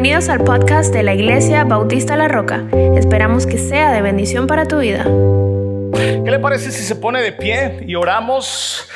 Bienvenidos 0.00 0.28
al 0.28 0.44
podcast 0.44 0.94
de 0.94 1.02
la 1.02 1.12
Iglesia 1.12 1.64
Bautista 1.64 2.16
La 2.16 2.28
Roca. 2.28 2.64
Esperamos 2.94 3.46
que 3.46 3.58
sea 3.58 3.90
de 3.92 4.00
bendición 4.00 4.46
para 4.46 4.64
tu 4.64 4.78
vida. 4.78 5.02
¿Qué 5.02 6.30
le 6.30 6.38
parece 6.38 6.70
si 6.70 6.84
se 6.84 6.94
pone 6.94 7.20
de 7.20 7.32
pie 7.32 7.84
y 7.84 7.96
oramos? 7.96 8.88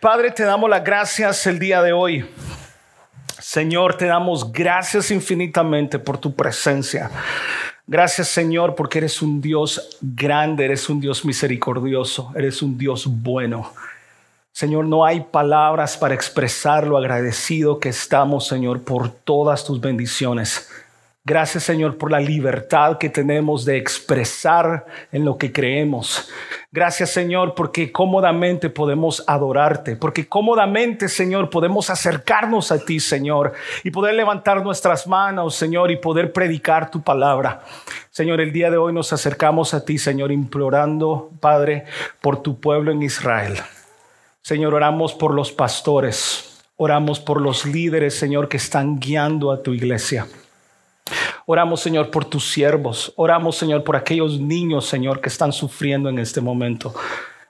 Padre, 0.00 0.32
te 0.32 0.42
damos 0.42 0.68
las 0.68 0.82
gracias 0.82 1.46
el 1.46 1.60
día 1.60 1.80
de 1.80 1.92
hoy. 1.92 2.28
Señor, 3.38 3.96
te 3.96 4.06
damos 4.06 4.50
gracias 4.50 5.12
infinitamente 5.12 6.00
por 6.00 6.18
tu 6.18 6.34
presencia. 6.34 7.08
Gracias 7.86 8.26
Señor 8.26 8.74
porque 8.74 8.98
eres 8.98 9.22
un 9.22 9.40
Dios 9.40 9.96
grande, 10.00 10.64
eres 10.64 10.90
un 10.90 11.00
Dios 11.00 11.24
misericordioso, 11.24 12.32
eres 12.34 12.62
un 12.62 12.76
Dios 12.76 13.06
bueno. 13.06 13.72
Señor, 14.56 14.86
no 14.86 15.04
hay 15.04 15.20
palabras 15.20 15.98
para 15.98 16.14
expresar 16.14 16.86
lo 16.86 16.96
agradecido 16.96 17.78
que 17.78 17.90
estamos, 17.90 18.46
Señor, 18.46 18.84
por 18.84 19.10
todas 19.10 19.66
tus 19.66 19.82
bendiciones. 19.82 20.70
Gracias, 21.26 21.64
Señor, 21.64 21.98
por 21.98 22.10
la 22.10 22.20
libertad 22.20 22.96
que 22.96 23.10
tenemos 23.10 23.66
de 23.66 23.76
expresar 23.76 24.86
en 25.12 25.26
lo 25.26 25.36
que 25.36 25.52
creemos. 25.52 26.30
Gracias, 26.72 27.10
Señor, 27.10 27.54
porque 27.54 27.92
cómodamente 27.92 28.70
podemos 28.70 29.22
adorarte, 29.26 29.94
porque 29.94 30.26
cómodamente, 30.26 31.10
Señor, 31.10 31.50
podemos 31.50 31.90
acercarnos 31.90 32.72
a 32.72 32.82
ti, 32.82 32.98
Señor, 32.98 33.52
y 33.84 33.90
poder 33.90 34.14
levantar 34.14 34.64
nuestras 34.64 35.06
manos, 35.06 35.54
Señor, 35.54 35.90
y 35.90 35.96
poder 35.96 36.32
predicar 36.32 36.90
tu 36.90 37.02
palabra. 37.02 37.60
Señor, 38.10 38.40
el 38.40 38.54
día 38.54 38.70
de 38.70 38.78
hoy 38.78 38.94
nos 38.94 39.12
acercamos 39.12 39.74
a 39.74 39.84
ti, 39.84 39.98
Señor, 39.98 40.32
implorando, 40.32 41.30
Padre, 41.40 41.84
por 42.22 42.40
tu 42.40 42.58
pueblo 42.58 42.90
en 42.90 43.02
Israel. 43.02 43.58
Señor, 44.46 44.74
oramos 44.74 45.12
por 45.12 45.34
los 45.34 45.50
pastores, 45.50 46.62
oramos 46.76 47.18
por 47.18 47.40
los 47.40 47.66
líderes, 47.66 48.16
Señor, 48.16 48.48
que 48.48 48.58
están 48.58 49.00
guiando 49.00 49.50
a 49.50 49.60
tu 49.60 49.74
iglesia. 49.74 50.28
Oramos, 51.46 51.80
Señor, 51.80 52.12
por 52.12 52.26
tus 52.26 52.52
siervos. 52.52 53.12
Oramos, 53.16 53.56
Señor, 53.56 53.82
por 53.82 53.96
aquellos 53.96 54.38
niños, 54.38 54.86
Señor, 54.86 55.20
que 55.20 55.30
están 55.30 55.52
sufriendo 55.52 56.08
en 56.08 56.20
este 56.20 56.40
momento. 56.40 56.94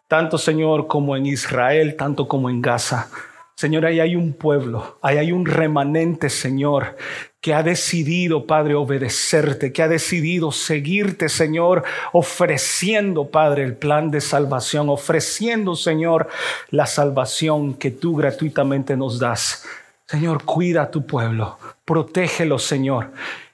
Tanto, 0.08 0.38
Señor, 0.38 0.86
como 0.86 1.14
en 1.18 1.26
Israel, 1.26 1.96
tanto 1.96 2.26
como 2.26 2.48
en 2.48 2.62
Gaza. 2.62 3.10
Señor, 3.56 3.86
ahí 3.86 4.00
hay 4.00 4.16
un 4.16 4.34
pueblo, 4.34 4.98
ahí 5.00 5.16
hay 5.16 5.32
un 5.32 5.46
remanente, 5.46 6.28
Señor, 6.28 6.94
que 7.40 7.54
ha 7.54 7.62
decidido, 7.62 8.46
Padre, 8.46 8.74
obedecerte, 8.74 9.72
que 9.72 9.82
ha 9.82 9.88
decidido 9.88 10.52
seguirte, 10.52 11.30
Señor, 11.30 11.82
ofreciendo, 12.12 13.30
Padre, 13.30 13.64
el 13.64 13.74
plan 13.74 14.10
de 14.10 14.20
salvación, 14.20 14.90
ofreciendo, 14.90 15.74
Señor, 15.74 16.28
la 16.68 16.84
salvación 16.84 17.72
que 17.72 17.90
tú 17.90 18.14
gratuitamente 18.16 18.94
nos 18.94 19.18
das. 19.18 19.64
Señor, 20.04 20.44
cuida 20.44 20.82
a 20.82 20.90
tu 20.90 21.06
pueblo, 21.06 21.58
protégelo, 21.86 22.58
Señor. 22.58 23.12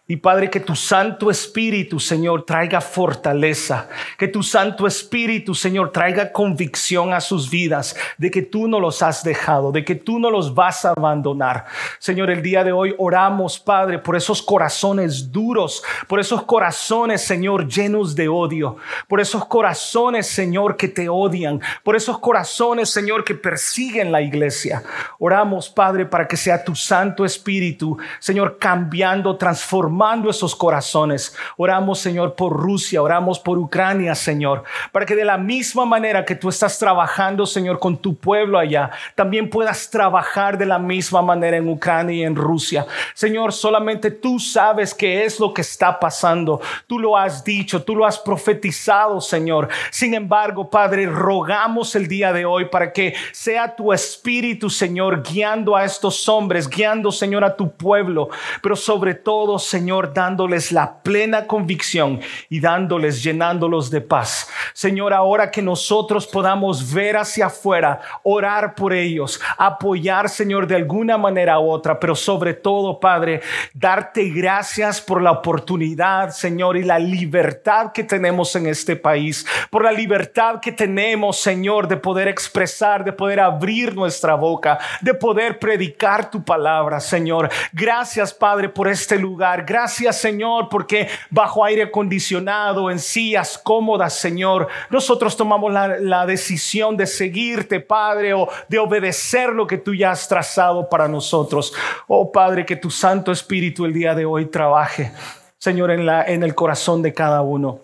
Y 0.08 0.16
Padre, 0.16 0.50
que 0.50 0.58
tu 0.58 0.74
Santo 0.74 1.30
Espíritu, 1.30 2.00
Señor, 2.00 2.44
traiga 2.44 2.80
fortaleza. 2.80 3.88
Que 4.18 4.26
tu 4.26 4.42
Santo 4.42 4.84
Espíritu, 4.88 5.54
Señor, 5.54 5.92
traiga 5.92 6.32
convicción 6.32 7.14
a 7.14 7.20
sus 7.20 7.48
vidas 7.48 7.94
de 8.18 8.28
que 8.28 8.42
tú 8.42 8.66
no 8.66 8.80
los 8.80 9.00
has 9.00 9.22
dejado, 9.22 9.70
de 9.70 9.84
que 9.84 9.94
tú 9.94 10.18
no 10.18 10.28
los 10.28 10.56
vas 10.56 10.84
a 10.84 10.90
abandonar. 10.90 11.66
Señor, 12.00 12.30
el 12.30 12.42
día 12.42 12.64
de 12.64 12.72
hoy 12.72 12.96
oramos, 12.98 13.60
Padre, 13.60 14.00
por 14.00 14.16
esos 14.16 14.42
corazones 14.42 15.30
duros, 15.30 15.84
por 16.08 16.18
esos 16.18 16.42
corazones, 16.42 17.22
Señor, 17.22 17.68
llenos 17.68 18.16
de 18.16 18.26
odio, 18.26 18.78
por 19.06 19.20
esos 19.20 19.46
corazones, 19.46 20.26
Señor, 20.26 20.76
que 20.76 20.88
te 20.88 21.08
odian, 21.08 21.60
por 21.84 21.94
esos 21.94 22.18
corazones, 22.18 22.90
Señor, 22.90 23.22
que 23.22 23.36
persiguen 23.36 24.10
la 24.10 24.20
iglesia. 24.20 24.82
Oramos, 25.20 25.70
Padre, 25.70 26.06
para 26.06 26.26
que 26.26 26.36
sea 26.36 26.64
tu 26.64 26.74
Santo 26.74 27.24
Espíritu, 27.24 27.96
Señor, 28.18 28.58
cambiando, 28.58 29.36
transformando 29.36 29.91
esos 30.28 30.54
corazones. 30.56 31.34
Oramos, 31.56 31.98
Señor, 31.98 32.34
por 32.34 32.52
Rusia, 32.52 33.02
oramos 33.02 33.38
por 33.38 33.58
Ucrania, 33.58 34.14
Señor, 34.14 34.64
para 34.90 35.06
que 35.06 35.14
de 35.14 35.24
la 35.24 35.38
misma 35.38 35.84
manera 35.84 36.24
que 36.24 36.34
tú 36.34 36.48
estás 36.48 36.78
trabajando, 36.78 37.46
Señor, 37.46 37.78
con 37.78 37.96
tu 37.96 38.16
pueblo 38.16 38.58
allá, 38.58 38.90
también 39.14 39.48
puedas 39.48 39.90
trabajar 39.90 40.58
de 40.58 40.66
la 40.66 40.78
misma 40.78 41.22
manera 41.22 41.56
en 41.56 41.68
Ucrania 41.68 42.16
y 42.16 42.22
en 42.24 42.34
Rusia. 42.34 42.86
Señor, 43.14 43.52
solamente 43.52 44.10
tú 44.10 44.38
sabes 44.38 44.92
qué 44.92 45.24
es 45.24 45.38
lo 45.38 45.54
que 45.54 45.60
está 45.60 46.00
pasando. 46.00 46.60
Tú 46.86 46.98
lo 46.98 47.16
has 47.16 47.44
dicho, 47.44 47.82
tú 47.82 47.94
lo 47.94 48.04
has 48.04 48.18
profetizado, 48.18 49.20
Señor. 49.20 49.68
Sin 49.90 50.14
embargo, 50.14 50.68
Padre, 50.68 51.06
rogamos 51.06 51.94
el 51.94 52.08
día 52.08 52.32
de 52.32 52.44
hoy 52.44 52.66
para 52.66 52.92
que 52.92 53.14
sea 53.32 53.76
tu 53.76 53.92
espíritu, 53.92 54.68
Señor, 54.68 55.22
guiando 55.22 55.76
a 55.76 55.84
estos 55.84 56.28
hombres, 56.28 56.68
guiando, 56.68 57.12
Señor, 57.12 57.44
a 57.44 57.56
tu 57.56 57.70
pueblo, 57.70 58.28
pero 58.62 58.74
sobre 58.74 59.14
todo, 59.14 59.58
Señor, 59.58 59.81
dándoles 60.14 60.72
la 60.72 61.02
plena 61.02 61.46
convicción 61.46 62.20
y 62.48 62.60
dándoles, 62.60 63.22
llenándolos 63.22 63.90
de 63.90 64.00
paz. 64.00 64.48
Señor, 64.72 65.12
ahora 65.12 65.50
que 65.50 65.60
nosotros 65.60 66.26
podamos 66.26 66.92
ver 66.92 67.16
hacia 67.16 67.46
afuera, 67.46 68.00
orar 68.22 68.74
por 68.74 68.92
ellos, 68.92 69.40
apoyar, 69.58 70.28
Señor, 70.28 70.66
de 70.66 70.76
alguna 70.76 71.18
manera 71.18 71.58
u 71.58 71.68
otra, 71.68 71.98
pero 71.98 72.14
sobre 72.14 72.54
todo, 72.54 73.00
Padre, 73.00 73.42
darte 73.74 74.28
gracias 74.30 75.00
por 75.00 75.20
la 75.20 75.32
oportunidad, 75.32 76.30
Señor, 76.30 76.76
y 76.76 76.84
la 76.84 76.98
libertad 76.98 77.92
que 77.92 78.04
tenemos 78.04 78.54
en 78.56 78.66
este 78.66 78.96
país, 78.96 79.46
por 79.70 79.84
la 79.84 79.92
libertad 79.92 80.60
que 80.60 80.72
tenemos, 80.72 81.40
Señor, 81.40 81.88
de 81.88 81.96
poder 81.96 82.28
expresar, 82.28 83.04
de 83.04 83.12
poder 83.12 83.40
abrir 83.40 83.94
nuestra 83.94 84.34
boca, 84.34 84.78
de 85.00 85.14
poder 85.14 85.58
predicar 85.58 86.30
tu 86.30 86.44
palabra, 86.44 87.00
Señor. 87.00 87.50
Gracias, 87.72 88.32
Padre, 88.32 88.68
por 88.68 88.88
este 88.88 89.18
lugar. 89.18 89.64
Gracias 89.72 90.20
Señor 90.20 90.68
porque 90.68 91.08
bajo 91.30 91.64
aire 91.64 91.84
acondicionado, 91.84 92.90
en 92.90 92.98
sillas 92.98 93.56
cómodas 93.56 94.12
Señor, 94.12 94.68
nosotros 94.90 95.34
tomamos 95.34 95.72
la, 95.72 96.26
decisión 96.26 96.94
de 96.94 97.06
seguirte 97.06 97.80
Padre 97.80 98.34
o 98.34 98.50
de 98.68 98.78
obedecer 98.78 99.48
lo 99.48 99.66
que 99.66 99.78
tú 99.78 99.94
ya 99.94 100.10
has 100.10 100.28
trazado 100.28 100.90
para 100.90 101.08
nosotros. 101.08 101.72
Oh 102.06 102.30
Padre, 102.30 102.66
que 102.66 102.76
tu 102.76 102.90
Santo 102.90 103.32
Espíritu 103.32 103.86
el 103.86 103.94
día 103.94 104.14
de 104.14 104.26
hoy 104.26 104.44
trabaje 104.44 105.10
Señor 105.56 105.90
en, 105.90 106.04
la, 106.04 106.22
en 106.22 106.42
el 106.42 106.54
corazón 106.54 107.00
de 107.00 107.14
cada 107.14 107.40
uno. 107.40 107.80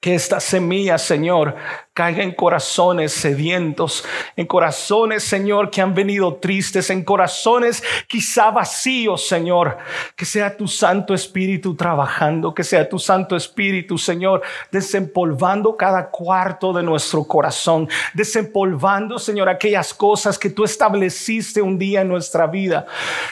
Que 0.00 0.14
esta 0.14 0.40
semilla, 0.40 0.98
Señor, 0.98 1.56
caiga 1.94 2.24
en 2.24 2.32
corazones 2.32 3.12
sedientos, 3.12 4.04
en 4.34 4.46
corazones, 4.46 5.22
Señor, 5.22 5.70
que 5.70 5.80
han 5.80 5.94
venido 5.94 6.34
tristes, 6.34 6.90
en 6.90 7.04
corazones 7.04 7.84
quizá 8.08 8.50
vacíos, 8.50 9.28
Señor. 9.28 9.78
Que 10.16 10.24
sea 10.24 10.56
tu 10.56 10.66
Santo 10.66 11.14
Espíritu 11.14 11.76
trabajando, 11.76 12.52
que 12.52 12.64
sea 12.64 12.88
tu 12.88 12.98
Santo 12.98 13.36
Espíritu, 13.36 13.96
Señor, 13.96 14.42
desempolvando 14.72 15.76
cada 15.76 16.10
cuarto 16.10 16.72
de 16.72 16.82
nuestro 16.82 17.22
corazón, 17.22 17.88
desempolvando, 18.12 19.20
Señor, 19.20 19.48
aquellas 19.48 19.94
cosas 19.94 20.36
que 20.36 20.50
tú 20.50 20.64
estableciste 20.64 21.62
un 21.62 21.78
día 21.78 22.00
en 22.00 22.08
nuestra 22.08 22.48
vida. 22.48 22.86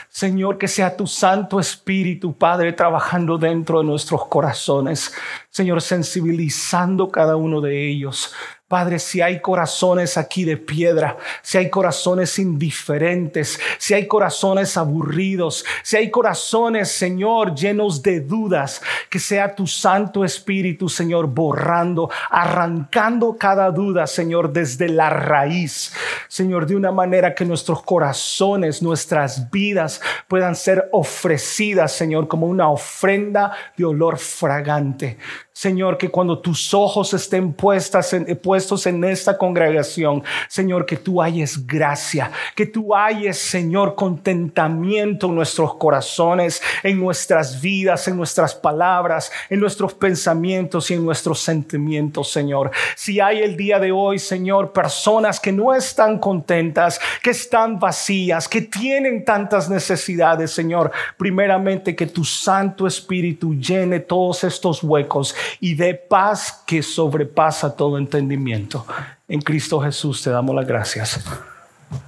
Señor, 0.08 0.56
que 0.56 0.68
sea 0.68 0.96
tu 0.96 1.08
Santo 1.08 1.58
Espíritu, 1.58 2.32
Padre, 2.32 2.72
trabajando 2.72 3.38
dentro 3.38 3.80
de 3.80 3.86
nuestros 3.86 4.26
corazones. 4.26 5.12
Señor, 5.50 5.82
sensibilizando 5.82 7.10
cada 7.10 7.34
uno 7.34 7.60
de 7.60 7.88
ellos 7.88 8.32
Padre, 8.72 8.98
si 9.00 9.20
hay 9.20 9.42
corazones 9.42 10.16
aquí 10.16 10.46
de 10.46 10.56
piedra, 10.56 11.18
si 11.42 11.58
hay 11.58 11.68
corazones 11.68 12.38
indiferentes, 12.38 13.60
si 13.76 13.92
hay 13.92 14.06
corazones 14.06 14.78
aburridos, 14.78 15.62
si 15.82 15.98
hay 15.98 16.10
corazones, 16.10 16.90
Señor, 16.90 17.54
llenos 17.54 18.02
de 18.02 18.20
dudas, 18.20 18.80
que 19.10 19.18
sea 19.18 19.54
tu 19.54 19.66
Santo 19.66 20.24
Espíritu, 20.24 20.88
Señor, 20.88 21.26
borrando, 21.26 22.08
arrancando 22.30 23.36
cada 23.36 23.70
duda, 23.70 24.06
Señor, 24.06 24.50
desde 24.50 24.88
la 24.88 25.10
raíz. 25.10 25.92
Señor, 26.26 26.64
de 26.64 26.74
una 26.74 26.92
manera 26.92 27.34
que 27.34 27.44
nuestros 27.44 27.82
corazones, 27.82 28.80
nuestras 28.80 29.50
vidas 29.50 30.00
puedan 30.28 30.56
ser 30.56 30.88
ofrecidas, 30.92 31.92
Señor, 31.92 32.26
como 32.26 32.46
una 32.46 32.70
ofrenda 32.70 33.52
de 33.76 33.84
olor 33.84 34.16
fragante. 34.16 35.18
Señor, 35.54 35.98
que 35.98 36.08
cuando 36.08 36.38
tus 36.38 36.72
ojos 36.72 37.12
estén 37.12 37.42
en, 37.44 38.36
puestos 38.36 38.86
en 38.86 39.04
esta 39.04 39.36
congregación, 39.36 40.24
Señor, 40.48 40.86
que 40.86 40.96
tú 40.96 41.20
hayes 41.20 41.66
gracia, 41.66 42.32
que 42.56 42.64
tú 42.64 42.94
hayes, 42.94 43.36
Señor, 43.36 43.94
contentamiento 43.94 45.26
en 45.26 45.34
nuestros 45.34 45.74
corazones, 45.74 46.62
en 46.82 46.98
nuestras 46.98 47.60
vidas, 47.60 48.08
en 48.08 48.16
nuestras 48.16 48.54
palabras, 48.54 49.30
en 49.50 49.60
nuestros 49.60 49.92
pensamientos 49.92 50.90
y 50.90 50.94
en 50.94 51.04
nuestros 51.04 51.40
sentimientos, 51.40 52.30
Señor. 52.30 52.70
Si 52.96 53.20
hay 53.20 53.40
el 53.40 53.54
día 53.54 53.78
de 53.78 53.92
hoy, 53.92 54.18
Señor, 54.18 54.72
personas 54.72 55.38
que 55.38 55.52
no 55.52 55.74
están 55.74 56.18
contentas, 56.18 56.98
que 57.22 57.30
están 57.30 57.78
vacías, 57.78 58.48
que 58.48 58.62
tienen 58.62 59.22
tantas 59.22 59.68
necesidades, 59.68 60.50
Señor, 60.50 60.90
primeramente 61.18 61.94
que 61.94 62.06
tu 62.06 62.24
Santo 62.24 62.86
Espíritu 62.86 63.54
llene 63.54 64.00
todos 64.00 64.44
estos 64.44 64.82
huecos 64.82 65.36
y 65.60 65.74
de 65.74 65.94
paz 65.94 66.62
que 66.66 66.82
sobrepasa 66.82 67.76
todo 67.76 67.98
entendimiento. 67.98 68.86
En 69.28 69.40
Cristo 69.40 69.80
Jesús 69.80 70.22
te 70.22 70.30
damos 70.30 70.54
las 70.54 70.66
gracias. 70.66 71.20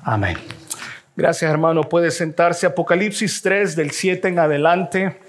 Amén. 0.03 0.37
Gracias 1.17 1.51
hermano, 1.51 1.83
puede 1.83 2.11
sentarse. 2.11 2.67
Apocalipsis 2.67 3.41
3 3.43 3.77
del 3.77 3.91
7 3.91 4.29
en 4.29 4.39
adelante. 4.39 5.21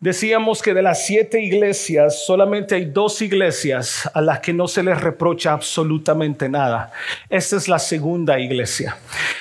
Decíamos 0.00 0.62
que 0.62 0.74
de 0.74 0.82
las 0.82 1.06
siete 1.06 1.42
iglesias, 1.42 2.24
solamente 2.24 2.76
hay 2.76 2.84
dos 2.84 3.20
iglesias 3.20 4.08
a 4.14 4.20
las 4.20 4.38
que 4.38 4.52
no 4.52 4.68
se 4.68 4.84
les 4.84 5.00
reprocha 5.00 5.50
absolutamente 5.50 6.48
nada. 6.48 6.92
Esta 7.28 7.56
es 7.56 7.66
la 7.66 7.80
segunda 7.80 8.38
iglesia. 8.38 8.96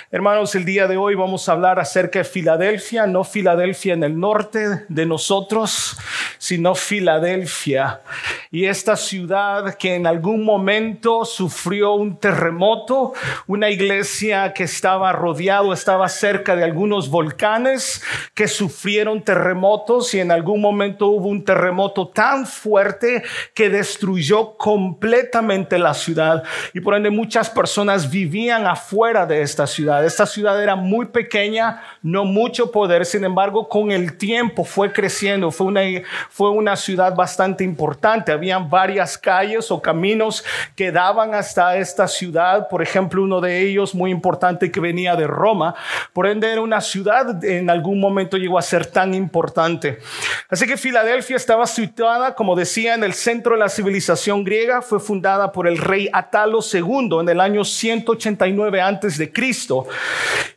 Hermanos, 0.10 0.56
el 0.56 0.66
día 0.66 0.88
de 0.88 0.98
hoy 0.98 1.14
vamos 1.14 1.48
a 1.48 1.52
hablar 1.52 1.80
acerca 1.80 2.20
de 2.20 2.26
Filadelfia, 2.26 3.06
no 3.06 3.24
Filadelfia 3.24 3.94
en 3.94 4.04
el 4.04 4.20
norte 4.20 4.86
de 4.90 5.06
nosotros, 5.06 5.96
sino 6.40 6.74
Filadelfia. 6.74 8.02
Y 8.50 8.66
esta 8.66 8.96
ciudad 8.96 9.76
que 9.76 9.94
en 9.94 10.08
algún 10.08 10.44
momento 10.44 11.24
sufrió 11.26 11.94
un 11.94 12.18
terremoto, 12.18 13.14
una 13.46 13.70
iglesia 13.70 14.54
que 14.54 14.64
estaba 14.64 15.12
rodeado, 15.12 15.72
estaba 15.72 16.10
cerca 16.10 16.56
de 16.56 16.64
algunos 16.64 17.10
volcanes 17.10 18.02
que 18.34 18.48
sufrieron 18.48 19.22
terremotos 19.22 20.16
y 20.16 20.22
en 20.22 20.32
algún 20.32 20.47
momento 20.56 21.08
hubo 21.08 21.28
un 21.28 21.44
terremoto 21.44 22.08
tan 22.08 22.46
fuerte 22.46 23.24
que 23.54 23.70
destruyó 23.70 24.56
completamente 24.58 25.78
la 25.78 25.94
ciudad 25.94 26.44
y 26.74 26.80
por 26.80 26.96
ende 26.96 27.10
muchas 27.10 27.50
personas 27.50 28.10
vivían 28.10 28.66
afuera 28.66 29.26
de 29.26 29.42
esta 29.42 29.68
ciudad. 29.68 30.06
Esta 30.06 30.26
ciudad 30.26 30.62
era 30.62 30.76
muy 30.76 31.08
pequeña, 31.08 31.82
no 32.02 32.24
mucho 32.24 32.72
poder, 32.72 33.06
sin 33.06 33.24
embargo 33.24 33.68
con 33.68 33.92
el 33.92 34.18
tiempo 34.18 34.64
fue 34.64 34.94
creciendo, 34.94 35.52
fue 35.52 35.68
una, 35.68 35.82
fue 36.30 36.52
una 36.52 36.76
ciudad 36.76 37.16
bastante 37.16 37.64
importante. 37.64 38.32
Habían 38.32 38.70
varias 38.70 39.18
calles 39.18 39.72
o 39.72 39.82
caminos 39.82 40.44
que 40.76 40.92
daban 40.92 41.34
hasta 41.34 41.76
esta 41.78 42.08
ciudad, 42.08 42.68
por 42.70 42.82
ejemplo 42.82 43.24
uno 43.24 43.42
de 43.42 43.62
ellos 43.62 43.96
muy 43.96 44.12
importante 44.12 44.72
que 44.72 44.80
venía 44.80 45.16
de 45.16 45.28
Roma, 45.28 45.76
por 46.14 46.28
ende 46.28 46.52
era 46.52 46.62
una 46.62 46.82
ciudad 46.82 47.44
en 47.44 47.70
algún 47.70 48.00
momento 48.00 48.38
llegó 48.38 48.58
a 48.58 48.62
ser 48.62 48.86
tan 48.86 49.14
importante. 49.14 50.00
Así 50.50 50.66
que 50.66 50.78
Filadelfia 50.78 51.36
estaba 51.36 51.68
situada, 51.68 52.36
como 52.36 52.56
decía, 52.56 52.94
en 52.94 53.04
el 53.04 53.14
centro 53.14 53.54
de 53.54 53.60
la 53.60 53.70
civilización 53.70 54.44
griega. 54.44 54.82
Fue 54.82 55.00
fundada 55.00 55.52
por 55.52 55.68
el 55.68 55.78
rey 55.78 56.10
Atalo 56.14 56.60
II 56.62 57.20
en 57.22 57.30
el 57.30 57.40
año 57.40 57.64
189 57.64 58.82
antes 58.82 59.18
de 59.18 59.32
Cristo. 59.32 59.88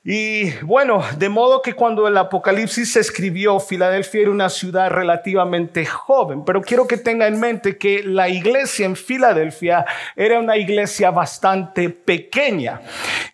Y 0.04 0.50
bueno, 0.62 1.02
de 1.18 1.28
modo 1.28 1.60
que 1.60 1.74
cuando 1.74 2.08
el 2.08 2.16
Apocalipsis 2.16 2.92
se 2.92 3.00
escribió, 3.00 3.60
Filadelfia 3.60 4.22
era 4.22 4.30
una 4.30 4.48
ciudad 4.48 4.90
relativamente 4.90 5.84
joven. 5.84 6.44
Pero 6.44 6.62
quiero 6.62 6.86
que 6.86 6.96
tenga 6.96 7.26
en 7.26 7.38
mente 7.38 7.76
que 7.76 8.02
la 8.02 8.28
iglesia 8.28 8.86
en 8.86 8.96
Filadelfia 8.96 9.84
era 10.16 10.38
una 10.38 10.56
iglesia 10.56 11.10
bastante 11.10 11.90
pequeña. 11.90 12.80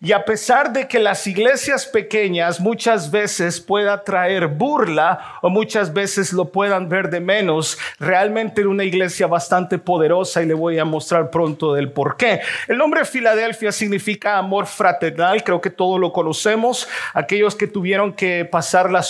Y 0.01 0.11
a 0.11 0.25
pesar 0.25 0.73
de 0.73 0.87
que 0.87 0.99
las 0.99 1.25
iglesias 1.25 1.85
pequeñas 1.85 2.59
muchas 2.59 3.09
veces 3.11 3.59
pueda 3.59 4.03
traer 4.03 4.47
burla 4.47 5.39
o 5.41 5.49
muchas 5.49 5.93
veces 5.93 6.33
lo 6.37 6.45
puedan 6.45 6.87
ver 6.87 7.09
de 7.09 7.19
menos, 7.19 7.77
realmente 7.99 8.61
era 8.61 8.69
una 8.69 8.83
iglesia 8.85 9.27
bastante 9.27 9.77
poderosa 9.77 10.41
y 10.41 10.45
le 10.45 10.53
voy 10.53 10.79
a 10.79 10.85
mostrar 10.85 11.29
pronto 11.29 11.73
del 11.73 11.91
por 11.91 12.15
qué. 12.15 12.39
El 12.67 12.77
nombre 12.77 13.03
Filadelfia 13.03 13.71
significa 13.71 14.37
amor 14.37 14.67
fraternal, 14.67 15.43
creo 15.43 15.59
que 15.59 15.69
todos 15.69 15.99
lo 15.99 16.13
conocemos. 16.13 16.87
Aquellos 17.13 17.55
que 17.55 17.67
tuvieron 17.67 18.13
que 18.13 18.45
pasar 18.45 18.89
la 18.91 19.01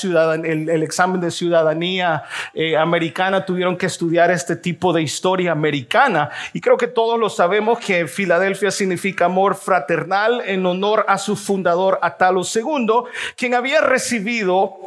el, 0.44 0.84
examen 0.84 1.20
de 1.20 1.32
ciudadanía 1.32 2.24
eh, 2.54 2.78
americana 2.78 3.46
tuvieron 3.46 3.78
que 3.78 3.86
estudiar 3.86 4.32
este 4.32 4.56
tipo 4.56 4.94
de 4.94 5.02
historia 5.02 5.52
americana 5.52 6.30
y 6.54 6.62
creo 6.62 6.78
que 6.78 6.88
todos 6.88 7.20
lo 7.20 7.30
sabemos 7.30 7.80
que 7.80 8.08
Filadelfia 8.08 8.72
significa 8.72 9.26
amor 9.26 9.56
fraternal 9.56 10.42
en 10.46 10.66
honor 10.66 11.06
a 11.08 11.18
su 11.18 11.36
fundador 11.36 12.00
Atalo 12.02 12.42
II, 12.44 13.10
quien 13.36 13.54
había 13.54 13.82
recibido 13.82 14.78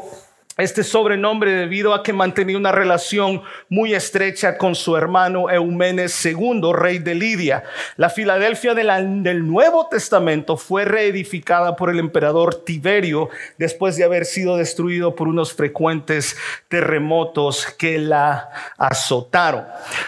este 0.57 0.85
sobrenombre 0.85 1.53
debido 1.53 1.95
a 1.95 2.03
que 2.03 2.13
mantenía 2.13 2.57
una 2.57 2.73
relación 2.73 3.43
muy 3.69 3.95
estrecha 3.95 4.59
con 4.59 4.75
su 4.75 4.97
hermano 4.97 5.49
Eumenes 5.49 6.25
II, 6.25 6.73
rey 6.75 6.99
de 6.99 7.15
Lidia. 7.15 7.65
La 7.97 8.11
Filadelfia 8.11 8.75
del 8.75 9.47
Nuevo 9.47 9.87
Testamento 9.89 10.57
fue 10.57 10.85
reedificada 10.85 11.77
por 11.77 11.89
el 11.89 11.99
emperador 11.99 12.57
Tiberio 12.57 13.31
después 13.59 13.97
de 13.97 14.05
haber 14.05 14.25
sido 14.25 14.57
destruido 14.57 15.15
por 15.15 15.29
unos 15.29 15.55
frecuentes 15.55 16.37
terremotos 16.69 17.67
que 17.79 17.99
la 17.99 18.51
azotaron. 18.77 19.65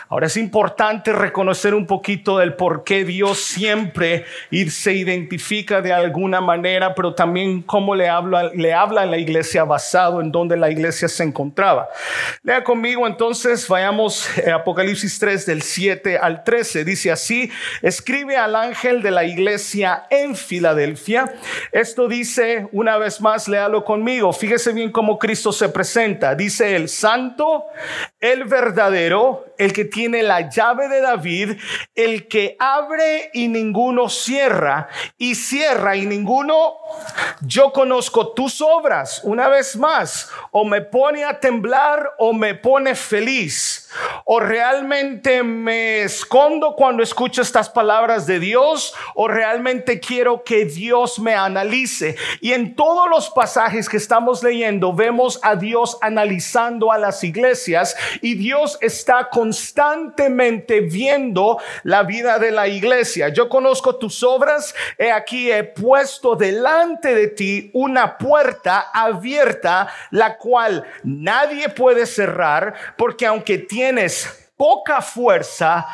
Ahora 0.08 0.26
es 0.26 0.36
importante 0.36 1.12
reconocer 1.12 1.74
un 1.74 1.86
poquito 1.86 2.38
del 2.38 2.54
por 2.54 2.84
qué 2.84 3.04
Dios 3.04 3.38
siempre 3.38 4.24
se 4.68 4.92
identifica 4.92 5.80
de 5.80 5.92
alguna 5.92 6.40
manera, 6.40 6.94
pero 6.94 7.14
también 7.14 7.62
cómo 7.62 7.94
le 7.94 8.08
habla, 8.08 8.50
le 8.54 8.74
habla 8.74 9.02
a 9.02 9.06
la 9.06 9.18
iglesia 9.18 9.64
basado 9.64 10.20
en 10.20 10.32
donde 10.42 10.56
la 10.56 10.70
iglesia 10.70 11.08
se 11.08 11.22
encontraba. 11.22 11.88
Lea 12.42 12.64
conmigo 12.64 13.06
entonces, 13.06 13.68
vayamos 13.68 14.28
a 14.38 14.40
eh, 14.40 14.50
Apocalipsis 14.50 15.18
3 15.18 15.46
del 15.46 15.62
7 15.62 16.18
al 16.18 16.42
13. 16.42 16.84
Dice 16.84 17.12
así, 17.12 17.50
escribe 17.80 18.36
al 18.36 18.56
ángel 18.56 19.02
de 19.02 19.12
la 19.12 19.24
iglesia 19.24 20.06
en 20.10 20.34
Filadelfia. 20.34 21.32
Esto 21.70 22.08
dice, 22.08 22.68
una 22.72 22.98
vez 22.98 23.20
más, 23.20 23.46
léalo 23.46 23.84
conmigo. 23.84 24.32
Fíjese 24.32 24.72
bien 24.72 24.90
cómo 24.90 25.18
Cristo 25.18 25.52
se 25.52 25.68
presenta. 25.68 26.34
Dice 26.34 26.74
el 26.74 26.88
santo, 26.88 27.66
el 28.20 28.44
verdadero, 28.44 29.46
el 29.58 29.72
que 29.72 29.84
tiene 29.84 30.22
la 30.22 30.48
llave 30.48 30.88
de 30.88 31.00
David, 31.00 31.52
el 31.94 32.26
que 32.26 32.56
abre 32.58 33.30
y 33.32 33.48
ninguno 33.48 34.08
cierra, 34.08 34.88
y 35.18 35.34
cierra 35.34 35.96
y 35.96 36.06
ninguno, 36.06 36.74
yo 37.40 37.72
conozco 37.72 38.32
tus 38.32 38.60
obras. 38.60 39.20
Una 39.24 39.48
vez 39.48 39.76
más, 39.76 40.21
o 40.50 40.64
me 40.64 40.80
pone 40.80 41.24
a 41.24 41.34
temblar 41.34 42.14
o 42.19 42.32
me 42.32 42.54
pone 42.54 42.94
feliz. 42.94 43.81
O 44.24 44.40
realmente 44.40 45.42
me 45.42 46.02
escondo 46.02 46.74
cuando 46.76 47.02
escucho 47.02 47.42
estas 47.42 47.68
palabras 47.68 48.26
de 48.26 48.38
Dios 48.38 48.94
o 49.14 49.28
realmente 49.28 50.00
quiero 50.00 50.44
que 50.44 50.64
Dios 50.64 51.18
me 51.18 51.34
analice. 51.34 52.16
Y 52.40 52.52
en 52.52 52.74
todos 52.74 53.08
los 53.08 53.30
pasajes 53.30 53.88
que 53.88 53.96
estamos 53.96 54.42
leyendo 54.42 54.92
vemos 54.92 55.38
a 55.42 55.56
Dios 55.56 55.98
analizando 56.00 56.92
a 56.92 56.98
las 56.98 57.24
iglesias 57.24 57.96
y 58.20 58.34
Dios 58.34 58.78
está 58.80 59.28
constantemente 59.30 60.80
viendo 60.80 61.58
la 61.82 62.02
vida 62.02 62.38
de 62.38 62.50
la 62.50 62.68
iglesia. 62.68 63.28
Yo 63.28 63.48
conozco 63.48 63.96
tus 63.96 64.22
obras, 64.22 64.74
he 64.98 65.10
aquí 65.10 65.50
he 65.50 65.64
puesto 65.64 66.36
delante 66.36 67.14
de 67.14 67.28
ti 67.28 67.70
una 67.72 68.19
puerta 68.19 68.90
abierta, 68.93 69.88
la 70.10 70.36
cual 70.36 70.84
nadie 71.02 71.69
puede 71.69 72.06
cerrar, 72.06 72.74
porque 72.96 73.26
aunque 73.26 73.58
tienes 73.82 74.29
poca 74.56 75.03
fuerza, 75.03 75.84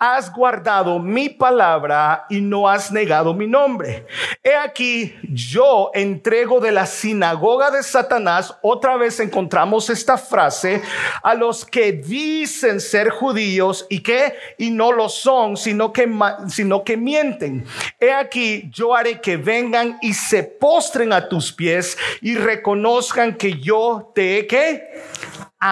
has 0.00 0.32
guardado 0.32 0.98
mi 0.98 1.28
palabra 1.28 2.26
y 2.28 2.40
no 2.40 2.68
has 2.68 2.90
negado 2.90 3.32
mi 3.34 3.46
nombre. 3.46 4.04
He 4.42 4.52
aquí, 4.52 5.14
yo 5.22 5.92
entrego 5.94 6.58
de 6.58 6.72
la 6.72 6.86
sinagoga 6.86 7.70
de 7.70 7.84
Satanás, 7.84 8.52
otra 8.62 8.96
vez 8.96 9.20
encontramos 9.20 9.90
esta 9.90 10.18
frase, 10.18 10.82
a 11.22 11.34
los 11.34 11.64
que 11.64 11.92
dicen 11.92 12.80
ser 12.80 13.10
judíos 13.10 13.86
y 13.88 14.00
que, 14.00 14.34
y 14.58 14.70
no 14.72 14.90
lo 14.90 15.08
son, 15.08 15.56
sino 15.56 15.92
que, 15.92 16.12
sino 16.48 16.82
que 16.82 16.96
mienten. 16.96 17.64
He 18.00 18.12
aquí, 18.12 18.68
yo 18.72 18.92
haré 18.92 19.20
que 19.20 19.36
vengan 19.36 19.98
y 20.02 20.14
se 20.14 20.42
postren 20.42 21.12
a 21.12 21.28
tus 21.28 21.52
pies 21.52 21.96
y 22.20 22.34
reconozcan 22.34 23.36
que 23.36 23.52
yo 23.60 24.10
te 24.16 24.38
he 24.38 24.46
que 24.48 24.82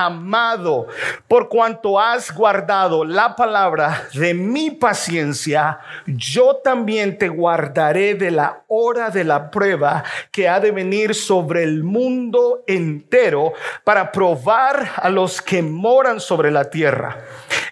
amado, 0.03 0.89
por 1.29 1.49
cuanto 1.49 2.01
has 2.01 2.35
guardado 2.35 3.05
la 3.05 3.37
palabra 3.37 4.09
de 4.13 4.35
mi 4.35 4.73
paciencia, 4.73 5.79
yo 6.07 6.57
también 6.57 7.17
te 7.17 7.29
guardaré 7.29 8.15
de 8.15 8.33
la 8.33 8.65
hora 8.67 9.11
de 9.11 9.23
la 9.23 9.51
prueba 9.51 10.03
que 10.33 10.49
ha 10.49 10.59
de 10.59 10.73
venir 10.73 11.15
sobre 11.15 11.63
el 11.63 11.85
mundo 11.85 12.65
entero 12.67 13.53
para 13.85 14.11
probar 14.11 14.91
a 14.97 15.09
los 15.11 15.41
que 15.41 15.63
moran 15.63 16.19
sobre 16.19 16.51
la 16.51 16.69
tierra. 16.71 17.19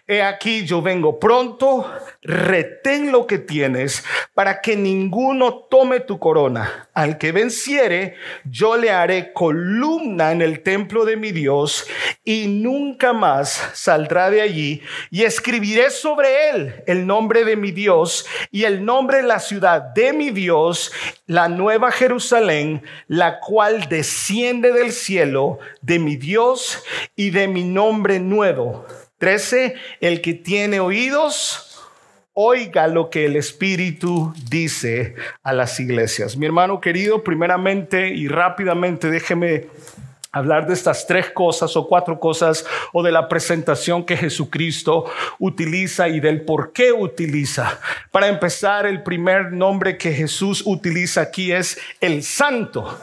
He 0.07 0.23
aquí 0.23 0.65
yo 0.65 0.83
vengo 0.83 1.19
pronto, 1.19 1.91
retén 2.23 3.11
lo 3.11 3.27
que 3.27 3.39
tienes 3.39 4.05
para 4.33 4.61
que 4.61 4.77
ninguno 4.77 5.55
tome 5.69 6.01
tu 6.01 6.19
corona. 6.21 6.89
Al 6.95 7.19
que 7.19 7.33
venciere, 7.33 8.15
yo 8.45 8.77
le 8.77 8.91
haré 8.91 9.33
columna 9.33 10.31
en 10.31 10.41
el 10.41 10.63
templo 10.63 11.05
de 11.05 11.17
mi 11.17 11.33
Dios 11.33 11.87
y 12.25 12.47
nunca 12.47 13.13
más 13.13 13.71
saldrá 13.75 14.31
de 14.31 14.41
allí 14.41 14.83
y 15.11 15.25
escribiré 15.25 15.91
sobre 15.91 16.51
él 16.51 16.75
el 16.87 17.07
nombre 17.07 17.45
de 17.45 17.57
mi 17.57 17.73
Dios 17.73 18.27
y 18.51 18.65
el 18.65 18.85
nombre 18.85 19.19
de 19.19 19.25
la 19.25 19.41
ciudad 19.41 19.81
de 19.81 20.13
mi 20.13 20.31
Dios, 20.31 20.93
la 21.27 21.49
nueva 21.49 21.91
Jerusalén, 21.91 22.83
la 23.09 23.41
cual 23.41 23.89
desciende 23.89 24.73
del 24.73 24.93
cielo 24.93 25.59
de 25.81 25.99
mi 25.99 26.17
Dios 26.17 26.85
y 27.17 27.31
de 27.31 27.49
mi 27.49 27.65
nombre 27.65 28.21
nuevo 28.21 28.87
13, 29.19 29.77
el 30.01 30.21
que 30.21 30.35
tiene 30.35 30.81
oídos, 30.81 31.72
oiga 32.35 32.87
lo 32.87 33.11
que 33.11 33.27
el 33.27 33.37
Espíritu 33.37 34.33
dice 34.49 35.15
a 35.43 35.53
las 35.53 35.79
iglesias. 35.81 36.37
Mi 36.37 36.47
hermano 36.47 36.81
querido, 36.81 37.23
primeramente 37.23 38.09
y 38.09 38.29
rápidamente 38.29 39.11
déjeme 39.11 39.67
hablar 40.33 40.67
de 40.67 40.73
estas 40.73 41.07
tres 41.07 41.31
cosas 41.31 41.77
o 41.77 41.87
cuatro 41.87 42.19
cosas 42.19 42.65
o 42.93 43.03
de 43.03 43.13
la 43.13 43.29
presentación 43.29 44.05
que 44.05 44.17
Jesucristo 44.17 45.05
utiliza 45.39 46.09
y 46.09 46.21
del 46.21 46.43
por 46.47 46.73
qué 46.73 46.91
utiliza. 46.91 47.79
Para 48.11 48.29
empezar, 48.29 48.87
el 48.87 49.03
primer 49.03 49.53
nombre 49.53 49.99
que 49.99 50.13
Jesús 50.13 50.63
utiliza 50.65 51.21
aquí 51.21 51.53
es 51.53 51.79
el 52.01 52.23
santo. 52.23 52.99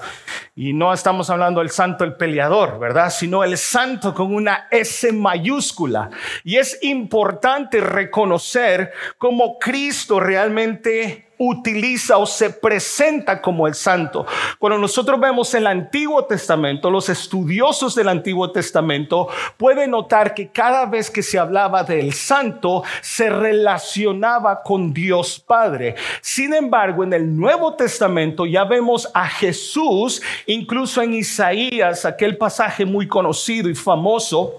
Y 0.56 0.74
no 0.74 0.92
estamos 0.92 1.30
hablando 1.30 1.60
del 1.60 1.70
santo 1.70 2.04
el 2.04 2.16
peleador, 2.16 2.80
¿verdad? 2.80 3.12
Sino 3.12 3.44
el 3.44 3.58
santo 3.58 4.14
con 4.16 4.34
una 4.34 4.68
S 4.72 5.12
mayúscula. 5.14 6.10
Y 6.44 6.58
es 6.58 6.80
importante 6.82 7.80
reconocer 7.80 8.92
cómo 9.20 9.60
Cristo 9.60 10.20
realmente 10.20 11.29
utiliza 11.40 12.18
o 12.18 12.26
se 12.26 12.50
presenta 12.50 13.42
como 13.42 13.66
el 13.66 13.74
santo. 13.74 14.26
Cuando 14.60 14.78
nosotros 14.78 15.20
vemos 15.20 15.54
el 15.54 15.66
Antiguo 15.68 16.26
Testamento, 16.26 16.92
los 16.92 17.08
estudiosos 17.08 17.96
del 17.96 18.10
Antiguo 18.10 18.52
Testamento 18.52 19.30
pueden 19.56 19.92
notar 19.92 20.34
que 20.34 20.50
cada 20.50 20.86
vez 20.86 21.10
que 21.10 21.24
se 21.24 21.40
hablaba 21.40 21.84
del 21.84 22.14
santo, 22.14 22.84
se 23.02 23.30
relacionaba 23.30 24.62
con 24.62 24.94
Dios 24.94 25.40
Padre. 25.40 25.96
Sin 26.22 26.54
embargo, 26.54 27.06
en 27.06 27.14
el 27.14 27.36
Nuevo 27.36 27.74
Testamento 27.74 28.46
ya 28.46 28.66
vemos 28.66 29.10
a 29.14 29.26
Jesús, 29.28 30.22
incluso 30.46 31.02
en 31.02 31.14
Isaías, 31.14 32.04
aquel 32.04 32.38
pasaje 32.38 32.86
muy 32.86 33.08
conocido 33.08 33.70
y 33.70 33.76
famoso 33.76 34.56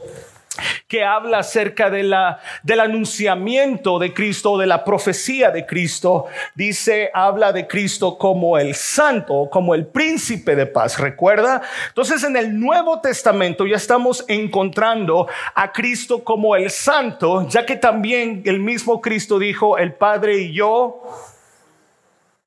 que 0.89 1.05
habla 1.05 1.39
acerca 1.39 1.91
de 1.91 2.03
la, 2.03 2.41
del 2.63 2.81
anunciamiento 2.81 3.99
de 3.99 4.13
Cristo, 4.13 4.59
de 4.59 4.67
la 4.67 4.85
profecía 4.85 5.51
de 5.51 5.65
Cristo, 5.65 6.27
dice, 6.55 7.11
habla 7.15 7.53
de 7.53 7.67
Cristo 7.67 8.19
como 8.19 8.59
el 8.59 8.75
santo, 8.75 9.49
como 9.51 9.75
el 9.75 9.87
príncipe 9.87 10.57
de 10.57 10.67
paz, 10.67 10.99
¿recuerda? 10.99 11.63
Entonces 11.89 12.25
en 12.25 12.37
el 12.37 12.59
Nuevo 12.59 13.01
Testamento 13.01 13.67
ya 13.67 13.77
estamos 13.77 14.25
encontrando 14.29 15.29
a 15.55 15.73
Cristo 15.73 16.25
como 16.25 16.57
el 16.57 16.71
santo, 16.71 17.49
ya 17.49 17.65
que 17.65 17.77
también 17.77 18.43
el 18.45 18.59
mismo 18.59 19.01
Cristo 19.01 19.39
dijo, 19.39 19.79
el 19.79 19.95
Padre 19.95 20.39
y 20.39 20.53
yo 20.53 21.03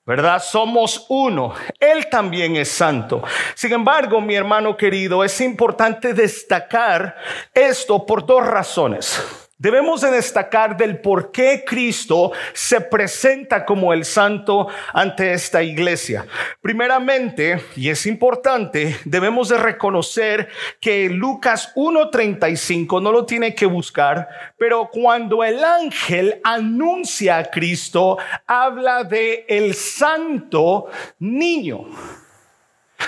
¿verdad? 0.06 0.42
Somos 0.42 1.06
uno. 1.10 1.54
Él 1.80 2.08
también 2.10 2.56
es 2.56 2.70
santo. 2.70 3.24
Sin 3.56 3.74
embargo, 3.74 4.22
mi 4.22 4.36
hermano 4.36 4.76
querido, 4.76 5.24
es 5.24 5.40
importante 5.42 6.14
destacar 6.14 7.16
esto 7.54 8.06
por 8.06 8.26
dos 8.26 8.46
razones. 8.46 9.43
Debemos 9.64 10.02
de 10.02 10.12
destacar 10.12 10.76
del 10.76 11.00
por 11.00 11.32
qué 11.32 11.64
Cristo 11.66 12.34
se 12.52 12.82
presenta 12.82 13.64
como 13.64 13.94
el 13.94 14.04
santo 14.04 14.68
ante 14.92 15.32
esta 15.32 15.64
iglesia. 15.64 16.26
Primeramente, 16.60 17.64
y 17.78 17.88
es 17.88 18.06
importante, 18.06 18.98
debemos 19.06 19.48
de 19.48 19.58
reconocer 19.58 20.50
que 20.82 21.08
Lucas 21.08 21.72
1.35 21.76 23.02
no 23.02 23.14
lo 23.14 23.26
tiene 23.26 23.56
que 23.56 23.66
buscar, 23.66 24.28
pero 24.58 24.90
cuando 24.92 25.46
el 25.46 25.64
ángel 25.64 26.42
anuncia 26.44 27.38
a 27.38 27.46
Cristo, 27.46 28.18
habla 28.46 29.06
de 29.06 29.46
el 29.48 29.76
santo 29.76 30.88
niño. 31.20 31.86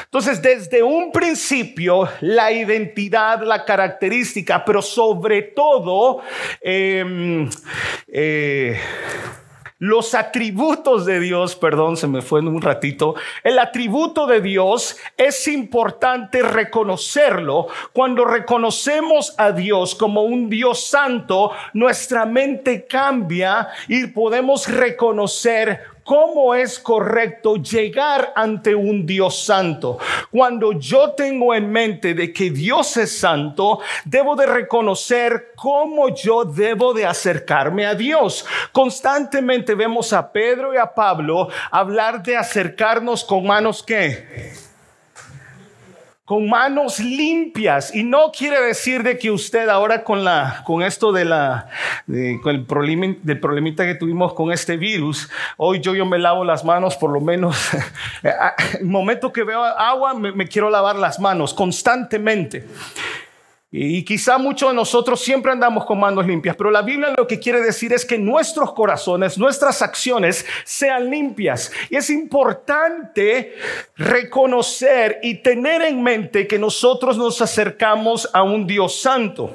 Entonces, 0.03 0.41
desde 0.41 0.81
un 0.81 1.11
principio, 1.11 2.07
la 2.21 2.51
identidad, 2.51 3.41
la 3.43 3.65
característica, 3.65 4.63
pero 4.63 4.81
sobre 4.81 5.41
todo, 5.41 6.21
em, 6.61 7.49
eh, 8.07 8.79
los 9.79 10.15
atributos 10.15 11.05
de 11.05 11.19
Dios, 11.19 11.57
perdón, 11.57 11.97
se 11.97 12.07
me 12.07 12.21
fue 12.21 12.39
en 12.39 12.47
un 12.47 12.61
ratito, 12.61 13.15
el 13.43 13.59
atributo 13.59 14.25
de 14.25 14.39
Dios 14.39 14.97
es 15.17 15.49
importante 15.49 16.41
reconocerlo. 16.41 17.67
Cuando 17.91 18.23
reconocemos 18.23 19.35
a 19.37 19.51
Dios 19.51 19.93
como 19.93 20.23
un 20.23 20.49
Dios 20.49 20.85
santo, 20.85 21.51
nuestra 21.73 22.25
mente 22.25 22.85
cambia 22.85 23.67
y 23.89 24.07
podemos 24.07 24.67
reconocer 24.69 25.94
cómo 26.05 26.53
es 26.53 26.79
correcto 26.79 27.55
llegar 27.55 28.31
ante 28.35 28.75
un 28.75 29.05
Dios 29.05 29.43
santo. 29.43 29.97
Cuando 30.31 30.73
yo 30.73 31.11
tengo 31.11 31.53
en 31.53 31.69
mente 31.69 32.13
de 32.13 32.31
que 32.31 32.51
Dios 32.51 32.95
es 32.95 33.17
santo, 33.17 33.79
debo 34.05 34.35
de 34.35 34.45
reconocer 34.45 35.53
cómo 35.55 36.15
yo 36.15 36.45
debo 36.45 36.93
de 36.93 37.07
acercarme 37.07 37.87
a 37.87 37.95
Dios. 37.95 38.45
Constantemente 38.71 39.73
vemos 39.73 40.13
a 40.13 40.31
Pedro 40.31 40.73
y 40.73 40.77
a 40.77 40.93
Pablo 40.93 41.49
hablar 41.71 42.21
de 42.21 42.37
acercarnos 42.37 43.23
con 43.23 43.47
manos 43.47 43.81
que 43.81 44.64
con 46.25 46.49
manos 46.49 46.99
limpias. 46.99 47.93
Y 47.93 48.03
no 48.03 48.31
quiere 48.31 48.59
decir 48.59 49.03
de 49.03 49.17
que 49.17 49.29
usted 49.29 49.69
ahora 49.69 50.03
con 50.03 50.23
la 50.23 50.63
con 50.65 50.81
esto 50.81 51.11
de 51.11 51.23
la 51.23 51.69
con 52.41 52.55
el 52.55 52.65
problema 52.65 53.15
del 53.21 53.39
problemita 53.39 53.85
que 53.85 53.95
tuvimos 53.95 54.33
con 54.33 54.51
este 54.51 54.77
virus 54.77 55.29
hoy 55.57 55.79
yo 55.79 55.93
yo 55.93 56.05
me 56.05 56.17
lavo 56.17 56.43
las 56.43 56.63
manos 56.63 56.95
por 56.95 57.11
lo 57.11 57.21
menos 57.21 57.69
el 58.79 58.85
momento 58.85 59.31
que 59.31 59.43
veo 59.43 59.63
agua 59.63 60.13
me 60.13 60.47
quiero 60.47 60.69
lavar 60.69 60.95
las 60.95 61.19
manos 61.19 61.53
constantemente 61.53 62.65
y 63.77 64.03
quizá 64.03 64.37
muchos 64.37 64.69
de 64.69 64.75
nosotros 64.75 65.19
siempre 65.19 65.51
andamos 65.51 65.85
con 65.85 65.99
manos 65.99 66.25
limpias, 66.25 66.55
pero 66.55 66.71
la 66.71 66.81
Biblia 66.81 67.13
lo 67.17 67.27
que 67.27 67.41
quiere 67.41 67.59
decir 67.59 67.91
es 67.91 68.05
que 68.05 68.17
nuestros 68.17 68.71
corazones, 68.71 69.37
nuestras 69.37 69.81
acciones 69.81 70.45
sean 70.63 71.09
limpias. 71.09 71.73
Y 71.89 71.97
es 71.97 72.09
importante 72.09 73.53
reconocer 73.97 75.19
y 75.21 75.35
tener 75.35 75.81
en 75.81 76.01
mente 76.01 76.47
que 76.47 76.57
nosotros 76.57 77.17
nos 77.17 77.41
acercamos 77.41 78.29
a 78.31 78.43
un 78.43 78.65
Dios 78.65 79.01
santo. 79.01 79.51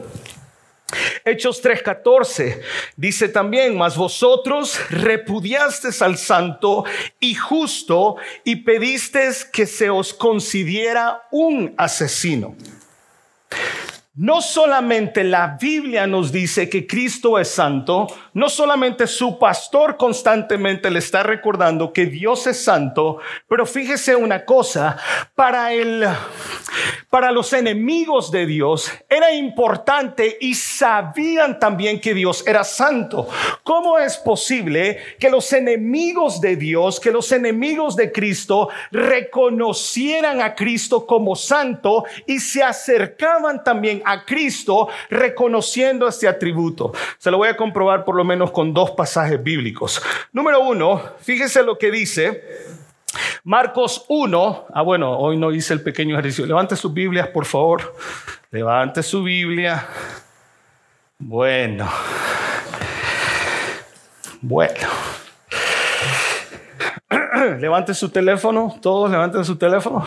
Hechos 1.24 1.62
3:14 1.62 2.60
dice 2.96 3.28
también, 3.28 3.74
mas 3.78 3.96
vosotros 3.96 4.78
repudiasteis 4.90 6.02
al 6.02 6.18
santo 6.18 6.84
y 7.20 7.34
justo 7.36 8.16
y 8.44 8.56
pedisteis 8.56 9.46
que 9.46 9.64
se 9.64 9.88
os 9.88 10.12
considera 10.12 11.22
un 11.30 11.72
asesino. 11.78 12.54
No 14.14 14.42
solamente 14.42 15.22
la 15.22 15.56
Biblia 15.60 16.04
nos 16.04 16.32
dice 16.32 16.68
que 16.68 16.84
Cristo 16.84 17.38
es 17.38 17.46
santo, 17.46 18.08
no 18.34 18.48
solamente 18.48 19.06
su 19.06 19.38
pastor 19.38 19.96
constantemente 19.96 20.90
le 20.90 20.98
está 20.98 21.22
recordando 21.22 21.92
que 21.92 22.06
Dios 22.06 22.44
es 22.48 22.60
santo, 22.60 23.18
pero 23.48 23.64
fíjese 23.64 24.16
una 24.16 24.44
cosa, 24.44 24.96
para 25.36 25.72
el 25.72 26.08
para 27.10 27.32
los 27.32 27.52
enemigos 27.52 28.30
de 28.30 28.46
Dios 28.46 28.90
era 29.08 29.32
importante 29.32 30.38
y 30.40 30.54
sabían 30.54 31.58
también 31.58 32.00
que 32.00 32.14
Dios 32.14 32.44
era 32.46 32.62
santo. 32.62 33.28
¿Cómo 33.64 33.98
es 33.98 34.16
posible 34.16 34.98
que 35.18 35.28
los 35.28 35.52
enemigos 35.52 36.40
de 36.40 36.54
Dios, 36.54 37.00
que 37.00 37.10
los 37.10 37.32
enemigos 37.32 37.96
de 37.96 38.12
Cristo 38.12 38.68
reconocieran 38.92 40.40
a 40.40 40.54
Cristo 40.54 41.04
como 41.04 41.34
santo 41.34 42.04
y 42.26 42.38
se 42.38 42.62
acercaban 42.62 43.64
también 43.64 43.99
a 44.04 44.24
Cristo 44.24 44.88
reconociendo 45.08 46.08
este 46.08 46.28
atributo? 46.28 46.92
Se 47.18 47.30
lo 47.30 47.38
voy 47.38 47.48
a 47.48 47.56
comprobar 47.56 48.04
por 48.04 48.16
lo 48.16 48.24
menos 48.24 48.50
con 48.50 48.72
dos 48.72 48.92
pasajes 48.92 49.42
bíblicos. 49.42 50.02
Número 50.32 50.60
uno, 50.60 51.02
fíjese 51.20 51.62
lo 51.62 51.78
que 51.78 51.90
dice 51.90 52.42
Marcos 53.44 54.04
1, 54.08 54.66
ah 54.72 54.82
bueno, 54.82 55.18
hoy 55.18 55.36
no 55.36 55.52
hice 55.52 55.74
el 55.74 55.82
pequeño 55.82 56.14
ejercicio. 56.14 56.46
Levante 56.46 56.76
sus 56.76 56.92
Biblias, 56.92 57.28
por 57.28 57.44
favor. 57.44 57.94
Levante 58.50 59.02
su 59.02 59.22
Biblia. 59.22 59.86
Bueno. 61.18 61.88
Bueno. 64.40 64.88
Levante 67.58 67.94
su 67.94 68.10
teléfono, 68.10 68.78
todos 68.80 69.10
levanten 69.10 69.44
su 69.44 69.56
teléfono. 69.56 70.06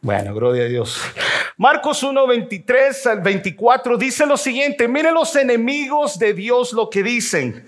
Bueno, 0.00 0.32
gloria 0.32 0.64
a 0.64 0.68
Dios. 0.68 1.00
Marcos 1.56 2.04
1, 2.04 2.26
23 2.26 3.06
al 3.08 3.20
24 3.20 3.96
dice 3.96 4.26
lo 4.26 4.36
siguiente, 4.36 4.86
miren 4.86 5.14
los 5.14 5.34
enemigos 5.34 6.18
de 6.18 6.34
Dios 6.34 6.72
lo 6.72 6.88
que 6.88 7.02
dicen. 7.02 7.66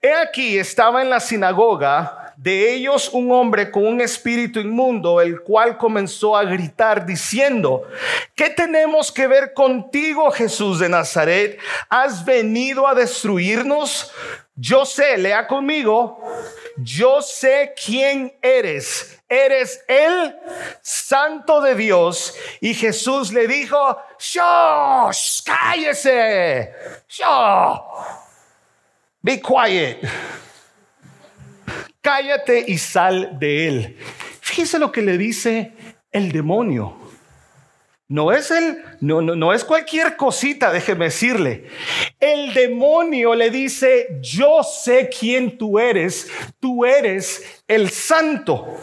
He 0.00 0.14
aquí 0.14 0.56
estaba 0.56 1.02
en 1.02 1.10
la 1.10 1.18
sinagoga 1.18 2.34
de 2.36 2.74
ellos 2.74 3.10
un 3.12 3.30
hombre 3.32 3.70
con 3.70 3.86
un 3.86 4.00
espíritu 4.00 4.60
inmundo, 4.60 5.20
el 5.20 5.40
cual 5.40 5.78
comenzó 5.78 6.36
a 6.36 6.44
gritar 6.44 7.06
diciendo, 7.06 7.88
¿qué 8.36 8.50
tenemos 8.50 9.10
que 9.10 9.26
ver 9.26 9.52
contigo, 9.52 10.30
Jesús 10.30 10.78
de 10.78 10.88
Nazaret? 10.88 11.58
¿Has 11.88 12.24
venido 12.24 12.86
a 12.86 12.94
destruirnos? 12.94 14.12
Yo 14.54 14.84
sé, 14.84 15.18
lea 15.18 15.46
conmigo, 15.46 16.20
yo 16.76 17.22
sé 17.22 17.74
quién 17.84 18.36
eres. 18.42 19.18
Eres 19.28 19.82
el 19.88 20.36
santo 20.82 21.60
de 21.60 21.74
Dios. 21.74 22.34
Y 22.60 22.74
Jesús 22.74 23.32
le 23.32 23.46
dijo, 23.46 23.98
¡Shush! 24.18 25.42
¡Cállese! 25.44 26.72
¡Shush! 27.08 27.78
Be 29.22 29.40
quiet. 29.40 30.00
Cállate 32.00 32.64
y 32.66 32.78
sal 32.78 33.38
de 33.38 33.68
él. 33.68 33.96
Fíjese 34.40 34.78
lo 34.78 34.90
que 34.90 35.02
le 35.02 35.16
dice 35.16 35.72
el 36.10 36.32
demonio. 36.32 37.01
No 38.12 38.30
es 38.30 38.50
el, 38.50 38.84
no, 39.00 39.22
no, 39.22 39.34
no 39.34 39.54
es 39.54 39.64
cualquier 39.64 40.18
cosita, 40.18 40.70
déjeme 40.70 41.06
decirle. 41.06 41.64
El 42.20 42.52
demonio 42.52 43.34
le 43.34 43.48
dice, 43.48 44.18
yo 44.20 44.62
sé 44.62 45.08
quién 45.08 45.56
tú 45.56 45.78
eres, 45.78 46.30
tú 46.60 46.84
eres 46.84 47.62
el 47.66 47.88
santo. 47.88 48.76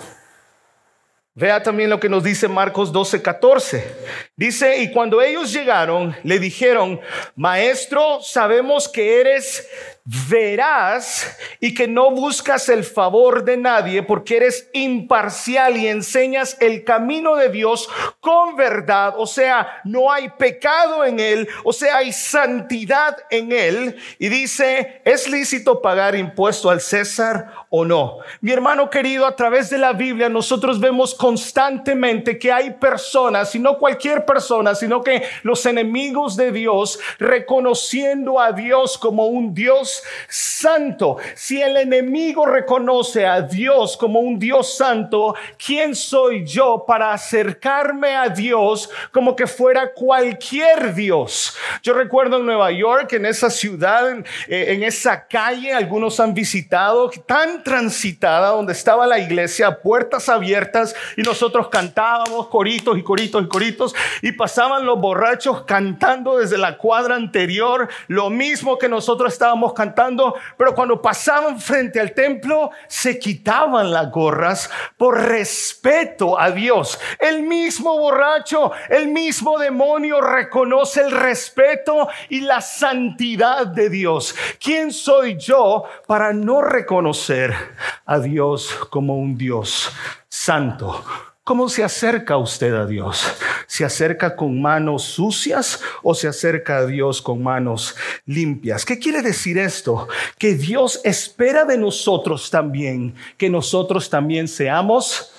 Vea 1.36 1.62
también 1.62 1.91
lo 1.91 2.00
que 2.00 2.09
nos 2.09 2.24
dice 2.24 2.48
Marcos 2.48 2.91
12, 2.91 3.21
14. 3.21 3.95
Dice, 4.36 4.81
y 4.81 4.91
cuando 4.91 5.21
ellos 5.21 5.53
llegaron, 5.53 6.15
le 6.24 6.39
dijeron, 6.39 7.00
maestro, 7.36 8.21
sabemos 8.24 8.89
que 8.89 9.21
eres 9.21 9.69
verás 10.06 11.38
y 11.60 11.74
que 11.74 11.88
no 11.88 12.12
buscas 12.12 12.68
el 12.70 12.84
favor 12.84 13.44
de 13.44 13.58
nadie 13.58 14.01
porque 14.01 14.38
eres 14.38 14.70
imparcial 14.74 15.77
y 15.77 15.88
enseñas 15.88 16.58
el 16.60 16.84
camino 16.84 17.36
de 17.36 17.50
Dios 17.50 17.89
con 18.20 18.56
verdad. 18.56 19.13
O 19.18 19.27
sea, 19.27 19.82
no 19.84 20.12
hay 20.12 20.29
pecado 20.29 21.06
en 21.06 21.20
él, 21.20 21.48
o 21.63 21.74
sea, 21.74 21.98
hay 21.98 22.12
santidad 22.12 23.18
en 23.29 23.51
él. 23.51 23.98
Y 24.18 24.29
dice, 24.29 25.01
¿es 25.06 25.29
lícito 25.29 25.82
pagar 25.82 26.15
impuesto 26.15 26.70
al 26.70 26.82
César 26.82 27.51
o 27.70 27.86
no? 27.86 28.20
Mi 28.41 28.51
hermano 28.51 28.89
querido, 28.89 29.25
a 29.25 29.36
través 29.36 29.70
de 29.70 29.77
la 29.77 29.94
Biblia 29.94 30.29
nosotros 30.29 30.79
vemos 30.79 31.13
constantemente 31.13 32.39
que 32.39 32.51
hay 32.51 32.72
personas, 32.72 33.53
y 33.56 33.60
no 33.60 33.77
cualquier 33.77 34.25
persona, 34.25 34.75
sino 34.75 35.03
que 35.03 35.24
los 35.44 35.65
enemigos 35.65 36.36
de 36.36 36.51
Dios, 36.51 37.00
reconociendo 37.20 38.39
a 38.39 38.51
Dios 38.51 38.98
como 38.98 39.27
un 39.27 39.53
Dios 39.53 39.88
santo. 40.27 41.17
Si 41.36 41.62
el 41.62 41.77
enemigo 41.77 42.46
reconoce 42.46 43.25
a 43.25 43.41
Dios 43.41 43.98
como 43.98 44.19
un 44.19 44.39
Dios 44.39 44.75
santo, 44.75 45.36
¿quién 45.63 45.96
soy 45.96 46.46
yo 46.46 46.84
para 46.88 47.13
acercarme 47.13 48.15
a 48.15 48.29
Dios 48.29 48.89
como 49.12 49.36
que 49.36 49.48
fuera 49.48 49.93
cualquier 49.93 50.93
Dios? 50.93 51.55
Yo 51.84 51.93
recuerdo 51.93 52.38
en 52.38 52.46
Nueva 52.46 52.72
York, 52.72 53.13
en 53.13 53.25
esa 53.25 53.50
ciudad, 53.50 54.10
en, 54.12 54.25
eh, 54.48 54.79
esa 54.86 55.27
calle, 55.27 55.74
algunos 55.74 56.19
han 56.19 56.34
visitado, 56.34 57.10
tan 57.25 57.63
transitada, 57.63 58.50
donde 58.50 58.74
estaba 58.74 59.05
la 59.08 59.19
iglesia, 59.19 59.81
puertas 59.81 60.29
abiertas, 60.29 60.96
y 61.17 61.22
nosotros 61.22 61.69
cantábamos 61.69 62.48
coritos 62.48 62.98
y 62.98 63.03
coritos 63.03 63.43
y 63.43 63.48
coritos, 63.48 63.96
y 64.22 64.31
pasaban 64.31 64.86
los 64.86 65.00
borrachos 65.00 65.63
cantando 65.63 66.38
desde 66.38 66.58
la 66.58 66.77
cuadra 66.77 67.15
anterior, 67.15 67.88
lo 68.08 68.29
mismo 68.29 68.77
que 68.77 68.89
nosotros 68.89 69.31
estábamos 69.31 69.74
cantando 69.79 70.36
pero 70.57 70.75
cuando 70.75 71.01
pasaban 71.01 71.59
frente 71.59 72.01
al 72.01 72.13
templo 72.13 72.71
se 72.88 73.17
quitaban 73.17 73.91
las 73.91 74.12
gorras 74.12 74.69
por 74.98 75.17
respeto 75.17 76.38
a 76.38 76.51
Dios. 76.51 77.00
El 77.17 77.43
mismo 77.43 77.98
borracho, 77.98 78.74
el 78.89 79.07
mismo 79.07 79.57
demonio 79.57 80.19
reconoce 80.19 81.01
el 81.01 81.12
respeto 81.12 82.09
y 82.27 82.41
la 82.41 82.59
santidad 82.59 83.67
de 83.67 83.89
Dios. 83.89 84.36
¿Quién 84.62 84.91
soy 84.91 85.38
yo 85.38 85.86
para 86.07 86.33
no 86.33 86.62
reconocer 86.62 87.53
a 88.05 88.19
Dios 88.19 88.74
como 88.89 89.17
un 89.17 89.38
Dios 89.38 89.93
santo? 90.27 91.05
¿Cómo 91.50 91.68
se 91.68 91.84
acerca 91.84 92.38
usted 92.38 92.75
a 92.75 92.86
Dios? 92.86 93.25
¿Se 93.65 93.84
acerca 93.84 94.36
con 94.36 94.62
manos 94.62 95.01
sucias 95.01 95.82
o 96.03 96.13
se 96.13 96.27
acerca 96.27 96.77
a 96.77 96.86
Dios 96.86 97.24
con 97.24 97.41
manos 97.41 97.96
limpias? 98.27 98.86
¿Qué 98.86 99.00
quiere 99.00 99.24
decir 99.24 99.58
esto? 99.58 100.08
Que 100.38 100.53
Dios 100.53 101.01
espera 101.03 101.65
de 101.65 101.76
nosotros 101.76 102.52
también 102.52 103.15
que 103.36 103.50
nosotros 103.50 104.12
también 104.12 104.47
seamos 104.47 105.34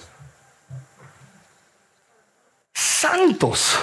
santos. 2.72 3.78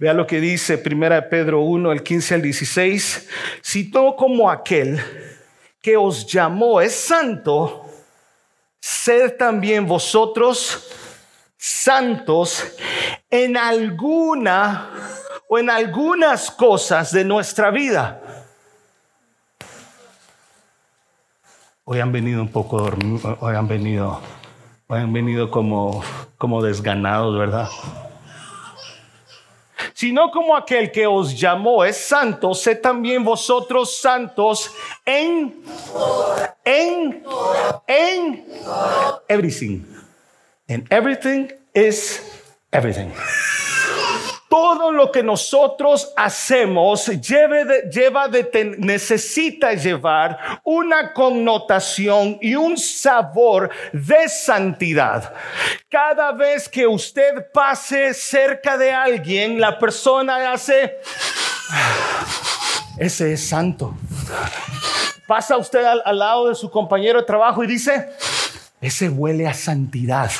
Vea 0.00 0.12
lo 0.12 0.26
que 0.26 0.40
dice 0.40 0.82
1 0.84 1.28
Pedro 1.30 1.60
1, 1.60 1.92
el 1.92 2.02
15 2.02 2.34
al 2.34 2.42
16. 2.42 3.28
Si 3.62 3.92
todo 3.92 4.16
como 4.16 4.50
aquel 4.50 5.00
que 5.80 5.96
os 5.96 6.26
llamó 6.26 6.80
es 6.80 6.96
santo, 6.96 7.84
sed 9.04 9.36
también 9.36 9.86
vosotros 9.86 10.88
santos 11.58 12.64
en 13.28 13.54
alguna 13.54 14.88
o 15.46 15.58
en 15.58 15.68
algunas 15.68 16.50
cosas 16.50 17.12
de 17.12 17.22
nuestra 17.22 17.70
vida. 17.70 18.22
Hoy 21.84 22.00
han 22.00 22.12
venido 22.12 22.40
un 22.40 22.48
poco 22.48 22.78
dormidos, 22.78 23.36
hoy 23.40 23.54
han 23.54 23.68
venido, 23.68 24.20
hoy 24.86 25.00
han 25.00 25.12
venido 25.12 25.50
como, 25.50 26.02
como 26.38 26.62
desganados, 26.62 27.38
¿verdad? 27.38 27.68
Sino 30.04 30.30
como 30.30 30.54
aquel 30.54 30.92
que 30.92 31.06
os 31.06 31.34
llamó 31.34 31.82
es 31.82 31.96
santo, 31.96 32.52
sé 32.52 32.74
también 32.74 33.24
vosotros 33.24 33.96
santos 33.96 34.70
en, 35.06 35.64
en, 36.62 37.24
en 37.86 38.44
everything. 39.26 39.82
And 40.68 40.86
everything 40.92 41.48
is 41.72 42.20
everything 42.70 43.12
todo 44.54 44.92
lo 44.92 45.10
que 45.10 45.20
nosotros 45.20 46.12
hacemos 46.14 47.06
lleva 47.08 48.28
necesita 48.78 49.72
llevar 49.72 50.60
una 50.62 51.12
connotación 51.12 52.38
y 52.40 52.54
un 52.54 52.78
sabor 52.78 53.68
de 53.92 54.28
santidad. 54.28 55.34
Cada 55.90 56.30
vez 56.30 56.68
que 56.68 56.86
usted 56.86 57.50
pase 57.52 58.14
cerca 58.14 58.78
de 58.78 58.92
alguien, 58.92 59.60
la 59.60 59.76
persona 59.76 60.52
hace, 60.52 61.00
ese 62.98 63.32
es 63.32 63.48
santo. 63.48 63.96
Pasa 65.26 65.56
usted 65.56 65.84
al 65.84 66.16
lado 66.16 66.50
de 66.50 66.54
su 66.54 66.70
compañero 66.70 67.18
de 67.18 67.26
trabajo 67.26 67.64
y 67.64 67.66
dice, 67.66 68.08
ese 68.80 69.08
huele 69.08 69.48
a 69.48 69.54
santidad. 69.54 70.30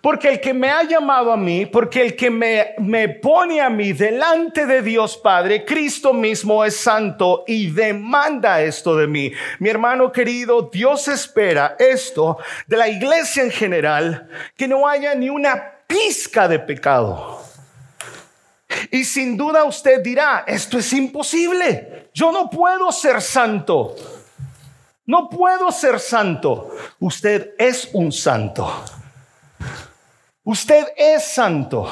Porque 0.00 0.28
el 0.28 0.40
que 0.40 0.54
me 0.54 0.70
ha 0.70 0.82
llamado 0.82 1.32
a 1.32 1.36
mí, 1.36 1.66
porque 1.66 2.02
el 2.02 2.16
que 2.16 2.30
me, 2.30 2.74
me 2.78 3.08
pone 3.08 3.60
a 3.60 3.70
mí 3.70 3.92
delante 3.92 4.66
de 4.66 4.82
Dios 4.82 5.16
Padre, 5.16 5.64
Cristo 5.64 6.12
mismo 6.12 6.64
es 6.64 6.76
santo 6.76 7.44
y 7.46 7.70
demanda 7.70 8.60
esto 8.62 8.96
de 8.96 9.06
mí. 9.06 9.32
Mi 9.58 9.68
hermano 9.68 10.12
querido, 10.12 10.70
Dios 10.72 11.08
espera 11.08 11.76
esto 11.78 12.38
de 12.66 12.76
la 12.76 12.88
iglesia 12.88 13.42
en 13.42 13.50
general, 13.50 14.28
que 14.56 14.68
no 14.68 14.88
haya 14.88 15.14
ni 15.14 15.28
una 15.28 15.74
pizca 15.86 16.48
de 16.48 16.58
pecado. 16.58 17.40
Y 18.90 19.04
sin 19.04 19.36
duda 19.36 19.64
usted 19.64 20.02
dirá, 20.02 20.44
esto 20.46 20.78
es 20.78 20.92
imposible. 20.92 22.10
Yo 22.12 22.32
no 22.32 22.50
puedo 22.50 22.90
ser 22.92 23.20
santo. 23.20 23.94
No 25.06 25.28
puedo 25.28 25.70
ser 25.70 26.00
santo. 26.00 26.70
Usted 26.98 27.54
es 27.58 27.90
un 27.92 28.10
santo. 28.10 28.72
Usted 30.46 30.88
es 30.98 31.24
santo. 31.24 31.90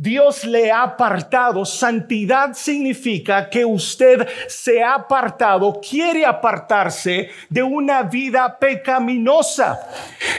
Dios 0.00 0.44
le 0.44 0.72
ha 0.72 0.82
apartado. 0.82 1.66
Santidad 1.66 2.54
significa 2.54 3.50
que 3.50 3.66
usted 3.66 4.26
se 4.48 4.82
ha 4.82 4.94
apartado, 4.94 5.78
quiere 5.78 6.24
apartarse 6.24 7.28
de 7.50 7.62
una 7.62 8.04
vida 8.04 8.58
pecaminosa. 8.58 9.78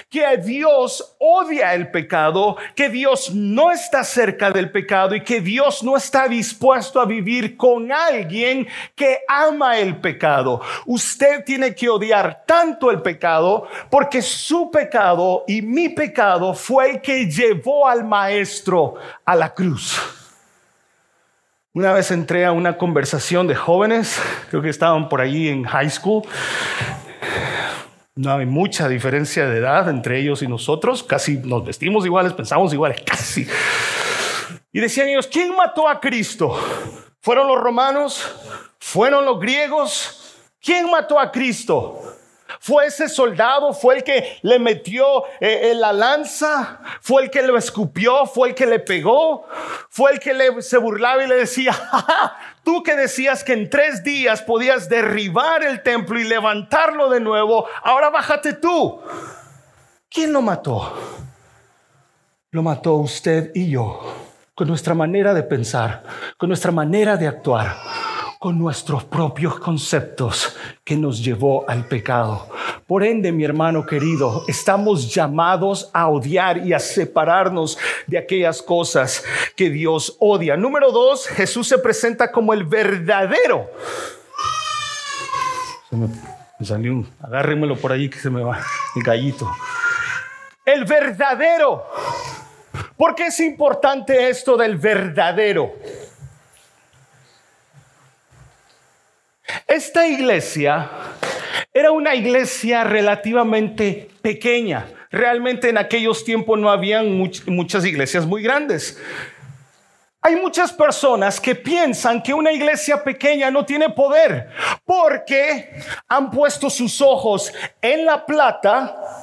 Que 0.09 0.37
Dios 0.37 1.15
odia 1.19 1.75
el 1.75 1.91
pecado, 1.91 2.57
que 2.75 2.89
Dios 2.89 3.35
no 3.35 3.71
está 3.71 4.03
cerca 4.03 4.49
del 4.49 4.71
pecado 4.71 5.13
y 5.13 5.23
que 5.23 5.41
Dios 5.41 5.83
no 5.83 5.95
está 5.95 6.27
dispuesto 6.27 6.99
a 6.99 7.05
vivir 7.05 7.55
con 7.55 7.91
alguien 7.91 8.67
que 8.95 9.19
ama 9.27 9.77
el 9.77 9.97
pecado. 9.97 10.59
Usted 10.87 11.45
tiene 11.45 11.75
que 11.75 11.87
odiar 11.87 12.45
tanto 12.47 12.89
el 12.89 13.03
pecado 13.03 13.67
porque 13.91 14.23
su 14.23 14.71
pecado 14.71 15.43
y 15.47 15.61
mi 15.61 15.89
pecado 15.89 16.55
fue 16.55 16.89
el 16.89 17.01
que 17.01 17.27
llevó 17.27 17.87
al 17.87 18.03
maestro 18.03 18.95
a 19.23 19.35
la 19.35 19.50
cruz. 19.53 20.01
Una 21.73 21.93
vez 21.93 22.11
entré 22.11 22.45
a 22.45 22.51
una 22.51 22.77
conversación 22.77 23.47
de 23.47 23.55
jóvenes, 23.55 24.21
creo 24.49 24.61
que 24.61 24.69
estaban 24.69 25.07
por 25.07 25.21
allí 25.21 25.47
en 25.47 25.63
high 25.63 25.89
school. 25.89 26.23
No 28.13 28.33
hay 28.33 28.45
mucha 28.45 28.89
diferencia 28.89 29.45
de 29.45 29.59
edad 29.59 29.89
entre 29.89 30.19
ellos 30.19 30.41
y 30.41 30.47
nosotros, 30.47 31.01
casi 31.01 31.37
nos 31.37 31.63
vestimos 31.63 32.05
iguales, 32.05 32.33
pensamos 32.33 32.73
iguales, 32.73 33.01
casi. 33.05 33.47
Y 34.73 34.79
decían 34.81 35.07
ellos, 35.07 35.27
¿quién 35.27 35.55
mató 35.55 35.87
a 35.87 35.99
Cristo? 36.01 36.57
¿Fueron 37.21 37.47
los 37.47 37.61
romanos? 37.61 38.35
¿Fueron 38.79 39.23
los 39.23 39.39
griegos? 39.39 40.35
¿Quién 40.61 40.91
mató 40.91 41.19
a 41.19 41.31
Cristo? 41.31 42.10
¿Fue 42.59 42.87
ese 42.87 43.09
soldado? 43.09 43.73
¿Fue 43.73 43.97
el 43.97 44.03
que 44.03 44.39
le 44.41 44.59
metió 44.59 45.25
eh, 45.39 45.71
en 45.71 45.81
la 45.81 45.93
lanza? 45.93 46.79
¿Fue 47.01 47.23
el 47.23 47.31
que 47.31 47.41
lo 47.41 47.57
escupió? 47.57 48.25
¿Fue 48.25 48.49
el 48.49 48.55
que 48.55 48.65
le 48.65 48.79
pegó? 48.79 49.45
¿Fue 49.89 50.11
el 50.11 50.19
que 50.19 50.33
le, 50.33 50.61
se 50.61 50.77
burlaba 50.77 51.23
y 51.23 51.27
le 51.27 51.35
decía, 51.35 51.75
tú 52.63 52.83
que 52.83 52.95
decías 52.95 53.43
que 53.43 53.53
en 53.53 53.69
tres 53.69 54.03
días 54.03 54.41
podías 54.41 54.89
derribar 54.89 55.63
el 55.63 55.81
templo 55.83 56.19
y 56.19 56.23
levantarlo 56.23 57.09
de 57.09 57.19
nuevo, 57.19 57.67
ahora 57.83 58.09
bájate 58.09 58.53
tú? 58.53 59.01
¿Quién 60.09 60.33
lo 60.33 60.41
mató? 60.41 60.93
Lo 62.51 62.63
mató 62.63 62.95
usted 62.95 63.51
y 63.55 63.69
yo, 63.69 64.01
con 64.53 64.67
nuestra 64.67 64.93
manera 64.93 65.33
de 65.33 65.43
pensar, 65.43 66.03
con 66.37 66.49
nuestra 66.49 66.71
manera 66.71 67.15
de 67.15 67.27
actuar 67.27 68.10
con 68.41 68.57
nuestros 68.57 69.03
propios 69.03 69.59
conceptos 69.59 70.57
que 70.83 70.97
nos 70.97 71.23
llevó 71.23 71.63
al 71.69 71.87
pecado. 71.87 72.49
Por 72.87 73.03
ende, 73.03 73.31
mi 73.31 73.43
hermano 73.43 73.85
querido, 73.85 74.45
estamos 74.47 75.13
llamados 75.13 75.91
a 75.93 76.07
odiar 76.07 76.57
y 76.65 76.73
a 76.73 76.79
separarnos 76.79 77.77
de 78.07 78.17
aquellas 78.17 78.63
cosas 78.63 79.23
que 79.55 79.69
Dios 79.69 80.17
odia. 80.19 80.57
Número 80.57 80.91
dos, 80.91 81.27
Jesús 81.27 81.67
se 81.67 81.77
presenta 81.77 82.31
como 82.31 82.51
el 82.53 82.63
verdadero. 82.63 83.69
me, 85.91 86.65
salió 86.65 86.93
un, 86.93 87.07
agárrenmelo 87.21 87.77
por 87.77 87.91
ahí 87.91 88.09
que 88.09 88.17
se 88.17 88.31
me 88.31 88.41
va 88.41 88.59
el 88.95 89.03
gallito. 89.03 89.51
El 90.65 90.85
verdadero. 90.85 91.85
¿Por 92.97 93.13
qué 93.13 93.27
es 93.27 93.39
importante 93.39 94.29
esto 94.29 94.57
del 94.57 94.77
verdadero? 94.77 95.75
Esta 99.67 100.07
iglesia 100.07 100.89
era 101.73 101.91
una 101.91 102.15
iglesia 102.15 102.83
relativamente 102.83 104.09
pequeña. 104.21 104.87
Realmente 105.09 105.69
en 105.69 105.77
aquellos 105.77 106.23
tiempos 106.23 106.59
no 106.59 106.69
habían 106.69 107.17
muchas 107.47 107.85
iglesias 107.85 108.25
muy 108.25 108.43
grandes. 108.43 108.99
Hay 110.23 110.35
muchas 110.35 110.71
personas 110.71 111.39
que 111.39 111.55
piensan 111.55 112.21
que 112.21 112.33
una 112.33 112.51
iglesia 112.51 113.03
pequeña 113.03 113.49
no 113.49 113.65
tiene 113.65 113.89
poder 113.89 114.49
porque 114.85 115.81
han 116.07 116.29
puesto 116.29 116.69
sus 116.69 117.01
ojos 117.01 117.51
en 117.81 118.05
la 118.05 118.23
plata 118.23 119.20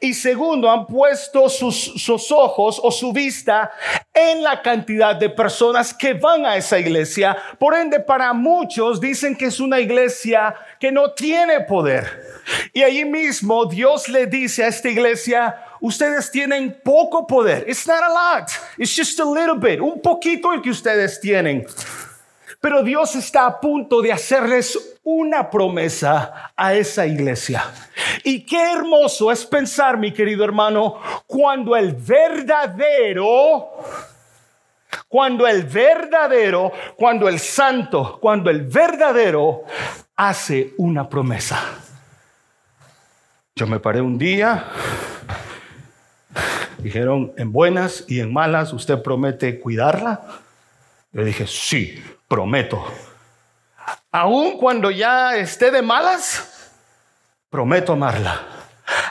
y 0.00 0.14
segundo, 0.14 0.70
han 0.70 0.86
puesto 0.86 1.48
sus, 1.48 2.30
ojos 2.30 2.80
o 2.82 2.90
su 2.90 3.12
vista 3.12 3.72
en 4.12 4.42
la 4.42 4.62
cantidad 4.62 5.16
de 5.16 5.30
personas 5.30 5.92
que 5.92 6.14
van 6.14 6.46
a 6.46 6.56
esa 6.56 6.78
iglesia. 6.78 7.36
Por 7.58 7.74
ende, 7.74 8.00
para 8.00 8.32
muchos 8.32 9.00
dicen 9.00 9.36
que 9.36 9.46
es 9.46 9.60
una 9.60 9.80
iglesia 9.80 10.54
que 10.78 10.92
no 10.92 11.12
tiene 11.12 11.60
poder. 11.60 12.34
Y 12.72 12.82
allí 12.82 13.04
mismo 13.04 13.64
Dios 13.66 14.08
le 14.08 14.26
dice 14.26 14.64
a 14.64 14.68
esta 14.68 14.88
iglesia, 14.88 15.56
ustedes 15.80 16.30
tienen 16.30 16.78
poco 16.82 17.26
poder. 17.26 17.64
It's 17.68 17.86
not 17.86 18.02
a 18.02 18.08
lot. 18.08 18.50
It's 18.78 18.94
just 18.94 19.18
a 19.20 19.24
little 19.24 19.56
bit. 19.58 19.80
Un 19.80 20.00
poquito 20.00 20.52
el 20.52 20.60
que 20.60 20.70
ustedes 20.70 21.20
tienen. 21.20 21.66
Pero 22.64 22.82
Dios 22.82 23.14
está 23.14 23.44
a 23.44 23.60
punto 23.60 24.00
de 24.00 24.10
hacerles 24.10 24.98
una 25.02 25.50
promesa 25.50 26.50
a 26.56 26.72
esa 26.72 27.06
iglesia. 27.06 27.62
Y 28.22 28.46
qué 28.46 28.72
hermoso 28.72 29.30
es 29.30 29.44
pensar, 29.44 29.98
mi 29.98 30.12
querido 30.12 30.42
hermano, 30.44 30.98
cuando 31.26 31.76
el 31.76 31.92
verdadero, 31.92 33.68
cuando 35.08 35.46
el 35.46 35.64
verdadero, 35.64 36.72
cuando 36.96 37.28
el 37.28 37.38
santo, 37.38 38.16
cuando 38.18 38.48
el 38.48 38.62
verdadero 38.62 39.64
hace 40.16 40.72
una 40.78 41.06
promesa. 41.06 41.60
Yo 43.56 43.66
me 43.66 43.78
paré 43.78 44.00
un 44.00 44.16
día, 44.16 44.70
dijeron, 46.78 47.34
en 47.36 47.52
buenas 47.52 48.06
y 48.08 48.20
en 48.20 48.32
malas, 48.32 48.72
¿usted 48.72 49.02
promete 49.02 49.60
cuidarla? 49.60 50.22
Le 51.12 51.26
dije, 51.26 51.46
sí, 51.46 52.02
prometo. 52.28 52.84
Aún 54.10 54.58
cuando 54.58 54.90
ya 54.90 55.36
esté 55.36 55.70
de 55.70 55.82
malas, 55.82 56.70
prometo 57.50 57.92
amarla. 57.92 58.54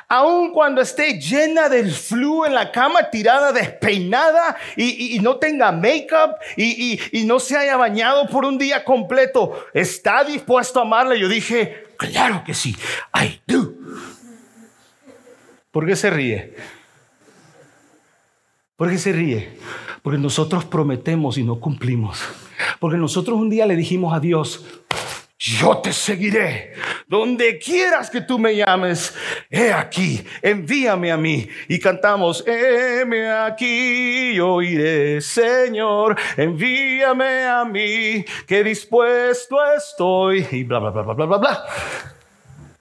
Aún 0.07 0.51
cuando 0.51 0.81
esté 0.81 1.19
llena 1.19 1.67
del 1.67 1.91
flu 1.91 2.45
en 2.45 2.53
la 2.53 2.71
cama, 2.71 3.09
tirada, 3.09 3.51
despeinada 3.51 4.55
y, 4.75 5.17
no 5.19 5.37
tenga 5.37 5.71
make-up 5.71 6.35
y, 6.55 6.99
y, 7.11 7.25
no 7.25 7.39
se 7.39 7.57
haya 7.57 7.75
bañado 7.77 8.27
por 8.27 8.45
un 8.45 8.57
día 8.59 8.83
completo, 8.85 9.65
¿está 9.73 10.23
dispuesto 10.23 10.79
a 10.79 10.83
amarla? 10.83 11.15
Yo 11.15 11.27
dije, 11.27 11.87
claro 11.97 12.43
que 12.45 12.53
sí, 12.53 12.75
I 13.15 13.41
do. 13.47 13.73
¿Por 15.71 15.87
qué 15.87 15.95
se 15.95 16.11
ríe? 16.11 16.55
¿Por 18.75 18.91
qué 18.91 18.99
se 18.99 19.11
ríe? 19.11 19.57
Porque 20.03 20.19
nosotros 20.19 20.65
prometemos 20.65 21.39
y 21.39 21.43
no 21.43 21.59
cumplimos. 21.59 22.21
Porque 22.79 22.97
nosotros 22.97 23.37
un 23.37 23.49
día 23.49 23.65
le 23.65 23.75
dijimos 23.75 24.13
a 24.13 24.19
Dios, 24.19 24.65
yo 25.43 25.79
te 25.79 25.91
seguiré. 25.91 26.73
Donde 27.07 27.59
quieras 27.59 28.09
que 28.09 28.21
tú 28.21 28.39
me 28.39 28.55
llames, 28.55 29.13
he 29.49 29.73
aquí, 29.73 30.23
envíame 30.41 31.11
a 31.11 31.17
mí. 31.17 31.47
Y 31.67 31.79
cantamos, 31.79 32.45
heme 32.47 33.29
aquí, 33.29 34.35
yo 34.35 34.61
iré, 34.61 35.19
Señor, 35.19 36.17
envíame 36.37 37.43
a 37.43 37.65
mí, 37.65 38.23
que 38.47 38.63
dispuesto 38.63 39.57
estoy. 39.75 40.47
Y 40.51 40.63
bla, 40.63 40.79
bla, 40.79 40.91
bla, 40.91 41.01
bla, 41.03 41.13
bla, 41.13 41.25
bla, 41.25 41.37
bla. 41.37 41.65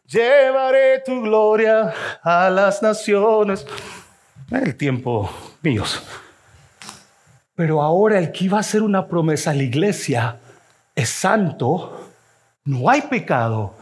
Llevaré 0.07 1.01
tu 1.05 1.21
gloria 1.23 1.93
a 2.23 2.49
las 2.49 2.81
naciones. 2.81 3.67
El 4.51 4.77
tiempo 4.77 5.29
míos. 5.63 6.03
Pero 7.55 7.83
ahora 7.83 8.19
el 8.19 8.33
que 8.33 8.47
iba 8.47 8.57
a 8.57 8.61
hacer 8.61 8.83
una 8.83 9.09
promesa 9.09 9.51
a 9.51 9.55
la 9.55 9.63
iglesia 9.63 10.39
es 10.95 11.09
santo, 11.09 12.11
no 12.65 12.89
hay 12.89 13.03
pecado 13.03 13.75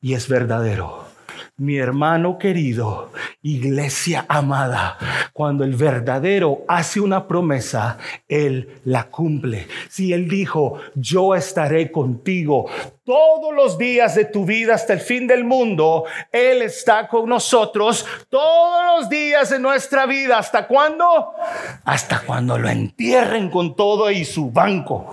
y 0.00 0.14
es 0.14 0.28
verdadero 0.28 1.09
mi 1.56 1.76
hermano 1.76 2.38
querido, 2.38 3.12
iglesia 3.42 4.24
amada, 4.28 4.98
cuando 5.32 5.64
el 5.64 5.74
verdadero 5.74 6.64
hace 6.68 7.00
una 7.00 7.26
promesa, 7.26 7.98
Él 8.28 8.80
la 8.84 9.04
cumple. 9.04 9.66
Si 9.88 10.12
Él 10.12 10.28
dijo, 10.28 10.78
yo 10.94 11.34
estaré 11.34 11.90
contigo 11.90 12.66
todos 13.04 13.52
los 13.54 13.76
días 13.76 14.14
de 14.14 14.24
tu 14.24 14.44
vida 14.44 14.74
hasta 14.74 14.92
el 14.92 15.00
fin 15.00 15.26
del 15.26 15.44
mundo, 15.44 16.04
Él 16.30 16.62
está 16.62 17.08
con 17.08 17.28
nosotros 17.28 18.06
todos 18.28 19.00
los 19.00 19.08
días 19.08 19.50
de 19.50 19.58
nuestra 19.58 20.06
vida. 20.06 20.38
¿Hasta 20.38 20.66
cuándo? 20.66 21.32
Hasta 21.84 22.20
cuando 22.20 22.56
lo 22.56 22.68
entierren 22.68 23.50
con 23.50 23.74
todo 23.74 24.10
y 24.10 24.24
su 24.24 24.50
banco. 24.50 25.10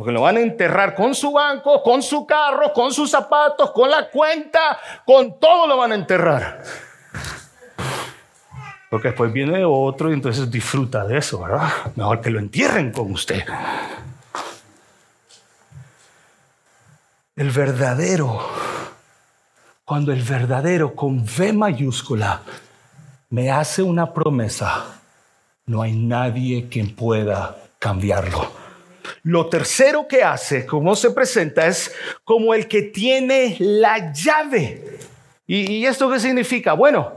Porque 0.00 0.12
lo 0.12 0.22
van 0.22 0.38
a 0.38 0.40
enterrar 0.40 0.94
con 0.94 1.14
su 1.14 1.30
banco, 1.30 1.82
con 1.82 2.02
su 2.02 2.24
carro, 2.24 2.72
con 2.72 2.90
sus 2.90 3.10
zapatos, 3.10 3.70
con 3.72 3.90
la 3.90 4.08
cuenta, 4.08 4.78
con 5.04 5.38
todo 5.38 5.66
lo 5.66 5.76
van 5.76 5.92
a 5.92 5.94
enterrar. 5.94 6.62
Porque 8.88 9.08
después 9.08 9.30
viene 9.30 9.62
otro 9.62 10.08
y 10.10 10.14
entonces 10.14 10.50
disfruta 10.50 11.04
de 11.04 11.18
eso, 11.18 11.42
¿verdad? 11.42 11.68
Mejor 11.96 12.22
que 12.22 12.30
lo 12.30 12.38
entierren 12.38 12.92
con 12.92 13.12
usted. 13.12 13.44
El 17.36 17.50
verdadero, 17.50 18.40
cuando 19.84 20.12
el 20.12 20.22
verdadero 20.22 20.94
con 20.94 21.24
V 21.24 21.52
mayúscula 21.52 22.40
me 23.28 23.50
hace 23.50 23.82
una 23.82 24.14
promesa, 24.14 24.98
no 25.66 25.82
hay 25.82 25.92
nadie 25.94 26.70
quien 26.70 26.96
pueda 26.96 27.58
cambiarlo. 27.78 28.59
Lo 29.22 29.48
tercero 29.48 30.06
que 30.08 30.22
hace, 30.22 30.66
como 30.66 30.94
se 30.96 31.10
presenta, 31.10 31.66
es 31.66 31.94
como 32.24 32.54
el 32.54 32.68
que 32.68 32.82
tiene 32.82 33.56
la 33.58 34.12
llave. 34.12 34.98
¿Y, 35.46 35.84
esto 35.84 36.08
qué 36.08 36.20
significa? 36.20 36.74
Bueno, 36.74 37.14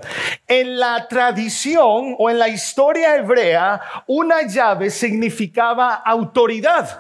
en 0.47 0.79
la 0.79 1.08
tradición 1.08 2.15
o 2.17 2.32
en 2.32 2.39
la 2.39 2.49
historia 2.49 3.15
hebrea, 3.15 3.79
una 4.08 4.47
llave 4.47 4.89
significaba 4.89 5.93
autoridad 5.93 6.99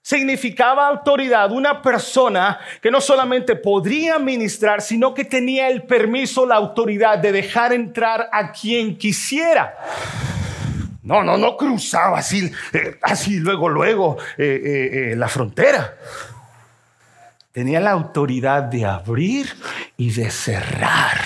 significaba 0.00 0.88
autoridad, 0.88 1.52
una 1.52 1.82
persona 1.82 2.58
que 2.80 2.90
no 2.90 2.98
solamente 2.98 3.56
podría 3.56 4.18
ministrar, 4.18 4.80
sino 4.80 5.12
que 5.12 5.26
tenía 5.26 5.68
el 5.68 5.82
permiso, 5.82 6.46
la 6.46 6.54
autoridad 6.54 7.18
de 7.18 7.30
dejar 7.30 7.74
entrar 7.74 8.26
a 8.32 8.50
quien 8.50 8.96
quisiera. 8.96 9.74
No, 11.08 11.24
no, 11.24 11.38
no 11.38 11.56
cruzaba 11.56 12.18
así, 12.18 12.52
eh, 12.74 12.98
así 13.00 13.38
luego, 13.38 13.70
luego 13.70 14.18
eh, 14.36 15.12
eh, 15.12 15.16
la 15.16 15.26
frontera. 15.26 15.96
Tenía 17.50 17.80
la 17.80 17.92
autoridad 17.92 18.64
de 18.64 18.84
abrir 18.84 19.48
y 19.96 20.10
de 20.10 20.30
cerrar. 20.30 21.16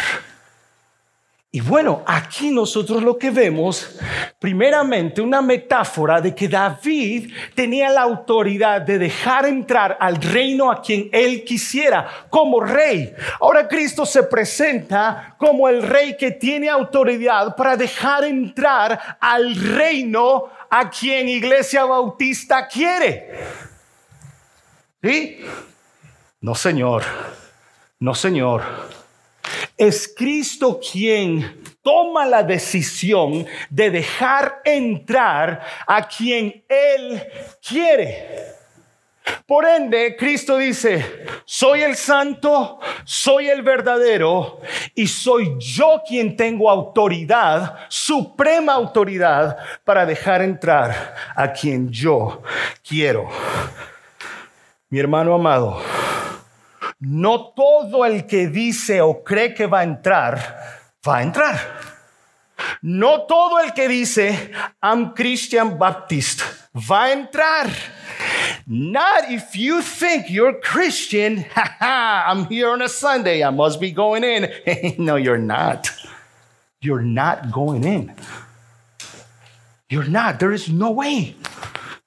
Y 1.55 1.61
bueno, 1.61 2.03
aquí 2.07 2.51
nosotros 2.51 3.03
lo 3.03 3.19
que 3.19 3.29
vemos, 3.29 3.99
primeramente, 4.39 5.21
una 5.21 5.43
metáfora 5.43 6.19
de 6.19 6.35
que 6.35 6.49
David 6.49 7.31
tenía 7.55 7.91
la 7.91 8.01
autoridad 8.01 8.81
de 8.81 8.99
dejar 8.99 9.45
entrar 9.45 9.99
al 10.01 10.17
reino 10.17 10.73
a 10.73 10.81
quien 10.81 11.11
él 11.13 11.45
quisiera 11.45 12.09
como 12.31 12.61
rey. 12.61 13.13
Ahora 13.39 13.69
Cristo 13.69 14.07
se 14.07 14.23
presenta 14.23 15.37
como 15.37 15.69
el 15.69 15.83
rey 15.83 16.17
que 16.17 16.31
tiene 16.31 16.71
autoridad 16.71 17.55
para 17.55 17.77
dejar 17.77 18.25
entrar 18.25 19.19
al 19.21 19.55
reino 19.55 20.49
a 20.71 20.89
quien 20.89 21.29
Iglesia 21.29 21.85
Bautista 21.85 22.67
quiere. 22.67 23.29
¿Sí? 25.03 25.45
No, 26.41 26.55
Señor. 26.55 27.03
No, 28.01 28.15
Señor 28.15 29.02
es 29.89 30.13
Cristo 30.17 30.79
quien 30.81 31.61
toma 31.83 32.25
la 32.25 32.45
decisión 32.45 33.45
de 33.69 33.91
dejar 33.91 34.61
entrar 34.65 35.61
a 35.87 36.07
quien 36.07 36.65
Él 36.69 37.21
quiere. 37.67 38.53
Por 39.45 39.67
ende, 39.67 40.17
Cristo 40.17 40.57
dice, 40.57 41.27
soy 41.45 41.83
el 41.83 41.97
santo, 41.97 42.79
soy 43.05 43.49
el 43.49 43.63
verdadero 43.63 44.61
y 44.95 45.09
soy 45.09 45.57
yo 45.59 46.03
quien 46.07 46.37
tengo 46.37 46.71
autoridad, 46.71 47.79
suprema 47.89 48.75
autoridad, 48.75 49.57
para 49.85 50.07
dejar 50.07 50.43
entrar 50.43 51.15
a 51.35 51.53
quien 51.53 51.91
yo 51.91 52.43
quiero. 52.87 53.29
Mi 54.91 55.01
hermano 55.01 55.35
amado, 55.35 55.81
no 57.03 57.53
todo 57.53 58.05
el 58.05 58.27
que 58.27 58.47
dice 58.47 59.01
o 59.01 59.25
cree 59.25 59.55
que 59.55 59.67
va 59.67 59.81
a 59.81 59.83
entrar, 59.83 60.39
va 61.07 61.17
a 61.17 61.23
entrar. 61.23 61.59
No 62.81 63.23
todo 63.23 63.59
el 63.59 63.73
que 63.73 63.89
dice, 63.89 64.53
I'm 64.81 65.13
Christian 65.13 65.79
Baptist, 65.79 66.43
va 66.75 67.07
a 67.07 67.13
entrar. 67.13 67.69
Not 68.69 69.31
if 69.31 69.57
you 69.57 69.83
think 69.83 70.31
you're 70.31 70.61
Christian, 70.61 71.45
I'm 71.81 72.47
here 72.47 72.71
on 72.71 72.83
a 72.83 72.89
Sunday, 72.89 73.43
I 73.43 73.51
must 73.51 73.81
be 73.81 73.91
going 73.91 74.23
in. 74.23 74.49
no, 74.99 75.17
you're 75.17 75.39
not. 75.39 75.91
You're 76.81 77.03
not 77.03 77.51
going 77.51 77.83
in. 77.83 78.15
You're 79.89 80.09
not. 80.09 80.39
There 80.39 80.53
is 80.53 80.69
no 80.69 80.93
way. 80.93 81.35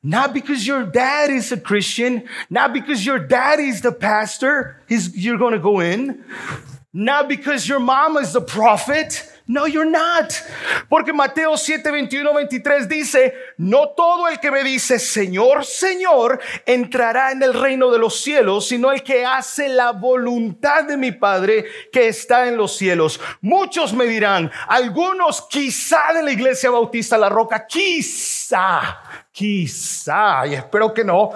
Not 0.05 0.35
because 0.35 0.67
your 0.67 0.83
dad 0.83 1.31
is 1.31 1.51
a 1.51 1.59
Christian, 1.59 2.29
not 2.51 2.73
because 2.73 3.03
your 3.03 3.17
dad 3.17 3.59
is 3.59 3.81
the 3.81 3.91
pastor, 3.91 4.79
you're 4.87 5.39
going 5.39 5.53
to 5.53 5.59
go 5.59 5.79
in. 5.79 6.23
Not 6.93 7.27
because 7.27 7.67
your 7.67 7.79
mom 7.79 8.15
is 8.17 8.31
the 8.31 8.41
prophet. 8.41 9.27
No, 9.47 9.67
you're 9.67 9.89
not. 9.89 10.33
Porque 10.89 11.13
Mateo 11.13 11.55
7, 11.55 11.91
21, 11.91 12.33
23 12.33 12.89
dice, 12.89 13.33
no 13.57 13.89
todo 13.89 14.27
el 14.27 14.39
que 14.39 14.49
me 14.49 14.63
dice, 14.63 14.97
Señor, 14.97 15.65
Señor, 15.65 16.39
entrará 16.65 17.31
en 17.31 17.43
el 17.43 17.53
reino 17.53 17.91
de 17.91 17.99
los 17.99 18.19
cielos, 18.21 18.67
sino 18.67 18.91
el 18.91 19.03
que 19.03 19.25
hace 19.25 19.69
la 19.69 19.91
voluntad 19.91 20.85
de 20.85 20.97
mi 20.97 21.11
Padre 21.11 21.65
que 21.91 22.07
está 22.07 22.47
en 22.47 22.57
los 22.57 22.75
cielos. 22.75 23.19
Muchos 23.41 23.93
me 23.93 24.05
dirán, 24.05 24.51
algunos 24.67 25.43
quizá 25.47 26.13
de 26.13 26.23
la 26.23 26.31
iglesia 26.31 26.71
bautista 26.71 27.17
La 27.17 27.29
Roca, 27.29 27.67
quizá 27.67 29.25
quizá, 29.35 30.47
y 30.47 30.53
espero 30.53 30.93
que 30.93 31.03
no, 31.03 31.31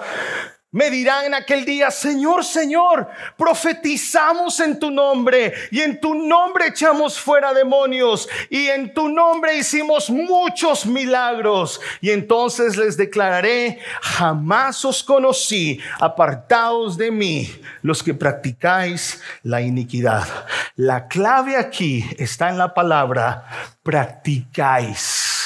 me 0.72 0.88
dirán 0.88 1.26
en 1.26 1.34
aquel 1.34 1.64
día, 1.64 1.90
Señor, 1.90 2.44
Señor, 2.44 3.08
profetizamos 3.36 4.60
en 4.60 4.78
tu 4.78 4.90
nombre 4.90 5.52
y 5.72 5.80
en 5.80 6.00
tu 6.00 6.14
nombre 6.14 6.68
echamos 6.68 7.18
fuera 7.18 7.52
demonios 7.52 8.28
y 8.48 8.68
en 8.68 8.94
tu 8.94 9.08
nombre 9.08 9.56
hicimos 9.56 10.10
muchos 10.10 10.86
milagros. 10.86 11.80
Y 12.00 12.10
entonces 12.10 12.76
les 12.76 12.96
declararé, 12.96 13.80
jamás 14.00 14.84
os 14.84 15.02
conocí, 15.02 15.80
apartados 15.98 16.96
de 16.96 17.10
mí, 17.10 17.50
los 17.82 18.02
que 18.02 18.14
practicáis 18.14 19.20
la 19.42 19.62
iniquidad. 19.62 20.28
La 20.76 21.08
clave 21.08 21.56
aquí 21.56 22.04
está 22.16 22.48
en 22.48 22.58
la 22.58 22.74
palabra 22.74 23.44
practicáis. 23.82 25.39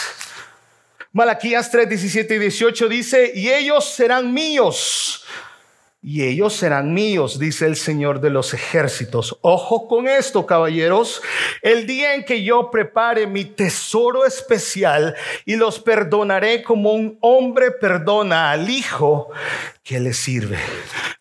Malaquías 1.14 1.70
3, 1.70 1.88
17 1.88 2.35
y 2.35 2.38
18 2.40 2.88
dice, 2.88 3.33
y 3.37 3.48
ellos 3.48 3.85
serán 3.85 4.35
míos. 4.35 5.24
Y 6.06 6.22
ellos 6.22 6.52
serán 6.52 6.92
míos, 6.92 7.38
dice 7.38 7.64
el 7.64 7.76
Señor 7.76 8.20
de 8.20 8.28
los 8.28 8.52
ejércitos. 8.52 9.38
Ojo 9.40 9.88
con 9.88 10.06
esto, 10.06 10.44
caballeros. 10.44 11.22
El 11.62 11.86
día 11.86 12.14
en 12.14 12.24
que 12.24 12.44
yo 12.44 12.70
prepare 12.70 13.26
mi 13.26 13.46
tesoro 13.46 14.26
especial 14.26 15.14
y 15.46 15.56
los 15.56 15.80
perdonaré 15.80 16.62
como 16.62 16.92
un 16.92 17.16
hombre 17.22 17.70
perdona 17.70 18.50
al 18.50 18.68
hijo 18.68 19.30
que 19.82 19.98
le 19.98 20.12
sirve. 20.12 20.58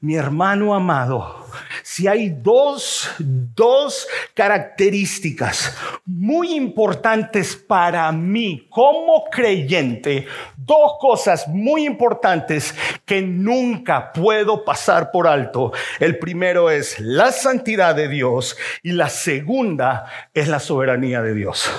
Mi 0.02 0.16
hermano 0.16 0.76
amado, 0.76 1.48
si 1.82 2.08
hay 2.08 2.30
dos, 2.30 3.10
dos 3.20 4.08
características 4.34 5.78
muy 6.06 6.56
importantes 6.56 7.56
para 7.56 8.12
mí 8.12 8.68
como 8.70 9.26
creyente, 9.32 10.28
dos 10.66 10.94
cosas 11.00 11.48
muy 11.48 11.86
importantes 11.86 12.76
que 13.06 13.22
nunca 13.22 14.12
puedo 14.14 14.66
pasar 14.66 15.12
por 15.12 15.28
alto. 15.28 15.72
El 16.00 16.20
primero 16.20 16.70
es 16.70 17.00
la 17.00 17.32
santidad 17.32 17.96
de 17.96 18.08
Dios 18.08 18.58
y 18.82 18.92
la 18.92 19.10
segunda 19.10 20.06
es 20.34 20.48
la 20.48 20.60
soberanía 20.60 21.22
de 21.22 21.34
Dios. 21.34 21.72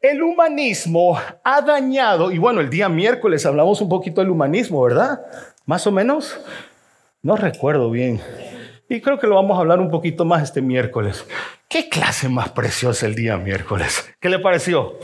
El 0.00 0.22
humanismo 0.22 1.18
ha 1.42 1.60
dañado, 1.62 2.30
y 2.30 2.38
bueno, 2.38 2.60
el 2.60 2.70
día 2.70 2.88
miércoles 2.88 3.44
hablamos 3.46 3.80
un 3.80 3.88
poquito 3.88 4.20
del 4.20 4.30
humanismo, 4.30 4.82
¿verdad? 4.82 5.20
Más 5.66 5.86
o 5.86 5.92
menos. 5.92 6.38
No 7.22 7.36
recuerdo 7.36 7.90
bien. 7.90 8.20
Y 8.88 9.00
creo 9.00 9.18
que 9.18 9.26
lo 9.26 9.34
vamos 9.34 9.56
a 9.56 9.60
hablar 9.60 9.80
un 9.80 9.90
poquito 9.90 10.24
más 10.24 10.42
este 10.42 10.62
miércoles. 10.62 11.26
¿Qué 11.68 11.90
clase 11.90 12.30
más 12.30 12.48
preciosa 12.48 13.04
el 13.04 13.14
día 13.14 13.36
miércoles? 13.36 14.08
¿Qué 14.20 14.30
le 14.30 14.38
pareció? 14.38 14.98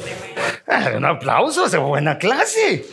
Ah, 0.66 0.92
un 0.96 1.04
aplauso, 1.04 1.66
es 1.66 1.76
buena 1.76 2.16
clase. 2.16 2.86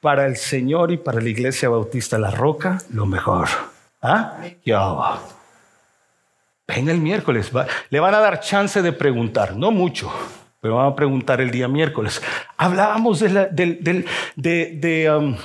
Para 0.00 0.24
el 0.24 0.36
Señor 0.36 0.92
y 0.92 0.96
para 0.96 1.20
la 1.20 1.28
Iglesia 1.28 1.68
Bautista 1.68 2.18
La 2.18 2.30
Roca, 2.30 2.78
lo 2.90 3.04
mejor. 3.04 3.48
¿Ah? 4.00 4.38
Ya. 4.64 4.80
Ven 6.66 6.88
el 6.88 6.98
miércoles. 6.98 7.52
le 7.90 8.00
van 8.00 8.14
a 8.14 8.20
dar 8.20 8.40
chance 8.40 8.80
de 8.80 8.92
preguntar, 8.92 9.56
no 9.56 9.70
mucho, 9.70 10.10
pero 10.62 10.76
van 10.76 10.86
a 10.86 10.96
preguntar 10.96 11.42
el 11.42 11.50
día 11.50 11.68
miércoles. 11.68 12.22
Hablábamos 12.56 13.20
de, 13.20 14.06
de, 14.36 15.10
um, 15.10 15.36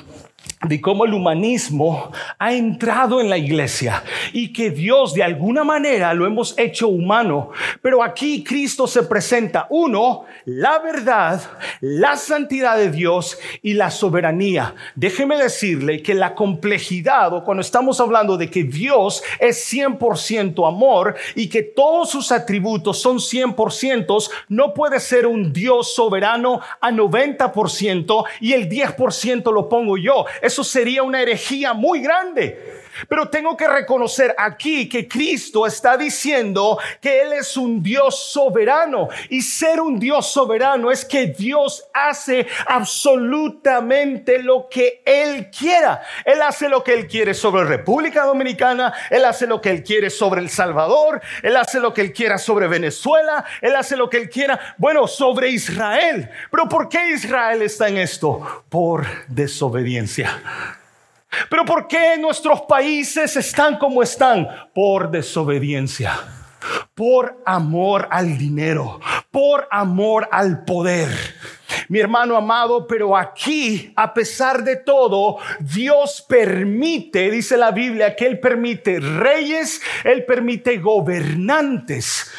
de 0.64 0.80
cómo 0.80 1.06
el 1.06 1.14
humanismo 1.14 2.12
ha 2.40 2.54
entrado 2.54 3.20
en 3.20 3.30
la 3.30 3.38
iglesia 3.38 4.04
y 4.32 4.54
que 4.54 4.70
Dios 4.70 5.14
de 5.14 5.24
alguna 5.24 5.64
manera 5.64 6.14
lo 6.14 6.26
hemos 6.26 6.58
hecho 6.58 6.88
humano. 6.88 7.52
Pero 7.82 8.04
aquí 8.04 8.44
Cristo 8.44 8.88
se 8.88 9.04
presenta, 9.04 9.68
uno, 9.70 10.26
la 10.46 10.80
verdad, 10.80 11.42
la 11.82 12.16
santidad 12.16 12.78
de 12.78 12.92
Dios 12.92 13.38
y 13.62 13.74
la 13.74 13.92
soberanía. 13.92 14.76
Déjeme 14.96 15.36
decirle 15.38 16.02
que 16.02 16.14
la 16.14 16.36
complejidad 16.36 17.34
o 17.34 17.44
cuando 17.44 17.62
estamos 17.62 18.00
hablando 18.00 18.38
de 18.38 18.50
que 18.50 18.64
Dios 18.64 19.24
es 19.40 19.72
100% 19.72 20.68
amor 20.68 21.16
y 21.36 21.50
que 21.50 21.64
todos 21.64 22.10
sus 22.10 22.32
atributos 22.32 23.00
son 23.00 23.18
100%, 23.18 24.30
no 24.50 24.74
puede 24.74 25.00
ser 25.00 25.28
un 25.28 25.52
Dios 25.52 25.94
soberano 25.94 26.62
a 26.80 26.92
90% 26.92 28.26
y 28.40 28.54
el 28.54 28.70
10% 28.70 29.52
lo 29.52 29.70
pongo 29.70 29.98
yo 29.98 30.26
eso 30.54 30.64
sería 30.64 31.02
una 31.02 31.20
herejía 31.20 31.74
muy 31.74 32.00
grande. 32.00 32.83
Pero 33.08 33.30
tengo 33.30 33.58
que 33.58 33.68
reconocer 33.68 34.36
aquí 34.38 34.88
que 34.88 35.08
Cristo 35.08 35.66
está 35.66 35.98
diciendo 35.98 36.78
que 37.02 37.22
Él 37.22 37.34
es 37.34 37.58
un 37.58 37.82
Dios 37.82 38.32
soberano. 38.32 39.10
Y 39.30 39.42
ser 39.42 39.82
un 39.82 40.00
Dios 40.00 40.32
soberano 40.32 40.92
es 40.92 41.06
que 41.06 41.28
Dios 41.28 41.86
hace 41.94 42.48
absolutamente 42.68 44.42
lo 44.42 44.68
que 44.70 45.02
Él 45.06 45.50
quiera. 45.50 46.02
Él 46.26 46.42
hace 46.42 46.70
lo 46.70 46.84
que 46.84 46.94
Él 46.94 47.08
quiere 47.08 47.34
sobre 47.34 47.64
República 47.64 48.26
Dominicana. 48.26 48.94
Él 49.10 49.26
hace 49.26 49.48
lo 49.48 49.62
que 49.62 49.70
Él 49.70 49.84
quiere 49.84 50.10
sobre 50.10 50.42
El 50.42 50.50
Salvador. 50.50 51.22
Él 51.42 51.58
hace 51.58 51.80
lo 51.80 51.94
que 51.94 52.02
Él 52.02 52.14
quiera 52.14 52.38
sobre 52.38 52.68
Venezuela. 52.68 53.46
Él 53.62 53.76
hace 53.76 53.96
lo 53.96 54.10
que 54.10 54.18
Él 54.18 54.30
quiera, 54.30 54.60
bueno, 54.78 55.08
sobre 55.08 55.50
Israel. 55.50 56.30
Pero 56.52 56.70
¿por 56.70 56.90
qué 56.90 57.10
Israel 57.10 57.62
está 57.62 57.88
en 57.88 57.98
esto? 57.98 58.64
Por 58.70 59.06
desobediencia. 59.28 60.40
Pero 61.50 61.66
¿por 61.66 61.88
qué 61.88 62.18
nuestros 62.18 62.62
países 62.62 63.36
están 63.36 63.78
como 63.78 64.04
están? 64.04 64.48
Por 64.74 65.12
desobediencia, 65.12 66.20
por 66.94 67.42
amor 67.46 68.08
al 68.12 68.38
dinero, 68.38 69.00
por 69.32 69.68
amor 69.72 70.28
al 70.32 70.64
poder. 70.66 71.10
Mi 71.90 72.00
hermano 72.00 72.36
amado, 72.36 72.88
pero 72.88 73.16
aquí, 73.16 73.94
a 73.96 74.14
pesar 74.14 74.64
de 74.64 74.78
todo, 74.78 75.38
Dios 75.60 76.26
permite, 76.28 77.32
dice 77.32 77.58
la 77.58 77.72
Biblia, 77.72 78.16
que 78.16 78.26
Él 78.26 78.40
permite 78.40 79.00
reyes, 79.00 79.82
Él 80.04 80.26
permite 80.26 80.78
gobernantes. 80.78 82.32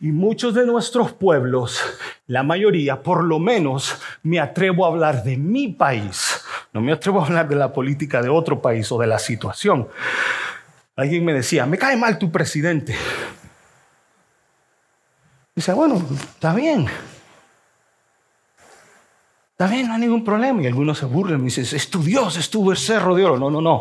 Y 0.00 0.12
muchos 0.12 0.54
de 0.54 0.66
nuestros 0.66 1.12
pueblos, 1.12 1.80
la 2.26 2.42
mayoría, 2.42 3.02
por 3.02 3.24
lo 3.24 3.38
menos, 3.38 4.00
me 4.22 4.38
atrevo 4.38 4.84
a 4.84 4.88
hablar 4.88 5.24
de 5.24 5.36
mi 5.36 5.68
país. 5.68 6.42
No 6.72 6.80
me 6.80 6.92
atrevo 6.92 7.20
a 7.20 7.26
hablar 7.26 7.48
de 7.48 7.56
la 7.56 7.72
política 7.72 8.22
de 8.22 8.28
otro 8.28 8.60
país 8.60 8.90
o 8.92 8.98
de 8.98 9.06
la 9.06 9.18
situación. 9.18 9.88
Alguien 10.96 11.24
me 11.24 11.32
decía, 11.32 11.66
me 11.66 11.78
cae 11.78 11.96
mal 11.96 12.18
tu 12.18 12.30
presidente. 12.30 12.96
Dice, 15.54 15.72
bueno, 15.72 16.04
está 16.34 16.54
bien. 16.54 16.86
Está 19.64 19.76
bien, 19.76 19.88
no 19.88 19.94
hay 19.94 20.00
ningún 20.00 20.22
problema. 20.22 20.60
Y 20.60 20.66
algunos 20.66 20.98
se 20.98 21.06
burlan 21.06 21.40
y 21.40 21.44
dicen, 21.44 21.64
es 21.74 21.88
tu 21.88 22.02
Dios, 22.02 22.36
es 22.36 22.50
tu 22.50 22.74
cerro 22.74 23.14
de 23.14 23.24
oro. 23.24 23.38
No, 23.38 23.50
no, 23.50 23.62
no. 23.62 23.80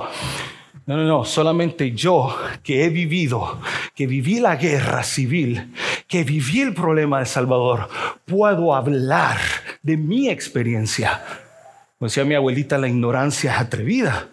No, 0.86 0.96
no, 0.96 1.04
no, 1.04 1.26
solamente 1.26 1.92
yo 1.92 2.34
que 2.64 2.86
he 2.86 2.90
vivido, 2.90 3.60
que 3.94 4.08
viví 4.08 4.40
la 4.40 4.56
guerra 4.56 5.04
civil, 5.04 5.74
que 6.08 6.24
viví 6.24 6.62
el 6.62 6.74
problema 6.74 7.20
de 7.20 7.26
Salvador, 7.26 7.90
puedo 8.26 8.74
hablar 8.74 9.40
de 9.82 9.98
mi 9.98 10.30
experiencia. 10.30 11.22
Como 12.00 12.08
decía 12.08 12.24
mi 12.24 12.36
abuelita, 12.36 12.78
la 12.78 12.88
ignorancia 12.88 13.54
es 13.54 13.60
atrevida. 13.60 14.28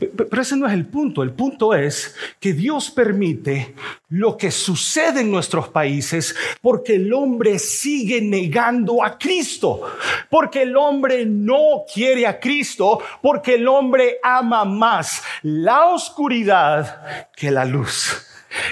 Pero 0.00 0.42
ese 0.42 0.56
no 0.56 0.66
es 0.66 0.72
el 0.72 0.86
punto. 0.86 1.22
El 1.22 1.32
punto 1.32 1.74
es 1.74 2.14
que 2.38 2.52
Dios 2.52 2.90
permite 2.90 3.74
lo 4.08 4.36
que 4.36 4.50
sucede 4.50 5.20
en 5.20 5.30
nuestros 5.30 5.68
países 5.68 6.34
porque 6.62 6.94
el 6.94 7.12
hombre 7.12 7.58
sigue 7.58 8.20
negando 8.22 9.04
a 9.04 9.18
Cristo. 9.18 9.82
Porque 10.30 10.62
el 10.62 10.76
hombre 10.76 11.26
no 11.26 11.84
quiere 11.92 12.26
a 12.26 12.40
Cristo. 12.40 13.00
Porque 13.20 13.54
el 13.54 13.68
hombre 13.68 14.18
ama 14.22 14.64
más 14.64 15.22
la 15.42 15.86
oscuridad 15.86 17.28
que 17.36 17.50
la 17.50 17.64
luz. 17.64 18.26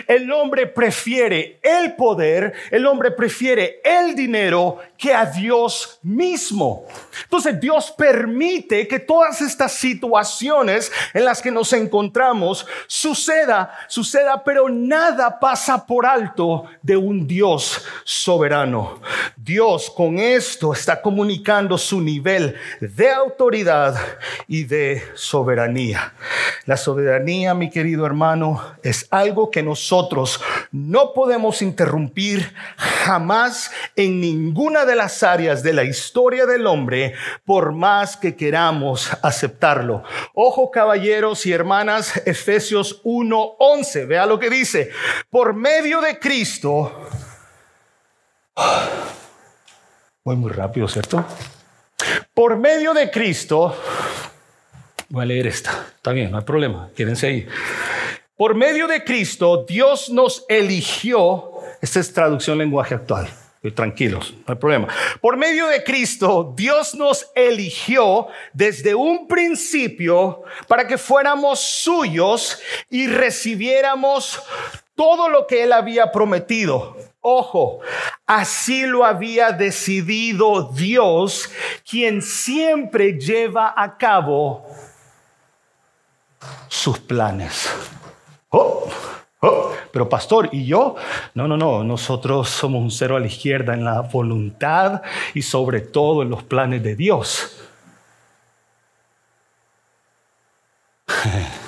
El 0.06 0.30
hombre 0.32 0.66
prefiere 0.66 1.58
el 1.62 1.94
poder, 1.94 2.52
el 2.70 2.86
hombre 2.86 3.10
prefiere 3.10 3.80
el 3.84 4.14
dinero 4.14 4.78
que 4.96 5.14
a 5.14 5.26
Dios 5.26 5.98
mismo. 6.02 6.86
Entonces 7.22 7.60
Dios 7.60 7.94
permite 7.96 8.88
que 8.88 8.98
todas 8.98 9.40
estas 9.40 9.72
situaciones 9.72 10.90
en 11.14 11.24
las 11.24 11.40
que 11.40 11.50
nos 11.50 11.72
encontramos 11.72 12.66
suceda, 12.86 13.72
suceda, 13.88 14.42
pero 14.42 14.68
nada 14.68 15.38
pasa 15.38 15.86
por 15.86 16.06
alto 16.06 16.64
de 16.82 16.96
un 16.96 17.26
Dios 17.26 17.84
soberano. 18.04 19.00
Dios 19.36 19.90
con 19.90 20.18
esto 20.18 20.72
está 20.72 21.00
comunicando 21.00 21.78
su 21.78 22.00
nivel 22.00 22.56
de 22.80 23.10
autoridad 23.10 23.96
y 24.46 24.64
de 24.64 25.02
soberanía. 25.14 26.12
La 26.66 26.76
soberanía, 26.76 27.54
mi 27.54 27.70
querido 27.70 28.04
hermano, 28.04 28.62
es 28.82 29.06
algo 29.10 29.50
que 29.50 29.62
nosotros 29.68 30.40
no 30.72 31.12
podemos 31.12 31.60
interrumpir 31.60 32.54
jamás 32.76 33.70
en 33.96 34.18
ninguna 34.18 34.86
de 34.86 34.96
las 34.96 35.22
áreas 35.22 35.62
de 35.62 35.74
la 35.74 35.84
historia 35.84 36.46
del 36.46 36.66
hombre, 36.66 37.14
por 37.44 37.72
más 37.72 38.16
que 38.16 38.34
queramos 38.34 39.10
aceptarlo. 39.22 40.02
Ojo, 40.32 40.70
caballeros 40.70 41.44
y 41.44 41.52
hermanas, 41.52 42.16
Efesios 42.26 43.02
1:11, 43.04 44.06
vea 44.06 44.24
lo 44.24 44.38
que 44.38 44.48
dice, 44.48 44.90
por 45.28 45.54
medio 45.54 46.00
de 46.00 46.18
Cristo. 46.18 47.08
Voy 50.24 50.36
muy 50.36 50.50
rápido, 50.50 50.88
¿cierto? 50.88 51.24
Por 52.32 52.56
medio 52.56 52.94
de 52.94 53.10
Cristo, 53.10 53.76
voy 55.10 55.24
a 55.24 55.26
leer 55.26 55.46
esta, 55.46 55.86
está 55.96 56.12
bien, 56.12 56.30
no 56.30 56.38
hay 56.38 56.44
problema, 56.44 56.90
quédense 56.96 57.26
ahí. 57.26 57.48
Por 58.38 58.54
medio 58.54 58.86
de 58.86 59.02
Cristo, 59.02 59.64
Dios 59.68 60.10
nos 60.10 60.44
eligió, 60.48 61.54
esta 61.80 61.98
es 61.98 62.12
traducción 62.12 62.56
lenguaje 62.56 62.94
actual, 62.94 63.28
tranquilos, 63.74 64.32
no 64.46 64.54
hay 64.54 64.54
problema. 64.54 64.86
Por 65.20 65.36
medio 65.36 65.66
de 65.66 65.82
Cristo, 65.82 66.54
Dios 66.56 66.94
nos 66.94 67.26
eligió 67.34 68.28
desde 68.52 68.94
un 68.94 69.26
principio 69.26 70.44
para 70.68 70.86
que 70.86 70.96
fuéramos 70.98 71.58
suyos 71.58 72.60
y 72.88 73.08
recibiéramos 73.08 74.40
todo 74.94 75.28
lo 75.28 75.48
que 75.48 75.64
Él 75.64 75.72
había 75.72 76.12
prometido. 76.12 76.96
Ojo, 77.20 77.80
así 78.24 78.86
lo 78.86 79.04
había 79.04 79.50
decidido 79.50 80.70
Dios, 80.72 81.50
quien 81.90 82.22
siempre 82.22 83.18
lleva 83.18 83.74
a 83.76 83.98
cabo 83.98 84.64
sus 86.68 87.00
planes. 87.00 87.68
Oh, 88.50 88.88
oh, 89.40 89.72
pero 89.92 90.08
pastor, 90.08 90.48
¿y 90.52 90.64
yo? 90.64 90.96
No, 91.34 91.46
no, 91.48 91.56
no, 91.56 91.84
nosotros 91.84 92.48
somos 92.48 92.82
un 92.82 92.90
cero 92.90 93.16
a 93.16 93.20
la 93.20 93.26
izquierda 93.26 93.74
en 93.74 93.84
la 93.84 94.00
voluntad 94.00 95.02
y 95.34 95.42
sobre 95.42 95.80
todo 95.80 96.22
en 96.22 96.30
los 96.30 96.42
planes 96.42 96.82
de 96.82 96.96
Dios. 96.96 97.58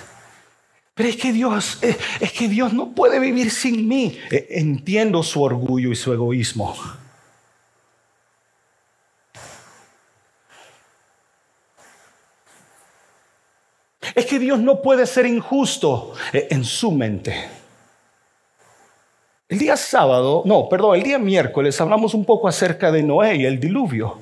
Pero 0.95 1.09
es 1.09 1.17
que 1.17 1.33
Dios, 1.33 1.79
eh, 1.83 1.97
es 2.21 2.33
que 2.33 2.47
Dios 2.47 2.75
no 2.75 2.91
puede 2.93 3.19
vivir 3.21 3.51
sin 3.51 3.89
mí. 3.89 4.19
Eh, 4.31 4.49
entiendo 4.51 5.23
su 5.23 5.43
orgullo 5.43 5.91
y 5.91 5.97
su 5.97 6.13
egoísmo. 6.13 6.77
Es 14.15 14.27
que 14.27 14.39
Dios 14.39 14.59
no 14.59 14.83
puede 14.83 15.07
ser 15.07 15.27
injusto 15.27 16.15
eh, 16.33 16.49
en 16.51 16.65
su 16.65 16.91
mente. 16.93 17.49
El 19.49 19.59
día 19.59 19.77
sábado, 19.77 20.43
no, 20.45 20.69
perdón, 20.69 20.97
el 20.97 21.03
día 21.03 21.19
miércoles 21.19 21.81
hablamos 21.81 22.15
un 22.15 22.25
poco 22.25 22.47
acerca 22.47 22.93
de 22.93 23.03
Noé 23.03 23.35
y 23.37 23.47
el 23.47 23.59
diluvio. 23.59 24.19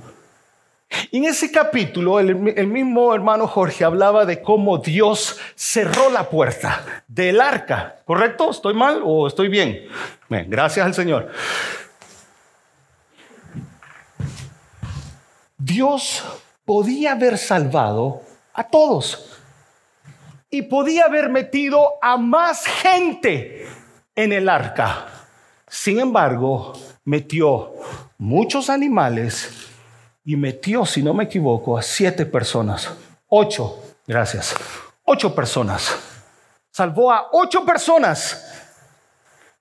En 1.12 1.24
ese 1.24 1.53
capítulo, 1.53 2.18
el, 2.18 2.35
mismo 2.35 3.14
hermano 3.14 3.46
Jorge 3.46 3.85
hablaba 3.85 4.24
de 4.24 4.40
cómo 4.40 4.79
Dios 4.79 5.38
cerró 5.55 6.09
la 6.11 6.31
puerta 6.31 7.05
del 7.07 7.42
arca. 7.42 7.96
¿Correcto? 8.07 8.51
¿Estoy 8.51 8.72
mal 8.72 9.03
o 9.05 9.27
estoy 9.27 9.48
bien? 9.48 9.87
bien 10.31 10.46
gracias 10.48 10.87
al 10.87 10.94
Señor. 10.94 11.31
Dios 15.59 16.24
podía 16.64 17.12
haber 17.12 17.37
salvado 17.37 18.22
a 18.55 18.64
todos 18.64 19.38
y 20.51 20.63
podía 20.63 21.05
haber 21.05 21.29
metido 21.29 21.95
a 22.01 22.17
más 22.17 22.67
gente 22.67 23.67
en 24.15 24.33
el 24.33 24.49
arca. 24.49 25.07
Sin 25.69 26.01
embargo, 26.01 26.73
metió 27.05 27.75
muchos 28.17 28.71
animales 28.71 29.69
y 30.25 30.37
metió, 30.37 30.85
si 30.85 31.03
no 31.03 31.15
me 31.15 31.25
equivoco, 31.25 31.77
a 31.77 31.83
siete 31.83 32.27
personas. 32.27 32.91
Ocho, 33.29 33.83
gracias. 34.07 34.55
Ocho 35.05 35.35
personas. 35.35 35.97
Salvó 36.71 37.13
a 37.13 37.29
ocho 37.33 37.65
personas 37.65 38.45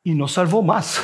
y 0.03 0.13
no 0.13 0.27
salvó 0.27 0.61
más. 0.61 1.01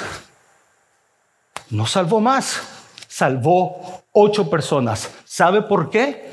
No 1.69 1.85
salvó 1.85 2.19
más. 2.19 2.61
Salvó 3.07 4.03
ocho 4.11 4.49
personas. 4.49 5.11
¿Sabe 5.25 5.61
por 5.61 5.89
qué? 5.89 6.32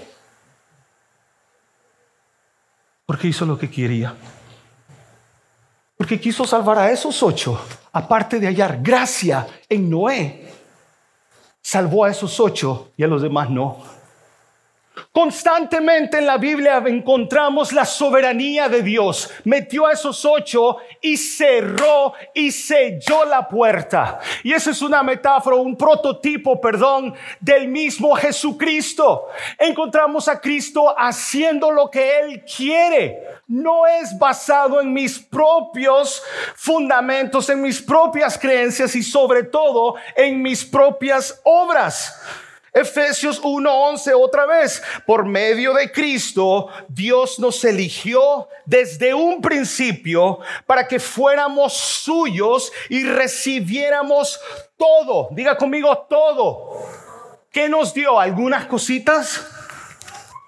Porque 3.11 3.27
hizo 3.27 3.44
lo 3.44 3.59
que 3.59 3.68
quería. 3.68 4.14
Porque 5.96 6.20
quiso 6.20 6.44
salvar 6.44 6.79
a 6.79 6.92
esos 6.92 7.20
ocho, 7.25 7.61
aparte 7.92 8.38
de 8.38 8.46
hallar 8.46 8.79
gracia 8.81 9.49
en 9.68 9.90
Noé. 9.90 10.49
Salvó 11.61 12.05
a 12.05 12.11
esos 12.11 12.38
ocho 12.38 12.92
y 12.96 13.03
a 13.03 13.09
los 13.09 13.20
demás 13.20 13.51
no. 13.51 13.79
Constantemente 15.13 16.19
en 16.19 16.27
la 16.27 16.37
Biblia 16.37 16.83
encontramos 16.87 17.73
la 17.73 17.85
soberanía 17.85 18.69
de 18.69 18.83
Dios. 18.83 19.31
Metió 19.45 19.87
a 19.87 19.93
esos 19.93 20.25
ocho 20.25 20.79
y 21.01 21.17
cerró 21.17 22.15
y 22.35 22.51
selló 22.51 23.25
la 23.25 23.49
puerta. 23.49 24.19
Y 24.45 24.53
esa 24.53 24.71
es 24.71 24.83
una 24.83 25.03
metáfora, 25.03 25.57
un 25.57 25.77
prototipo, 25.77 26.61
perdón, 26.61 27.15
del 27.41 27.69
mismo 27.69 28.15
Jesucristo. 28.15 29.29
Encontramos 29.59 30.29
a 30.29 30.41
Cristo 30.41 30.95
haciendo 30.97 31.71
lo 31.71 31.91
que 31.91 32.21
Él 32.21 32.45
quiere. 32.45 33.41
No 33.47 33.87
es 33.87 34.17
basado 34.19 34.81
en 34.81 34.93
mis 34.93 35.18
propios 35.18 36.22
fundamentos, 36.55 37.49
en 37.51 37.61
mis 37.61 37.83
propias 37.83 38.39
creencias 38.39 38.95
y 38.95 39.03
sobre 39.03 39.45
todo 39.45 39.97
en 40.16 40.41
mis 40.41 40.64
propias 40.64 41.41
obras. 41.45 42.14
Efesios 42.73 43.41
1:11 43.43 44.12
otra 44.14 44.47
vez, 44.47 44.83
por 45.07 45.25
medio 45.25 45.75
de 45.75 45.91
Cristo, 45.91 46.68
Dios 46.89 47.39
nos 47.39 47.64
eligió 47.64 48.49
desde 48.64 49.12
un 49.12 49.41
principio 49.41 50.39
para 50.66 50.87
que 50.87 51.01
fuéramos 51.01 51.73
suyos 51.75 52.73
y 52.89 53.03
recibiéramos 53.05 54.41
todo. 54.77 55.29
Diga 55.33 55.57
conmigo 55.57 56.07
todo. 56.09 56.87
¿Qué 57.51 57.68
nos 57.68 57.93
dio? 57.93 58.21
¿Algunas 58.21 58.66
cositas? 58.66 59.45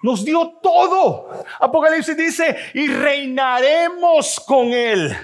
Nos 0.03 0.25
dio 0.25 0.59
todo. 0.63 1.45
Apocalipsis 1.61 2.17
dice, 2.17 2.57
y 2.75 2.89
reinaremos 2.89 4.41
con 4.41 4.73
Él. 4.73 5.17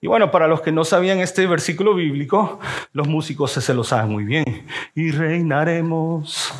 Y 0.00 0.06
bueno, 0.06 0.30
para 0.30 0.48
los 0.48 0.62
que 0.62 0.72
no 0.72 0.84
sabían 0.84 1.18
este 1.18 1.46
versículo 1.46 1.94
bíblico, 1.94 2.58
los 2.92 3.06
músicos 3.06 3.52
se 3.52 3.74
lo 3.74 3.84
saben 3.84 4.10
muy 4.10 4.24
bien. 4.24 4.66
Y 4.94 5.10
reinaremos. 5.10 6.52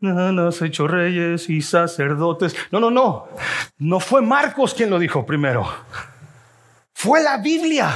Nos 0.00 0.62
hecho 0.62 0.86
reyes 0.86 1.48
y 1.50 1.62
sacerdotes. 1.62 2.54
No, 2.70 2.78
no, 2.78 2.90
no. 2.90 3.26
No 3.78 3.98
fue 3.98 4.22
Marcos 4.22 4.74
quien 4.74 4.90
lo 4.90 4.98
dijo 4.98 5.26
primero. 5.26 5.66
Fue 6.92 7.22
la 7.22 7.38
Biblia 7.38 7.92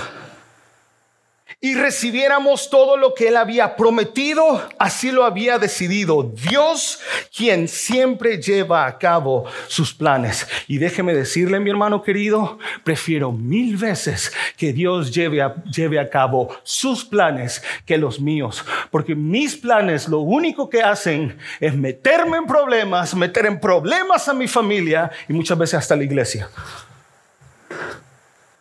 y 1.63 1.75
recibiéramos 1.75 2.71
todo 2.71 2.97
lo 2.97 3.13
que 3.13 3.29
Él 3.29 3.37
había 3.37 3.77
prometido, 3.77 4.67
así 4.79 5.11
lo 5.11 5.27
había 5.27 5.59
decidido 5.59 6.23
Dios, 6.23 7.01
quien 7.37 7.69
siempre 7.69 8.41
lleva 8.41 8.87
a 8.87 8.97
cabo 8.97 9.45
sus 9.69 9.93
planes. 9.93 10.49
Y 10.69 10.79
déjeme 10.79 11.13
decirle, 11.13 11.61
mi 11.61 11.69
hermano 11.69 12.03
querido, 12.03 12.59
prefiero 12.83 13.31
mil 13.31 13.77
veces 13.77 14.33
que 14.57 14.73
Dios 14.73 15.13
lleve 15.13 15.43
a, 15.43 15.63
lleve 15.65 16.01
a 16.01 16.09
cabo 16.09 16.49
sus 16.63 17.05
planes 17.05 17.63
que 17.85 17.99
los 17.99 18.21
míos, 18.21 18.65
porque 18.91 19.15
mis 19.15 19.55
planes 19.55 20.09
lo 20.09 20.21
único 20.21 20.71
que 20.71 20.81
hacen 20.81 21.37
es 21.61 21.77
meterme 21.77 22.39
en 22.39 22.47
problemas, 22.47 23.15
meter 23.15 23.45
en 23.45 23.61
problemas 23.61 24.29
a 24.29 24.33
mi 24.33 24.49
familia 24.49 25.11
y 25.29 25.35
muchas 25.35 25.59
veces 25.59 25.75
hasta 25.75 25.95
la 25.95 26.05
iglesia. 26.05 26.49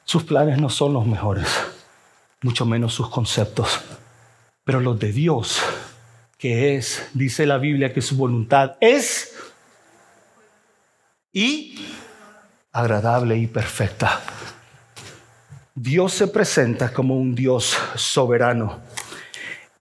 Sus 0.04 0.24
planes 0.26 0.58
no 0.58 0.70
son 0.70 0.92
los 0.92 1.06
mejores 1.06 1.79
mucho 2.42 2.66
menos 2.66 2.94
sus 2.94 3.10
conceptos. 3.10 3.82
Pero 4.64 4.80
los 4.80 5.00
de 5.00 5.12
Dios, 5.12 5.62
que 6.38 6.76
es, 6.76 7.10
dice 7.14 7.46
la 7.46 7.58
Biblia, 7.58 7.94
que 7.94 8.02
su 8.02 8.16
voluntad 8.16 8.78
es 8.80 9.36
y 11.34 11.80
agradable 12.72 13.38
y 13.38 13.48
perfecta. 13.48 14.22
Dios 15.76 16.14
se 16.14 16.28
presenta 16.28 16.94
como 16.94 17.18
un 17.18 17.36
Dios 17.36 17.78
soberano. 17.96 18.80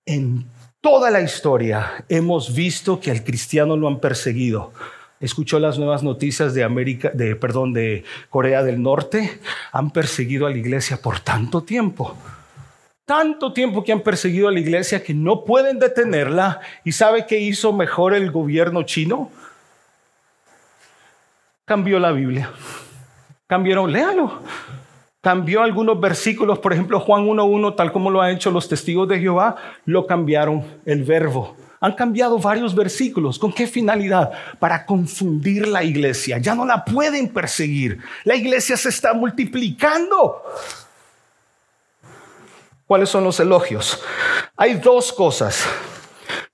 En 0.07 0.47
toda 0.81 1.11
la 1.11 1.21
historia 1.21 2.05
hemos 2.09 2.55
visto 2.55 3.01
que 3.01 3.11
al 3.11 3.25
cristiano 3.25 3.77
lo 3.77 3.89
han 3.89 4.01
perseguido. 4.01 4.73
Escuchó 5.21 5.59
las 5.59 5.79
nuevas 5.79 6.05
noticias 6.05 6.55
de 6.55 6.63
América, 6.63 7.11
de 7.13 7.35
perdón, 7.35 7.73
de 7.73 8.05
Corea 8.31 8.63
del 8.63 8.81
Norte. 8.81 9.41
Han 9.73 9.91
perseguido 9.91 10.47
a 10.47 10.51
la 10.51 10.57
iglesia 10.57 11.03
por 11.03 11.19
tanto 11.21 11.63
tiempo 11.63 12.17
tanto 13.09 13.55
tiempo 13.55 13.83
que 13.83 13.91
han 13.91 14.03
perseguido 14.03 14.49
a 14.49 14.53
la 14.53 14.61
iglesia 14.61 15.03
que 15.03 15.15
no 15.15 15.43
pueden 15.43 15.79
detenerla. 15.79 16.61
¿Y 16.85 16.93
sabe 16.93 17.25
qué 17.27 17.41
hizo 17.41 17.73
mejor 17.73 18.13
el 18.13 18.31
gobierno 18.31 18.83
chino? 18.83 19.31
Cambió 21.65 21.99
la 21.99 22.13
Biblia. 22.13 22.51
Cambiaron, 23.47 23.91
léalo. 23.91 24.43
Cambió 25.23 25.63
algunos 25.63 25.99
versículos, 25.99 26.59
por 26.59 26.75
ejemplo, 26.75 27.01
Juan 27.01 27.27
1.1, 27.27 27.77
tal 27.77 27.93
como 27.93 28.11
lo 28.11 28.21
han 28.21 28.35
hecho 28.35 28.51
los 28.51 28.69
testigos 28.69 29.09
de 29.09 29.19
Jehová, 29.19 29.57
lo 29.87 30.07
cambiaron 30.07 30.63
el 30.85 31.03
verbo. 31.03 31.57
Han 31.81 31.95
cambiado 31.95 32.39
varios 32.39 32.75
versículos. 32.75 33.39
¿Con 33.39 33.55
qué 33.55 33.67
finalidad? 33.67 34.33
Para 34.59 34.85
confundir 34.85 35.67
la 35.67 35.83
iglesia. 35.83 36.37
Ya 36.37 36.55
no 36.55 36.67
la 36.67 36.85
pueden 36.85 37.29
perseguir. 37.29 38.01
La 38.25 38.37
iglesia 38.37 38.77
se 38.77 38.91
está 38.91 39.15
multiplicando. 39.15 40.43
¿Cuáles 42.89 43.11
son 43.11 43.22
los 43.22 43.39
elogios? 43.39 44.03
Hay 44.57 44.76
dos 44.76 45.12
cosas. 45.12 45.68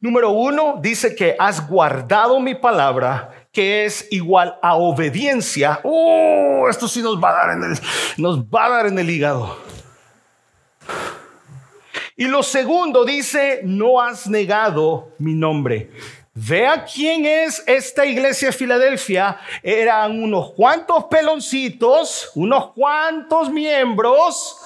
Número 0.01 0.31
uno, 0.31 0.81
dice 0.83 1.15
que 1.15 1.37
has 1.39 1.69
guardado 1.69 2.41
mi 2.41 2.57
palabra, 2.57 3.47
que 3.53 3.85
es 3.85 4.09
igual 4.11 4.59
a 4.61 4.75
obediencia. 4.75 5.79
Oh, 5.85 6.67
esto 6.69 6.89
sí 6.89 7.03
nos 7.03 7.23
va 7.23 7.31
a 7.31 7.33
dar 7.35 7.51
en 7.57 7.63
el, 7.63 7.79
nos 8.17 8.41
va 8.41 8.67
a 8.67 8.69
dar 8.69 8.87
en 8.87 8.99
el 8.99 9.09
hígado. 9.09 9.57
Y 12.17 12.25
lo 12.25 12.43
segundo 12.43 13.05
dice, 13.05 13.61
no 13.63 14.01
has 14.01 14.27
negado 14.27 15.13
mi 15.19 15.35
nombre. 15.35 15.93
Vea 16.35 16.85
quién 16.85 17.27
es 17.27 17.63
esta 17.69 18.05
iglesia 18.05 18.49
de 18.49 18.55
Filadelfia. 18.55 19.39
Eran 19.63 20.21
unos 20.21 20.51
cuantos 20.51 21.05
peloncitos, 21.05 22.33
unos 22.35 22.73
cuantos 22.73 23.51
miembros 23.51 24.59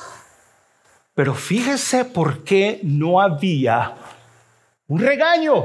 pero 1.19 1.35
fíjese 1.35 2.05
por 2.05 2.45
qué 2.45 2.79
no 2.85 3.21
había 3.21 3.93
un 4.87 5.01
regaño, 5.01 5.65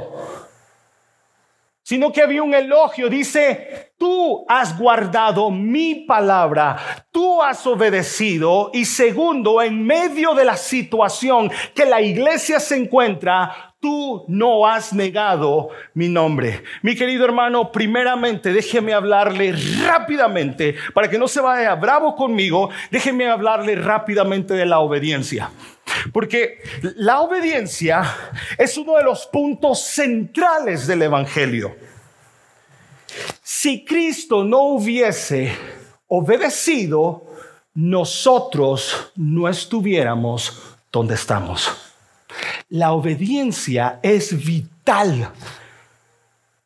sino 1.83 2.11
que 2.11 2.23
había 2.23 2.41
un 2.41 2.55
elogio. 2.55 3.07
Dice, 3.07 3.93
tú 3.95 4.45
has 4.49 4.75
guardado 4.75 5.51
mi 5.51 5.93
palabra, 6.07 7.05
tú 7.11 7.43
has 7.43 7.67
obedecido. 7.67 8.71
Y 8.73 8.85
segundo, 8.85 9.61
en 9.61 9.85
medio 9.85 10.33
de 10.33 10.43
la 10.43 10.57
situación 10.57 11.51
que 11.75 11.85
la 11.85 12.01
iglesia 12.01 12.59
se 12.59 12.75
encuentra, 12.75 13.72
tú 13.83 14.23
no 14.29 14.65
has 14.65 14.93
negado 14.93 15.67
mi 15.93 16.07
nombre. 16.07 16.63
Mi 16.81 16.95
querido 16.95 17.25
hermano, 17.25 17.69
primeramente 17.69 18.53
déjeme 18.53 18.93
hablarle 18.93 19.53
rápidamente, 19.85 20.77
para 20.93 21.09
que 21.09 21.19
no 21.19 21.27
se 21.27 21.41
vaya 21.41 21.75
bravo 21.75 22.15
conmigo, 22.15 22.69
déjeme 22.89 23.27
hablarle 23.29 23.75
rápidamente 23.75 24.53
de 24.53 24.65
la 24.65 24.79
obediencia. 24.79 25.51
Porque 26.13 26.59
la 26.95 27.19
obediencia 27.19 28.05
es 28.57 28.77
uno 28.77 28.95
de 28.95 29.03
los 29.03 29.27
puntos 29.27 29.81
centrales 29.81 30.87
del 30.87 31.01
Evangelio. 31.01 31.75
Si 33.41 33.83
Cristo 33.83 34.45
no 34.45 34.61
hubiese 34.61 35.53
obedecido, 36.07 37.25
nosotros 37.73 39.11
no 39.17 39.49
estuviéramos 39.49 40.77
donde 40.89 41.15
estamos. 41.15 41.82
La 42.69 42.91
obediencia 42.91 43.99
es 44.01 44.45
vital. 44.45 45.29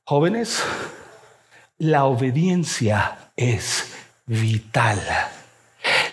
Jóvenes, 0.04 0.64
la 1.78 2.06
obediencia 2.06 3.32
es 3.36 3.94
vital. 4.26 5.02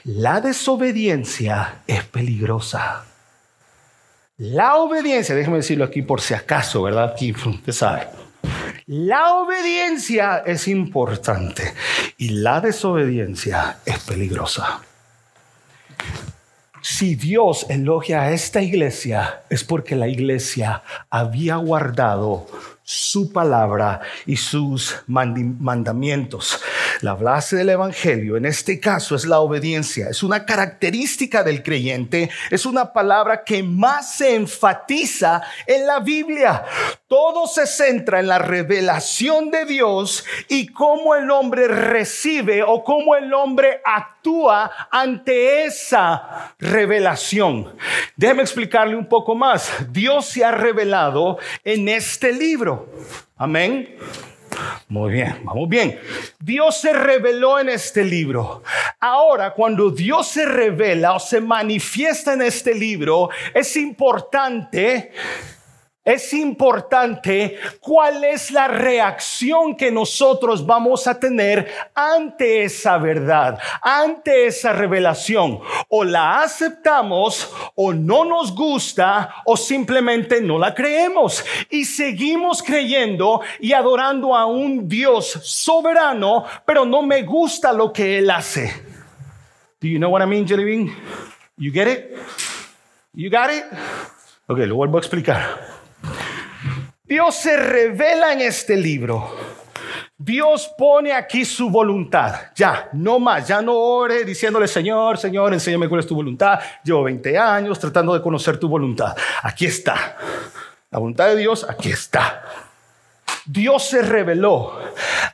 La 0.05 0.41
desobediencia 0.41 1.83
es 1.87 2.05
peligrosa. 2.05 3.05
La 4.37 4.75
obediencia, 4.77 5.35
déjeme 5.35 5.59
decirlo 5.59 5.85
aquí 5.85 6.03
por 6.03 6.21
si 6.21 6.35
acaso, 6.35 6.83
¿verdad? 6.83 7.13
Aquí 7.13 7.33
usted 7.33 7.73
sabe. 7.73 8.09
La 8.87 9.35
obediencia 9.35 10.43
es 10.45 10.69
importante 10.69 11.73
y 12.19 12.31
la 12.31 12.61
desobediencia 12.61 13.79
es 13.87 14.01
peligrosa. 14.01 14.83
Si 16.87 17.15
Dios 17.15 17.65
elogia 17.71 18.21
a 18.21 18.33
esta 18.33 18.61
iglesia 18.61 19.41
es 19.49 19.65
porque 19.65 19.97
la 19.97 20.07
iglesia 20.07 20.83
había 21.09 21.57
guardado 21.57 22.47
su 22.85 23.33
palabra 23.33 24.03
y 24.27 24.37
sus 24.37 24.97
mandamientos. 25.07 26.61
La 27.01 27.15
base 27.15 27.57
del 27.57 27.71
Evangelio 27.71 28.37
en 28.37 28.45
este 28.45 28.79
caso 28.79 29.17
es 29.17 29.25
la 29.25 29.41
obediencia. 29.41 30.09
Es 30.11 30.23
una 30.23 30.45
característica 30.45 31.43
del 31.43 31.63
creyente. 31.63 32.31
Es 32.51 32.67
una 32.67 32.93
palabra 32.93 33.43
que 33.43 33.63
más 33.63 34.15
se 34.17 34.35
enfatiza 34.35 35.43
en 35.67 35.87
la 35.87 36.01
Biblia. 36.01 36.65
Todo 37.09 37.47
se 37.47 37.67
centra 37.67 38.21
en 38.21 38.29
la 38.29 38.39
revelación 38.39 39.51
de 39.51 39.65
Dios 39.65 40.25
y 40.49 40.67
cómo 40.67 41.15
el 41.15 41.31
hombre 41.31 41.69
recibe 41.69 42.63
o 42.63 42.85
cómo 42.85 43.17
el 43.17 43.33
hombre 43.33 43.81
actúa 43.85 44.71
ante 44.91 45.65
esa 45.65 46.55
revelación. 46.59 47.75
Déjeme 48.17 48.43
explicarle 48.43 48.97
un 48.97 49.07
poco 49.07 49.35
más. 49.35 49.71
Dios 49.91 50.27
se 50.27 50.45
ha 50.45 50.51
revelado 50.51 51.39
en 51.63 51.89
este 51.89 52.33
libro. 52.33 52.74
Amén. 53.37 53.97
Muy 54.89 55.13
bien, 55.13 55.41
vamos 55.45 55.69
bien. 55.69 55.99
Dios 56.41 56.81
se 56.81 56.93
reveló 56.93 57.59
en 57.59 57.69
este 57.69 58.05
libro. 58.05 58.63
Ahora, 59.01 59.53
cuando 59.53 59.91
Dios 59.91 60.29
se 60.29 60.45
revela 60.45 61.15
o 61.15 61.21
se 61.21 61.41
manifiesta 61.41 62.35
en 62.35 62.43
este 62.43 62.75
libro, 62.75 63.31
es 63.53 63.77
importante 63.77 65.13
es 66.05 66.35
importante 66.35 67.59
cuál 67.81 68.25
es 68.25 68.51
la 68.51 68.69
reacción 68.69 69.75
que 69.75 69.91
nosotros 69.91 70.67
vamos 70.67 71.07
a 71.07 71.19
tener 71.19 71.67
ante 71.95 72.65
esa 72.65 72.99
verdad, 72.99 73.59
ante 73.81 74.47
esa 74.47 74.73
revelación. 74.73 75.61
O 75.89 76.05
la 76.05 76.43
aceptamos 76.43 77.51
o 77.75 77.93
no 77.95 78.25
nos 78.25 78.55
gusta 78.55 79.35
o 79.47 79.57
simplemente 79.57 80.41
no 80.41 80.59
la 80.59 80.75
creemos 80.75 81.45
y 81.71 81.85
seguimos 81.85 82.63
creyendo 82.63 83.41
y 83.61 83.73
adorando 83.73 84.37
a 84.37 84.45
un 84.45 84.89
Dios 84.89 85.27
soberano, 85.43 86.45
pero 86.67 86.85
no 86.85 87.03
me 87.03 87.23
gusta 87.23 87.73
lo 87.73 87.93
que 87.93 88.19
Él 88.19 88.31
hace. 88.31 88.95
Do 89.81 89.89
you 89.89 89.99
know 89.99 90.11
what 90.11 90.23
I 90.23 90.27
mean, 90.27 90.47
Jelly 90.47 90.65
Bean? 90.65 90.95
You 91.57 91.73
get 91.73 91.89
it? 91.89 92.17
You 93.15 93.31
got 93.31 93.51
it? 93.51 93.65
Ok, 94.47 94.59
lo 94.59 94.77
vuelvo 94.77 94.99
a 94.99 95.01
explicar. 95.01 95.75
Dios 97.15 97.37
se 97.37 97.57
revela 97.57 98.33
en 98.33 98.41
este 98.41 98.77
libro. 98.77 99.37
Dios 100.19 100.69
pone 100.77 101.13
aquí 101.13 101.45
su 101.45 101.71
voluntad. 101.71 102.35
Ya, 102.57 102.89
no 102.93 103.21
más, 103.21 103.47
ya 103.47 103.63
no 103.63 103.73
ore 103.73 104.25
diciéndole, 104.25 104.67
Señor, 104.67 105.17
Señor, 105.17 105.53
enséñame 105.53 105.89
cuál 105.89 106.01
es 106.01 106.09
tu 106.09 106.17
voluntad. 106.17 106.59
Llevo 106.83 107.05
20 107.05 107.39
años 107.39 107.79
tratando 107.79 108.15
de 108.15 108.21
conocer 108.21 108.59
tu 108.59 108.69
voluntad. 108.69 109.17
Aquí 109.45 109.65
está. 109.65 110.17
La 110.91 110.99
voluntad 110.99 111.29
de 111.29 111.37
Dios, 111.37 111.65
aquí 111.71 111.91
está. 111.91 112.43
Dios 113.47 113.85
se 113.85 114.03
reveló. 114.03 114.77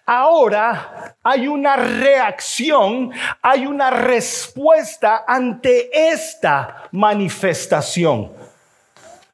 Ahora 0.05 1.17
hay 1.23 1.49
una 1.49 1.77
reacción, 1.77 3.11
hay 3.41 3.65
una 3.65 3.89
respuesta 3.89 5.25
ante 5.27 5.89
esta 6.13 6.91
manifestación. 6.93 8.40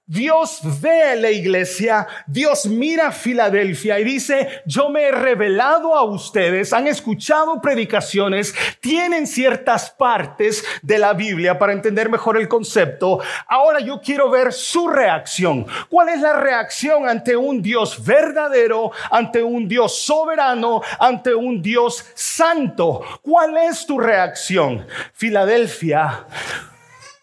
Dios 0.09 0.61
ve 0.81 1.03
a 1.03 1.17
la 1.17 1.33
iglesia, 1.33 2.07
Dios 2.29 2.67
mira 2.67 3.09
a 3.09 3.13
Filadelfia 3.13 3.99
y 3.99 4.05
dice, 4.05 4.63
yo 4.65 4.89
me 4.89 5.03
he 5.03 5.11
revelado 5.11 5.97
a 5.97 6.05
ustedes, 6.05 6.73
han 6.73 6.87
escuchado 6.87 7.61
predicaciones, 7.61 8.55
tienen 8.79 9.27
ciertas 9.27 9.91
partes 9.91 10.65
de 10.81 11.01
la 11.01 11.13
Biblia 11.13 11.59
para 11.59 11.73
entender 11.73 12.09
mejor 12.09 12.37
el 12.37 12.47
concepto. 12.47 13.19
Ahora 13.49 13.81
yo 13.81 14.01
quiero 14.01 14.31
ver 14.31 14.53
su 14.53 14.87
reacción. 14.87 15.67
¿Cuál 15.89 16.11
es 16.11 16.21
la 16.21 16.35
reacción 16.35 17.09
ante 17.09 17.35
un 17.35 17.61
Dios 17.61 18.05
verdadero, 18.05 18.93
ante 19.11 19.43
un 19.43 19.67
Dios 19.67 19.99
soberano, 20.03 20.83
ante 21.01 21.35
un 21.35 21.61
Dios 21.61 22.07
santo? 22.15 23.03
¿Cuál 23.23 23.57
es 23.57 23.85
tu 23.85 23.99
reacción? 23.99 24.87
Filadelfia 25.13 26.27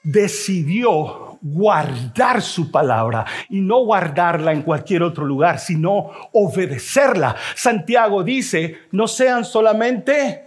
decidió 0.04 1.33
guardar 1.44 2.42
su 2.42 2.72
palabra 2.72 3.26
y 3.50 3.60
no 3.62 3.84
guardarla 3.84 4.54
en 4.54 4.64
cualquier 4.64 5.04
otro 5.04 5.26
lugar, 5.26 5.60
sino 5.60 6.10
obedecerla. 6.32 7.36
Santiago 7.56 8.24
dice, 8.24 8.78
no 8.92 9.08
sean 9.08 9.44
solamente, 9.44 10.46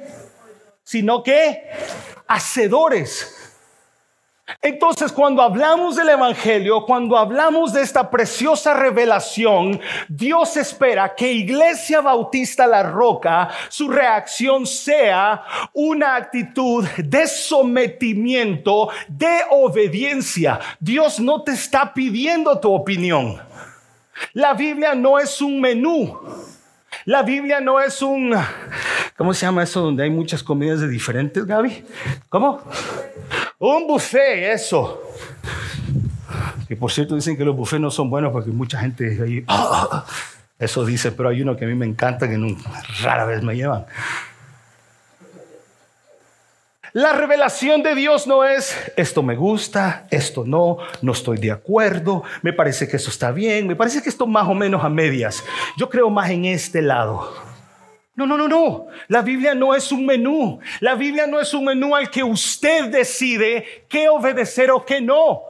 sino 0.82 1.22
que 1.22 1.68
hacedores 2.26 3.45
entonces, 4.62 5.11
cuando 5.11 5.42
hablamos 5.42 5.97
del 5.97 6.09
Evangelio, 6.09 6.84
cuando 6.84 7.16
hablamos 7.16 7.72
de 7.72 7.82
esta 7.82 8.09
preciosa 8.11 8.74
revelación, 8.74 9.80
Dios 10.09 10.57
espera 10.57 11.14
que 11.16 11.32
Iglesia 11.32 12.01
Bautista 12.01 12.66
La 12.66 12.84
Roca, 12.84 13.49
su 13.68 13.88
reacción 13.88 14.64
sea 14.64 15.42
una 15.72 16.14
actitud 16.14 16.86
de 16.97 17.26
sometimiento, 17.26 18.88
de 19.09 19.40
obediencia. 19.51 20.61
Dios 20.78 21.18
no 21.18 21.42
te 21.42 21.53
está 21.53 21.92
pidiendo 21.92 22.61
tu 22.61 22.72
opinión. 22.72 23.40
La 24.32 24.55
Biblia 24.55 24.94
no 24.94 25.18
es 25.18 25.40
un 25.40 25.61
menú. 25.61 26.20
La 27.07 27.23
Biblia 27.23 27.61
no 27.61 27.81
es 27.81 28.03
un, 28.03 28.35
¿cómo 29.17 29.33
se 29.33 29.47
llama 29.47 29.63
eso 29.63 29.81
donde 29.81 30.03
hay 30.03 30.11
muchas 30.11 30.43
comidas 30.43 30.81
de 30.81 30.89
diferentes, 30.89 31.47
Gaby? 31.47 31.85
¿Cómo? 32.29 32.61
Un 33.61 33.87
buffet, 33.87 34.53
eso. 34.53 35.03
Que 36.67 36.75
por 36.75 36.91
cierto 36.91 37.15
dicen 37.15 37.37
que 37.37 37.45
los 37.45 37.55
buffets 37.55 37.81
no 37.81 37.93
son 37.93 38.11
buenos 38.11 38.33
porque 38.33 38.51
mucha 38.51 38.81
gente 38.81 39.21
ahí, 39.23 39.45
eso 40.59 40.85
dice, 40.85 41.13
pero 41.13 41.29
hay 41.29 41.43
uno 41.43 41.57
que 41.57 41.65
a 41.65 41.69
mí 41.69 41.77
me 41.77 41.87
encanta 41.87 42.29
que 42.29 42.57
rara 43.01 43.25
vez 43.25 43.41
me 43.41 43.55
llevan. 43.55 43.87
La 46.97 47.12
revelación 47.12 47.82
de 47.82 47.94
Dios 47.94 48.26
no 48.26 48.42
es 48.42 48.74
esto 48.97 49.22
me 49.22 49.36
gusta, 49.36 50.07
esto 50.11 50.44
no, 50.47 50.78
no 51.03 51.12
estoy 51.12 51.36
de 51.36 51.53
acuerdo, 51.53 52.22
me 52.40 52.55
parece 52.55 52.88
que 52.88 52.97
eso 52.97 53.11
está 53.11 53.32
bien, 53.32 53.66
me 53.66 53.76
parece 53.76 54.03
que 54.03 54.09
esto 54.09 54.26
más 54.26 54.49
o 54.49 54.55
menos 54.55 54.82
a 54.82 54.88
medias. 54.88 55.44
Yo 55.76 55.90
creo 55.90 56.09
más 56.09 56.30
en 56.30 56.47
este 56.47 56.80
lado. 56.80 57.34
No, 58.14 58.24
no, 58.24 58.38
no, 58.38 58.49
no. 58.49 58.86
La 59.09 59.20
Biblia 59.20 59.55
no 59.55 59.74
es 59.74 59.92
un 59.92 60.07
menú. 60.07 60.59
La 60.80 60.94
Biblia 60.94 61.26
no 61.26 61.38
es 61.38 61.53
un 61.53 61.66
menú 61.66 61.94
al 61.94 62.09
que 62.09 62.24
usted 62.24 62.86
decide 62.86 63.84
qué 63.90 64.09
obedecer 64.09 64.70
o 64.70 64.82
qué 64.82 65.03
no. 65.03 65.42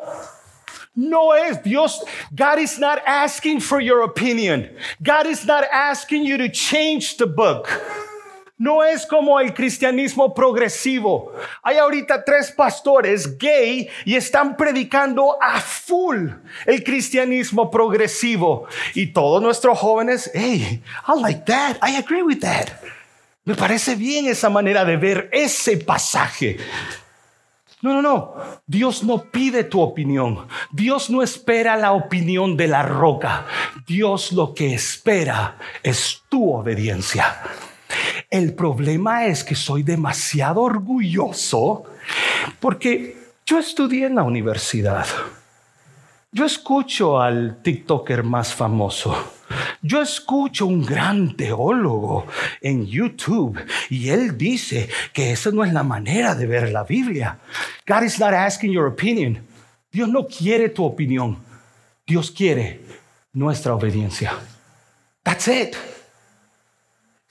No 0.97 1.33
es 1.33 1.63
Dios. 1.63 2.05
God 2.33 2.59
is 2.59 2.77
not 2.77 2.99
asking 3.07 3.61
for 3.61 3.81
your 3.81 4.03
opinion. 4.03 4.69
God 5.01 5.27
is 5.27 5.47
not 5.47 5.63
asking 5.71 6.25
you 6.25 6.39
to 6.39 6.49
change 6.49 7.19
the 7.19 7.27
book. 7.27 7.69
No 8.59 8.83
es 8.83 9.05
como 9.05 9.39
el 9.39 9.53
cristianismo 9.53 10.33
progresivo. 10.33 11.33
Hay 11.63 11.77
ahorita 11.77 12.25
tres 12.25 12.51
pastores 12.51 13.37
gay 13.37 13.87
y 14.07 14.17
están 14.17 14.57
predicando 14.57 15.37
a 15.43 15.61
full 15.61 16.29
el 16.65 16.83
cristianismo 16.83 17.71
progresivo. 17.71 18.67
Y 18.95 19.09
todos 19.09 19.43
nuestros 19.43 19.79
jóvenes, 19.79 20.31
hey, 20.33 20.83
I 21.07 21.21
like 21.21 21.43
that, 21.45 21.77
I 21.87 21.97
agree 21.97 22.23
with 22.23 22.41
that. 22.41 22.69
Me 23.45 23.55
parece 23.55 23.95
bien 23.95 24.27
esa 24.27 24.49
manera 24.49 24.87
de 24.87 24.97
ver 24.97 25.29
ese 25.33 25.77
pasaje. 25.77 26.57
No, 27.83 27.93
no, 27.93 28.03
no. 28.03 28.35
Dios 28.67 29.05
no 29.05 29.31
pide 29.31 29.65
tu 29.65 29.83
opinión. 29.83 30.49
Dios 30.73 31.11
no 31.11 31.23
espera 31.23 31.77
la 31.77 31.93
opinión 31.93 32.57
de 32.57 32.69
la 32.69 32.83
roca. 32.83 33.47
Dios 33.87 34.33
lo 34.33 34.55
que 34.55 34.75
espera 34.75 35.59
es 35.83 36.23
tu 36.31 36.55
obediencia. 36.55 37.37
El 38.31 38.55
problema 38.55 39.27
es 39.27 39.45
que 39.45 39.55
soy 39.55 39.83
demasiado 39.83 40.63
orgulloso 40.63 41.85
porque 42.61 43.17
yo 43.47 43.59
estudié 43.59 44.07
en 44.07 44.17
la 44.17 44.25
universidad. 44.25 45.07
Yo 46.33 46.45
escucho 46.45 47.21
al 47.21 47.63
TikToker 47.63 48.25
más 48.25 48.53
famoso. 48.53 49.33
Yo 49.81 50.03
escucho 50.03 50.67
un 50.67 50.85
gran 50.85 51.37
teólogo 51.37 52.27
en 52.61 52.85
YouTube 52.85 53.59
y 53.89 54.09
él 54.09 54.37
dice 54.37 54.89
que 55.13 55.31
esa 55.31 55.53
no 55.53 55.65
es 55.65 55.73
la 55.73 55.85
manera 55.85 56.35
de 56.35 56.47
ver 56.47 56.73
la 56.73 56.83
Biblia. 56.83 57.39
God 57.87 58.03
is 58.03 58.19
not 58.19 58.33
asking 58.35 58.73
your 58.73 58.87
opinion. 58.87 59.39
Dios 59.93 60.09
no 60.09 60.27
quiere 60.27 60.69
tu 60.69 60.85
opinión. 60.85 61.39
Dios 62.05 62.31
quiere 62.33 62.81
nuestra 63.33 63.75
obediencia. 63.75 64.33
That's 65.23 65.47
it. 65.49 65.77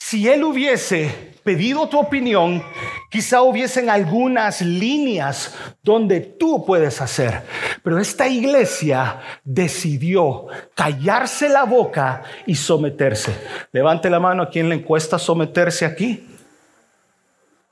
Si 0.07 0.29
él 0.29 0.43
hubiese 0.43 1.33
pedido 1.43 1.89
tu 1.89 1.97
opinión, 1.97 2.63
quizá 3.09 3.41
hubiesen 3.41 3.89
algunas 3.89 4.61
líneas 4.61 5.55
donde 5.81 6.21
tú 6.21 6.63
puedes 6.63 7.01
hacer. 7.01 7.41
Pero 7.81 7.97
esta 7.97 8.27
iglesia 8.27 9.19
decidió 9.43 10.45
callarse 10.75 11.49
la 11.49 11.63
boca 11.63 12.21
y 12.45 12.53
someterse. 12.53 13.35
Levante 13.71 14.11
la 14.11 14.19
mano 14.19 14.43
a 14.43 14.49
quien 14.51 14.69
le 14.69 14.75
encuesta 14.75 15.17
someterse 15.17 15.85
aquí. 15.87 16.29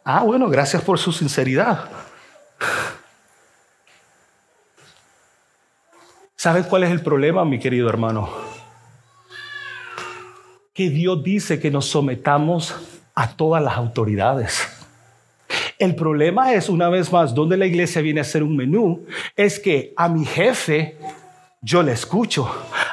Ah, 0.03 0.23
bueno, 0.23 0.49
gracias 0.49 0.81
por 0.81 0.97
su 0.97 1.11
sinceridad. 1.11 1.87
¿Sabes 6.35 6.65
cuál 6.65 6.83
es 6.83 6.89
el 6.89 7.03
problema, 7.03 7.45
mi 7.45 7.59
querido 7.59 7.87
hermano? 7.89 8.52
Que 10.73 10.89
Dios 10.89 11.23
dice 11.23 11.59
que 11.59 11.69
nos 11.69 11.85
sometamos 11.85 12.75
a 13.13 13.35
todas 13.35 13.63
las 13.63 13.77
autoridades. 13.77 14.67
El 15.77 15.95
problema 15.95 16.53
es, 16.53 16.67
una 16.67 16.89
vez 16.89 17.11
más, 17.11 17.35
donde 17.35 17.57
la 17.57 17.65
iglesia 17.65 18.01
viene 18.01 18.21
a 18.21 18.23
hacer 18.23 18.41
un 18.41 18.57
menú, 18.57 19.05
es 19.35 19.59
que 19.59 19.93
a 19.95 20.09
mi 20.09 20.25
jefe 20.25 20.97
yo 21.61 21.83
le 21.83 21.91
escucho. 21.91 22.49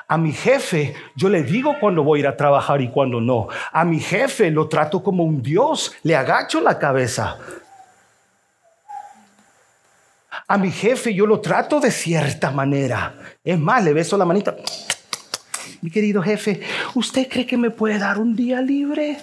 A 0.07 0.19
mi 0.19 0.33
jefe 0.33 0.95
yo 1.17 1.29
le 1.29 1.43
digo 1.43 1.77
cuando 1.81 2.03
voy 2.03 2.19
a 2.19 2.21
ir 2.21 2.27
a 2.27 2.37
trabajar 2.37 2.83
y 2.83 2.91
cuando 2.91 3.21
no. 3.21 3.49
A 3.73 3.85
mi 3.85 4.01
jefe 4.01 4.51
lo 4.51 4.69
trato 4.69 5.03
como 5.03 5.25
un 5.25 5.43
Dios, 5.43 5.95
le 6.03 6.17
agacho 6.17 6.61
la 6.61 6.79
cabeza. 6.79 7.39
A 10.47 10.59
mi 10.59 10.71
jefe 10.71 11.15
yo 11.15 11.27
lo 11.27 11.41
trato 11.41 11.81
de 11.81 11.91
cierta 11.91 12.51
manera. 12.51 13.15
Es 13.43 13.59
más, 13.59 13.83
le 13.85 13.95
beso 13.95 14.19
la 14.19 14.25
manita 14.25 14.57
mi 15.81 15.91
querido 15.91 16.23
jefe, 16.23 16.61
¿usted 16.95 17.29
cree 17.29 17.47
que 17.47 17.57
me 17.57 17.71
puede 17.71 17.99
dar 17.99 18.19
un 18.19 18.37
día 18.37 18.61
libre? 18.61 19.19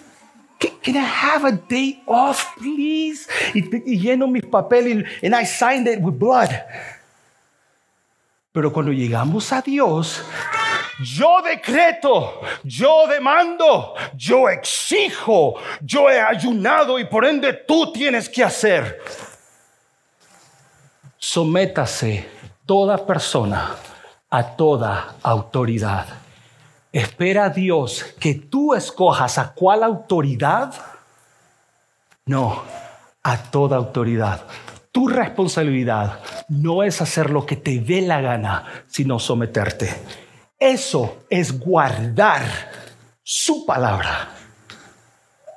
Can 0.60 0.96
I 0.96 1.06
have 1.06 1.46
a 1.46 1.52
day 1.52 2.02
off, 2.08 2.56
please? 2.58 3.28
Y, 3.54 4.00
lleno 4.00 4.28
mis 4.28 4.44
papeles 4.46 5.06
and 5.22 5.36
I 5.36 5.46
signed 5.46 5.88
it 5.88 6.00
with 6.02 6.18
blood. 6.18 6.50
Pero 8.52 8.74
cuando 8.74 8.92
llegamos 8.92 9.54
a 9.54 9.62
Dios, 9.62 10.24
yo 11.00 11.44
decreto, 11.44 12.42
yo 12.64 13.06
demando, 13.08 13.94
yo 14.16 14.50
exijo, 14.50 15.56
yo 15.82 16.10
he 16.10 16.20
ayunado 16.20 16.98
y 16.98 17.06
por 17.06 17.24
ende 17.26 17.54
tú 17.54 17.92
tienes 17.92 18.28
que 18.28 18.44
hacer. 18.44 19.00
Sométase 21.20 22.28
toda 22.66 23.06
persona 23.06 23.76
a 24.32 24.56
toda 24.56 25.18
autoridad 25.22 26.27
espera 26.92 27.46
a 27.46 27.50
Dios 27.50 28.04
que 28.20 28.36
tú 28.36 28.74
escojas 28.74 29.38
a 29.38 29.54
cuál 29.54 29.84
autoridad. 29.84 30.74
No, 32.26 32.64
a 33.24 33.38
toda 33.38 33.78
autoridad. 33.78 34.46
Tu 34.92 35.08
responsabilidad 35.08 36.20
no 36.50 36.84
es 36.84 37.02
hacer 37.02 37.30
lo 37.30 37.46
que 37.46 37.56
te 37.56 37.80
dé 37.80 38.02
la 38.02 38.22
gana, 38.22 38.66
sino 38.88 39.20
someterte. 39.20 39.94
Eso 40.60 41.26
es 41.30 41.60
guardar 41.60 42.44
su 43.22 43.66
palabra. 43.66 44.30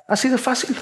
Así 0.07 0.29
de 0.29 0.37
fácil. 0.37 0.77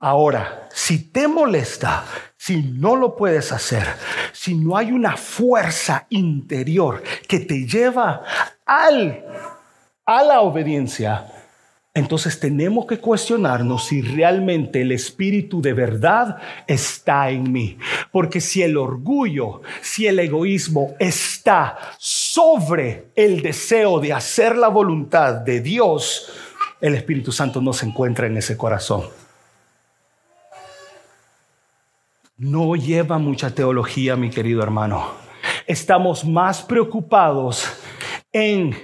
Ahora, 0.00 0.68
si 0.72 1.10
te 1.10 1.26
molesta, 1.26 2.04
si 2.36 2.62
no 2.62 2.94
lo 2.94 3.16
puedes 3.16 3.50
hacer, 3.50 3.84
si 4.32 4.54
no 4.54 4.76
hay 4.76 4.92
una 4.92 5.16
fuerza 5.16 6.06
interior 6.10 7.02
que 7.26 7.40
te 7.40 7.66
lleva 7.66 8.22
a 8.64 10.22
la 10.22 10.40
obediencia, 10.42 11.26
entonces 11.94 12.38
tenemos 12.38 12.86
que 12.86 12.98
cuestionarnos 12.98 13.86
si 13.86 14.00
realmente 14.02 14.82
el 14.82 14.92
espíritu 14.92 15.60
de 15.60 15.72
verdad 15.72 16.36
está 16.68 17.30
en 17.30 17.50
mí. 17.50 17.76
Porque 18.12 18.40
si 18.40 18.62
el 18.62 18.76
orgullo, 18.76 19.62
si 19.80 20.06
el 20.06 20.20
egoísmo 20.20 20.94
está 21.00 21.76
sobre 21.98 23.06
el 23.16 23.42
deseo 23.42 23.98
de 23.98 24.12
hacer 24.12 24.56
la 24.56 24.68
voluntad 24.68 25.34
de 25.34 25.60
Dios, 25.60 26.32
el 26.80 26.94
Espíritu 26.94 27.32
Santo 27.32 27.60
no 27.60 27.72
se 27.72 27.86
encuentra 27.86 28.28
en 28.28 28.36
ese 28.36 28.56
corazón. 28.56 29.02
No 32.38 32.76
lleva 32.76 33.18
mucha 33.18 33.52
teología, 33.52 34.14
mi 34.14 34.30
querido 34.30 34.62
hermano. 34.62 35.10
Estamos 35.66 36.24
más 36.24 36.62
preocupados 36.62 37.66
en 38.30 38.76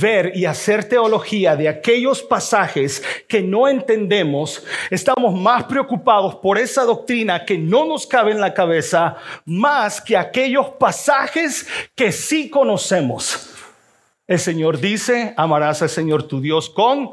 ver 0.00 0.32
y 0.34 0.46
hacer 0.46 0.88
teología 0.88 1.54
de 1.54 1.68
aquellos 1.68 2.22
pasajes 2.24 3.00
que 3.28 3.40
no 3.40 3.68
entendemos, 3.68 4.66
estamos 4.90 5.32
más 5.40 5.62
preocupados 5.66 6.34
por 6.34 6.58
esa 6.58 6.82
doctrina 6.82 7.44
que 7.44 7.56
no 7.56 7.86
nos 7.86 8.04
cabe 8.04 8.32
en 8.32 8.40
la 8.40 8.52
cabeza, 8.52 9.16
más 9.44 10.00
que 10.00 10.16
aquellos 10.16 10.70
pasajes 10.70 11.68
que 11.94 12.10
sí 12.10 12.50
conocemos. 12.50 13.48
El 14.26 14.40
Señor 14.40 14.80
dice, 14.80 15.34
amarás 15.36 15.82
al 15.82 15.88
Señor 15.88 16.24
tu 16.24 16.40
Dios 16.40 16.68
con, 16.68 17.10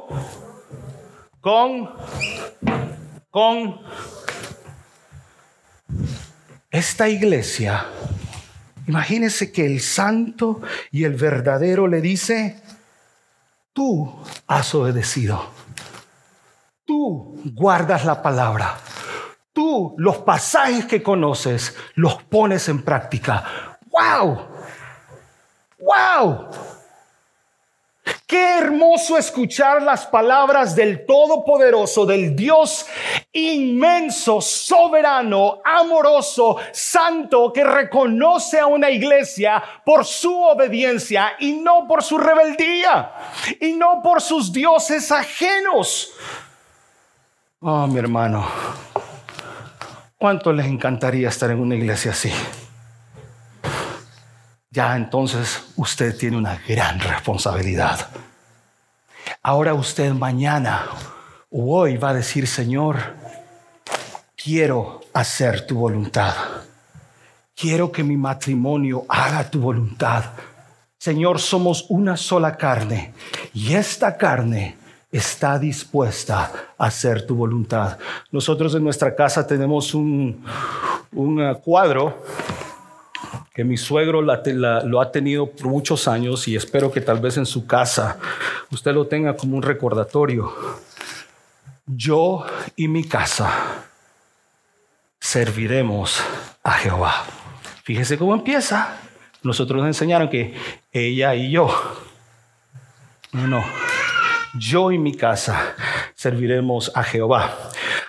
con, 1.40 1.92
con. 3.30 3.82
Esta 6.72 7.08
iglesia 7.10 7.86
Imagínese 8.88 9.52
que 9.52 9.66
el 9.66 9.82
santo 9.82 10.62
y 10.92 11.06
el 11.06 11.16
verdadero 11.16 11.88
le 11.88 12.02
dice, 12.02 12.62
tú 13.74 14.14
has 14.48 14.76
obedecido, 14.76 15.50
tú 16.86 17.42
guardas 17.56 18.06
la 18.06 18.22
palabra, 18.22 18.78
tú 19.54 19.96
los 19.98 20.18
pasajes 20.18 20.86
que 20.86 21.02
conoces 21.02 21.76
los 21.96 22.22
pones 22.24 22.70
en 22.70 22.84
práctica. 22.84 23.80
¡Wow! 23.90 24.48
¡Wow! 25.80 26.50
Qué 28.28 28.58
hermoso 28.58 29.20
escuchar 29.20 29.84
las 29.84 30.08
palabras 30.08 30.76
del 30.76 31.06
Todopoderoso, 31.06 32.08
del 32.08 32.36
Dios 32.36 32.88
inmenso, 33.32 34.42
soberano, 34.42 35.62
amoroso, 35.64 36.58
santo, 36.72 37.54
que 37.54 37.64
reconoce 37.64 38.60
a 38.60 38.66
una 38.66 38.90
iglesia 38.90 39.62
por 39.86 40.06
su 40.06 40.36
obediencia 40.42 41.34
y 41.40 41.54
no 41.54 41.88
por 41.88 42.02
su 42.02 42.18
rebeldía 42.18 43.12
y 43.62 43.74
no 43.74 44.02
por 44.02 44.20
sus 44.22 44.52
dioses 44.52 45.12
ajenos. 45.12 46.12
Oh, 47.60 47.86
mi 47.86 48.00
hermano, 48.00 48.44
¿cuánto 50.18 50.52
les 50.52 50.66
encantaría 50.66 51.30
estar 51.30 51.52
en 51.52 51.60
una 51.60 51.76
iglesia 51.76 52.10
así? 52.10 52.32
Ya 54.76 54.98
entonces 54.98 55.64
usted 55.78 56.18
tiene 56.18 56.36
una 56.36 56.62
gran 56.68 57.00
responsabilidad. 57.00 58.10
Ahora 59.42 59.74
usted 59.74 60.12
mañana 60.12 60.86
o 61.50 61.80
hoy 61.80 61.96
va 61.96 62.10
a 62.10 62.14
decir, 62.14 62.46
Señor, 62.46 62.98
quiero 64.36 65.00
hacer 65.14 65.66
tu 65.66 65.76
voluntad. 65.76 66.36
Quiero 67.56 67.90
que 67.90 68.04
mi 68.04 68.18
matrimonio 68.18 69.06
haga 69.08 69.50
tu 69.50 69.62
voluntad. 69.62 70.26
Señor, 70.98 71.40
somos 71.40 71.86
una 71.88 72.18
sola 72.18 72.58
carne 72.58 73.14
y 73.54 73.76
esta 73.76 74.18
carne 74.18 74.76
está 75.10 75.58
dispuesta 75.58 76.52
a 76.78 76.86
hacer 76.86 77.26
tu 77.26 77.36
voluntad. 77.36 77.98
Nosotros 78.30 78.76
en 78.76 78.84
nuestra 78.84 79.16
casa 79.16 79.48
tenemos 79.48 79.94
un, 79.94 80.44
un 81.14 81.56
cuadro 81.64 82.26
que 83.56 83.64
mi 83.64 83.78
suegro 83.78 84.22
lo 84.22 85.02
ha 85.02 85.12
tenido 85.14 85.50
por 85.50 85.68
muchos 85.68 86.10
años 86.10 86.46
y 86.50 86.58
espero 86.58 86.92
que 86.92 87.00
tal 87.00 87.22
vez 87.22 87.38
en 87.38 87.46
su 87.46 87.66
casa 87.66 88.20
usted 88.70 88.94
lo 88.94 89.08
tenga 89.08 89.38
como 89.38 89.56
un 89.56 89.64
recordatorio. 89.64 90.54
Yo 91.86 92.46
y 92.76 92.90
mi 92.90 93.06
casa 93.06 93.86
serviremos 95.22 96.22
a 96.64 96.74
Jehová. 96.74 97.24
Fíjese 97.84 98.18
cómo 98.18 98.34
empieza. 98.34 98.98
Nosotros 99.42 99.80
nos 99.80 99.88
enseñaron 99.88 100.30
que 100.30 100.54
ella 100.92 101.34
y 101.34 101.52
yo. 101.52 101.70
No, 103.32 103.48
no. 103.48 103.64
Yo 104.60 104.92
y 104.92 104.98
mi 104.98 105.16
casa 105.16 105.76
serviremos 106.14 106.92
a 106.94 107.04
Jehová. 107.04 107.56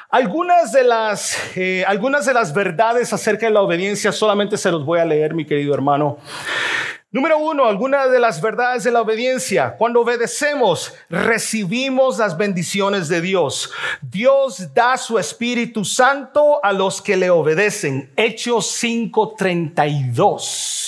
Algunas 0.08 0.72
de, 0.72 0.84
las, 0.84 1.36
eh, 1.56 1.84
algunas 1.86 2.26
de 2.26 2.34
las 2.34 2.54
verdades 2.54 3.12
acerca 3.12 3.46
de 3.46 3.52
la 3.52 3.62
obediencia 3.62 4.12
solamente 4.12 4.56
se 4.56 4.70
los 4.70 4.84
voy 4.84 5.00
a 5.00 5.04
leer, 5.04 5.34
mi 5.34 5.44
querido 5.44 5.74
hermano. 5.74 6.18
Número 7.10 7.38
uno, 7.38 7.66
algunas 7.66 8.10
de 8.10 8.20
las 8.20 8.40
verdades 8.40 8.84
de 8.84 8.90
la 8.90 9.00
obediencia. 9.00 9.76
Cuando 9.78 10.02
obedecemos, 10.02 10.92
recibimos 11.08 12.18
las 12.18 12.36
bendiciones 12.36 13.08
de 13.08 13.20
Dios. 13.20 13.70
Dios 14.02 14.74
da 14.74 14.96
su 14.96 15.18
Espíritu 15.18 15.84
Santo 15.84 16.60
a 16.62 16.72
los 16.72 17.00
que 17.00 17.16
le 17.16 17.30
obedecen. 17.30 18.12
Hechos 18.16 18.66
5:32. 18.82 20.86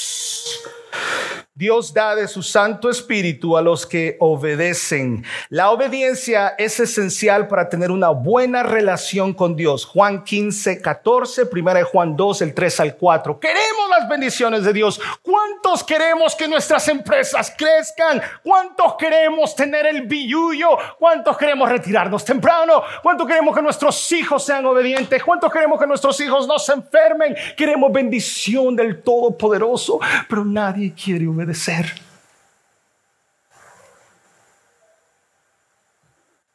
Dios 1.58 1.92
da 1.92 2.14
de 2.14 2.28
su 2.28 2.40
Santo 2.44 2.88
Espíritu 2.88 3.56
a 3.56 3.62
los 3.62 3.84
que 3.84 4.16
obedecen. 4.20 5.24
La 5.48 5.72
obediencia 5.72 6.54
es 6.56 6.78
esencial 6.78 7.48
para 7.48 7.68
tener 7.68 7.90
una 7.90 8.10
buena 8.10 8.62
relación 8.62 9.34
con 9.34 9.56
Dios. 9.56 9.84
Juan 9.84 10.22
15, 10.22 10.80
14, 10.80 11.46
primera 11.46 11.80
de 11.80 11.84
Juan 11.84 12.14
2, 12.16 12.42
el 12.42 12.54
3 12.54 12.78
al 12.78 12.96
4. 12.96 13.40
Queremos 13.40 13.90
las 13.90 14.08
bendiciones 14.08 14.62
de 14.62 14.72
Dios. 14.72 15.00
¿Cuántos 15.20 15.82
queremos 15.82 16.36
que 16.36 16.46
nuestras 16.46 16.86
empresas 16.86 17.52
crezcan? 17.58 18.22
¿Cuántos 18.44 18.94
queremos 18.94 19.56
tener 19.56 19.84
el 19.86 20.02
billullo? 20.02 20.78
¿Cuántos 20.96 21.36
queremos 21.36 21.68
retirarnos 21.68 22.24
temprano? 22.24 22.84
¿Cuántos 23.02 23.26
queremos 23.26 23.52
que 23.56 23.62
nuestros 23.62 24.12
hijos 24.12 24.44
sean 24.44 24.64
obedientes? 24.64 25.24
¿Cuántos 25.24 25.52
queremos 25.52 25.80
que 25.80 25.88
nuestros 25.88 26.20
hijos 26.20 26.46
no 26.46 26.56
se 26.56 26.74
enfermen? 26.74 27.34
Queremos 27.56 27.90
bendición 27.90 28.76
del 28.76 29.02
Todopoderoso, 29.02 29.98
pero 30.28 30.44
nadie 30.44 30.94
quiere 30.94 31.26
obedecer 31.26 31.47
ser 31.54 32.08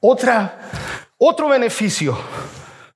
Otra, 0.06 0.60
otro 1.18 1.48
beneficio 1.48 2.18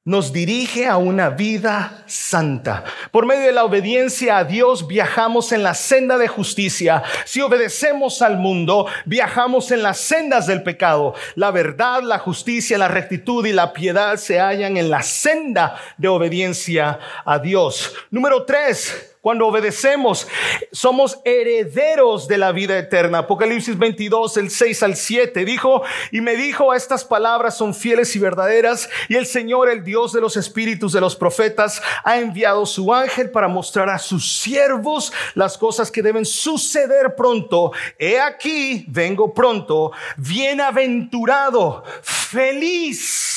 nos 0.04 0.34
dirige 0.34 0.88
a 0.88 0.98
una 0.98 1.30
vida 1.30 2.04
santa. 2.06 2.84
Por 3.12 3.26
medio 3.26 3.46
de 3.46 3.54
la 3.54 3.64
obediencia 3.64 4.40
a 4.40 4.44
Dios 4.44 4.88
viajamos 4.88 5.54
en 5.54 5.64
la 5.64 5.74
senda 5.74 6.18
de 6.18 6.28
justicia. 6.28 7.04
Si 7.24 7.40
obedecemos 7.40 8.22
al 8.22 8.38
mundo, 8.38 8.88
viajamos 9.06 9.72
en 9.72 9.84
las 9.84 10.00
sendas 10.00 10.48
del 10.48 10.64
pecado. 10.64 11.14
La 11.36 11.52
verdad, 11.52 12.04
la 12.04 12.20
justicia, 12.20 12.78
la 12.78 12.90
rectitud 12.90 13.46
y 13.46 13.54
la 13.54 13.72
piedad 13.72 14.18
se 14.18 14.42
hallan 14.42 14.76
en 14.76 14.90
la 14.90 15.02
senda 15.02 15.78
de 15.98 16.10
obediencia 16.10 17.00
a 17.24 17.40
Dios. 17.40 17.94
Número 18.12 18.44
tres, 18.44 19.17
cuando 19.28 19.48
obedecemos, 19.48 20.26
somos 20.72 21.20
herederos 21.26 22.30
de 22.30 22.38
la 22.38 22.54
vida 22.54 22.80
eterna. 22.80 23.18
Apocalipsis 23.18 23.78
22, 23.78 24.38
el 24.38 24.50
6 24.50 24.84
al 24.84 24.96
7 24.96 25.44
dijo, 25.44 25.82
y 26.14 26.22
me 26.22 26.38
dijo, 26.38 26.74
estas 26.74 27.04
palabras 27.04 27.58
son 27.58 27.76
fieles 27.76 28.16
y 28.16 28.20
verdaderas, 28.20 28.90
y 29.10 29.16
el 29.16 29.26
Señor, 29.26 29.68
el 29.68 29.84
Dios 29.84 30.14
de 30.14 30.22
los 30.22 30.38
espíritus 30.38 30.94
de 30.94 31.02
los 31.02 31.18
profetas, 31.18 31.82
ha 32.06 32.20
enviado 32.20 32.66
su 32.66 32.94
ángel 32.94 33.30
para 33.30 33.50
mostrar 33.50 33.90
a 33.90 34.00
sus 34.00 34.40
siervos 34.40 35.12
las 35.36 35.58
cosas 35.58 35.92
que 35.92 36.02
deben 36.02 36.24
suceder 36.24 37.14
pronto. 37.18 37.74
He 38.00 38.22
aquí, 38.22 38.86
vengo 38.88 39.34
pronto, 39.34 39.92
bienaventurado, 40.16 41.84
feliz 42.02 43.37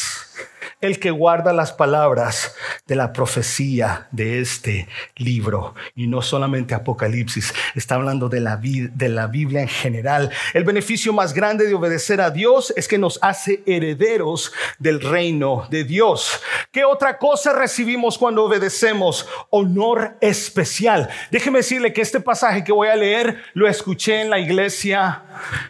el 0.80 0.98
que 0.98 1.10
guarda 1.10 1.52
las 1.52 1.72
palabras 1.72 2.54
de 2.86 2.96
la 2.96 3.12
profecía 3.12 4.08
de 4.10 4.40
este 4.40 4.88
libro. 5.16 5.74
Y 5.94 6.06
no 6.06 6.22
solamente 6.22 6.74
Apocalipsis, 6.74 7.52
está 7.74 7.96
hablando 7.96 8.28
de 8.28 8.40
la, 8.40 8.56
de 8.56 9.08
la 9.08 9.26
Biblia 9.26 9.60
en 9.60 9.68
general. 9.68 10.30
El 10.54 10.64
beneficio 10.64 11.12
más 11.12 11.34
grande 11.34 11.66
de 11.66 11.74
obedecer 11.74 12.20
a 12.20 12.30
Dios 12.30 12.72
es 12.76 12.88
que 12.88 12.98
nos 12.98 13.18
hace 13.22 13.62
herederos 13.66 14.52
del 14.78 15.00
reino 15.00 15.66
de 15.70 15.84
Dios. 15.84 16.40
¿Qué 16.72 16.84
otra 16.84 17.18
cosa 17.18 17.52
recibimos 17.52 18.16
cuando 18.16 18.44
obedecemos? 18.44 19.28
Honor 19.50 20.16
especial. 20.20 21.10
Déjeme 21.30 21.58
decirle 21.58 21.92
que 21.92 22.00
este 22.00 22.20
pasaje 22.20 22.64
que 22.64 22.72
voy 22.72 22.88
a 22.88 22.96
leer 22.96 23.42
lo 23.54 23.68
escuché 23.68 24.22
en 24.22 24.30
la 24.30 24.38
iglesia, 24.38 25.22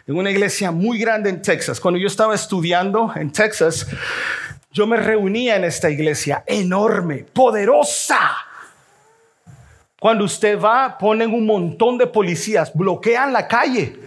en 0.07 0.15
una 0.15 0.31
iglesia 0.31 0.71
muy 0.71 0.99
grande 0.99 1.29
en 1.29 1.41
Texas. 1.41 1.79
Cuando 1.79 1.99
yo 1.99 2.07
estaba 2.07 2.33
estudiando 2.33 3.11
en 3.15 3.31
Texas, 3.31 3.87
yo 4.71 4.87
me 4.87 4.97
reunía 4.97 5.57
en 5.57 5.65
esta 5.65 5.89
iglesia 5.89 6.43
enorme, 6.47 7.25
poderosa. 7.33 8.19
Cuando 9.99 10.25
usted 10.25 10.59
va, 10.59 10.97
ponen 10.97 11.33
un 11.33 11.45
montón 11.45 11.97
de 11.97 12.07
policías, 12.07 12.73
bloquean 12.73 13.33
la 13.33 13.47
calle. 13.47 13.99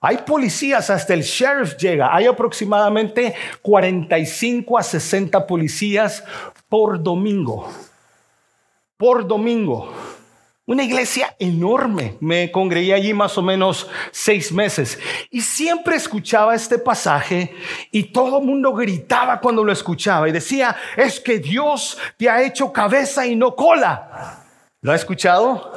Hay 0.00 0.18
policías, 0.18 0.90
hasta 0.90 1.14
el 1.14 1.22
sheriff 1.22 1.76
llega. 1.76 2.14
Hay 2.14 2.26
aproximadamente 2.26 3.34
45 3.60 4.78
a 4.78 4.82
60 4.82 5.46
policías 5.46 6.24
por 6.68 7.02
domingo. 7.02 7.68
Por 8.96 9.26
domingo. 9.26 9.92
Una 10.64 10.84
iglesia 10.84 11.34
enorme. 11.40 12.16
Me 12.20 12.52
congregué 12.52 12.94
allí 12.94 13.12
más 13.12 13.36
o 13.36 13.42
menos 13.42 13.88
seis 14.12 14.52
meses 14.52 14.96
y 15.28 15.40
siempre 15.40 15.96
escuchaba 15.96 16.54
este 16.54 16.78
pasaje 16.78 17.52
y 17.90 18.04
todo 18.04 18.38
el 18.38 18.44
mundo 18.44 18.72
gritaba 18.72 19.40
cuando 19.40 19.64
lo 19.64 19.72
escuchaba 19.72 20.28
y 20.28 20.32
decía, 20.32 20.76
es 20.96 21.18
que 21.18 21.40
Dios 21.40 21.98
te 22.16 22.30
ha 22.30 22.42
hecho 22.42 22.72
cabeza 22.72 23.26
y 23.26 23.34
no 23.34 23.56
cola. 23.56 24.44
¿Lo 24.82 24.92
ha 24.92 24.94
escuchado? 24.94 25.72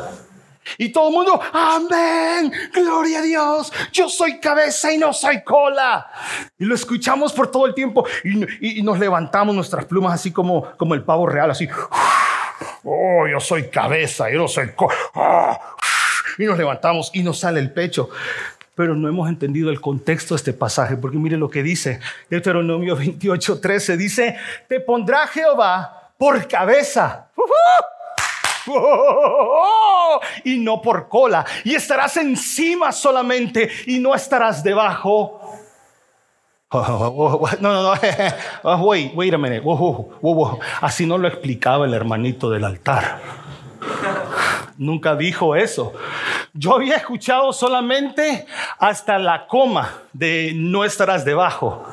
Y 0.78 0.90
todo 0.90 1.10
el 1.10 1.14
mundo, 1.14 1.40
amén, 1.54 2.52
gloria 2.72 3.20
a 3.20 3.22
Dios, 3.22 3.74
yo 3.92 4.08
soy 4.08 4.40
cabeza 4.40 4.92
y 4.92 5.00
no 5.00 5.14
soy 5.14 5.44
cola. 5.44 6.08
Y 6.60 6.66
lo 6.66 6.76
escuchamos 6.76 7.34
por 7.34 7.50
todo 7.50 7.66
el 7.66 7.74
tiempo 7.74 8.06
y, 8.24 8.84
nos 8.84 9.00
levantamos 9.00 9.56
nuestras 9.56 9.86
plumas 9.86 10.14
así 10.14 10.32
como, 10.32 10.64
como 10.78 10.94
el 10.94 11.04
pavo 11.04 11.26
real, 11.26 11.50
así. 11.50 11.68
Oh, 12.88 13.26
yo 13.28 13.40
soy 13.40 13.70
cabeza, 13.70 14.30
yo 14.30 14.38
no 14.38 14.48
soy... 14.48 14.70
Ah, 15.16 15.60
y 16.38 16.46
nos 16.46 16.56
levantamos 16.56 17.10
y 17.14 17.24
nos 17.24 17.40
sale 17.40 17.60
el 17.60 17.72
pecho. 17.72 18.12
Pero 18.76 18.94
no 18.94 19.10
hemos 19.10 19.28
entendido 19.28 19.72
el 19.72 19.82
contexto 19.82 20.36
de 20.36 20.38
este 20.38 20.54
pasaje, 20.54 20.96
porque 20.96 21.18
mire 21.18 21.36
lo 21.38 21.50
que 21.50 21.64
dice 21.64 22.00
Deuteronomio 22.30 22.96
28, 22.96 23.60
13. 23.60 23.98
Dice, 23.98 24.38
te 24.68 24.80
pondrá 24.82 25.26
Jehová 25.28 26.12
por 26.18 26.48
cabeza. 26.48 27.30
y 30.44 30.60
no 30.60 30.80
por 30.82 31.10
cola. 31.10 31.44
Y 31.64 31.74
estarás 31.74 32.18
encima 32.18 32.92
solamente 32.92 33.70
y 33.88 33.98
no 33.98 34.14
estarás 34.14 34.64
debajo. 34.64 35.45
No, 37.62 37.74
no, 37.84 37.96
no. 38.64 38.78
Wait, 38.86 39.14
wait 39.16 39.34
a 39.34 39.38
minute. 39.38 39.64
Así 40.82 41.06
no 41.06 41.18
lo 41.18 41.28
explicaba 41.28 41.86
el 41.86 41.94
hermanito 41.94 42.50
del 42.50 42.64
altar. 42.64 43.22
Nunca 44.78 45.16
dijo 45.16 45.56
eso. 45.56 45.94
Yo 46.54 46.76
había 46.76 46.96
escuchado 46.96 47.54
solamente 47.54 48.46
hasta 48.80 49.18
la 49.18 49.48
coma 49.48 50.02
de 50.14 50.54
no 50.56 50.84
estarás 50.84 51.26
debajo. 51.26 51.86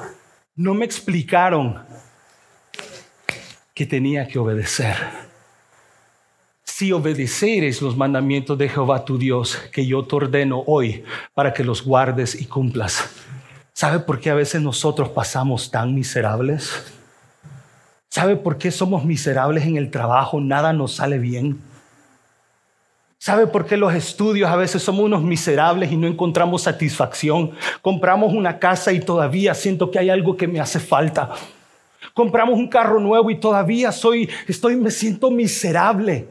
No 0.56 0.74
me 0.74 0.84
explicaron 0.84 1.82
que 3.74 3.86
tenía 3.86 4.26
que 4.26 4.38
obedecer. 4.38 4.96
Si 6.64 6.92
obedeceres 6.92 7.82
los 7.82 7.96
mandamientos 7.96 8.58
de 8.58 8.68
Jehová 8.68 9.04
tu 9.04 9.18
Dios, 9.18 9.56
que 9.72 9.86
yo 9.86 10.04
te 10.04 10.16
ordeno 10.16 10.62
hoy, 10.66 11.04
para 11.34 11.52
que 11.52 11.64
los 11.64 11.84
guardes 11.84 12.40
y 12.40 12.46
cumplas 12.46 13.10
¿Sabe 13.74 14.00
por 14.00 14.20
qué 14.20 14.30
a 14.30 14.34
veces 14.34 14.60
nosotros 14.60 15.08
pasamos 15.08 15.70
tan 15.70 15.94
miserables? 15.94 16.70
¿Sabe 18.08 18.36
por 18.36 18.58
qué 18.58 18.70
somos 18.70 19.04
miserables 19.04 19.64
en 19.64 19.76
el 19.76 19.90
trabajo? 19.90 20.40
Nada 20.40 20.72
nos 20.72 20.96
sale 20.96 21.18
bien. 21.18 21.58
¿Sabe 23.18 23.46
por 23.46 23.66
qué 23.66 23.76
los 23.76 23.94
estudios 23.94 24.50
a 24.50 24.56
veces 24.56 24.82
somos 24.82 25.04
unos 25.04 25.22
miserables 25.22 25.90
y 25.90 25.96
no 25.96 26.06
encontramos 26.06 26.62
satisfacción? 26.62 27.52
Compramos 27.80 28.34
una 28.34 28.58
casa 28.58 28.92
y 28.92 29.00
todavía 29.00 29.54
siento 29.54 29.90
que 29.90 29.98
hay 29.98 30.10
algo 30.10 30.36
que 30.36 30.48
me 30.48 30.60
hace 30.60 30.78
falta. 30.78 31.30
Compramos 32.14 32.58
un 32.58 32.68
carro 32.68 33.00
nuevo 33.00 33.30
y 33.30 33.38
todavía 33.38 33.92
soy, 33.92 34.28
estoy, 34.46 34.76
me 34.76 34.90
siento 34.90 35.30
miserable. 35.30 36.28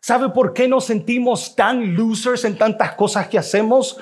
¿Sabe 0.00 0.30
por 0.30 0.54
qué 0.54 0.66
nos 0.66 0.86
sentimos 0.86 1.54
tan 1.54 1.94
losers 1.94 2.44
en 2.44 2.56
tantas 2.56 2.94
cosas 2.94 3.28
que 3.28 3.38
hacemos? 3.38 3.98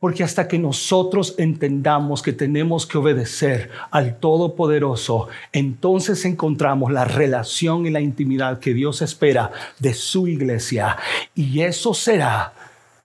Porque 0.00 0.22
hasta 0.22 0.46
que 0.46 0.58
nosotros 0.58 1.34
entendamos 1.38 2.22
que 2.22 2.32
tenemos 2.32 2.86
que 2.86 2.98
obedecer 2.98 3.70
al 3.90 4.18
Todopoderoso, 4.20 5.28
entonces 5.52 6.24
encontramos 6.24 6.92
la 6.92 7.04
relación 7.04 7.84
y 7.86 7.90
la 7.90 8.00
intimidad 8.00 8.60
que 8.60 8.74
Dios 8.74 9.02
espera 9.02 9.50
de 9.80 9.94
su 9.94 10.28
iglesia. 10.28 10.96
Y 11.34 11.62
eso 11.62 11.94
será 11.94 12.52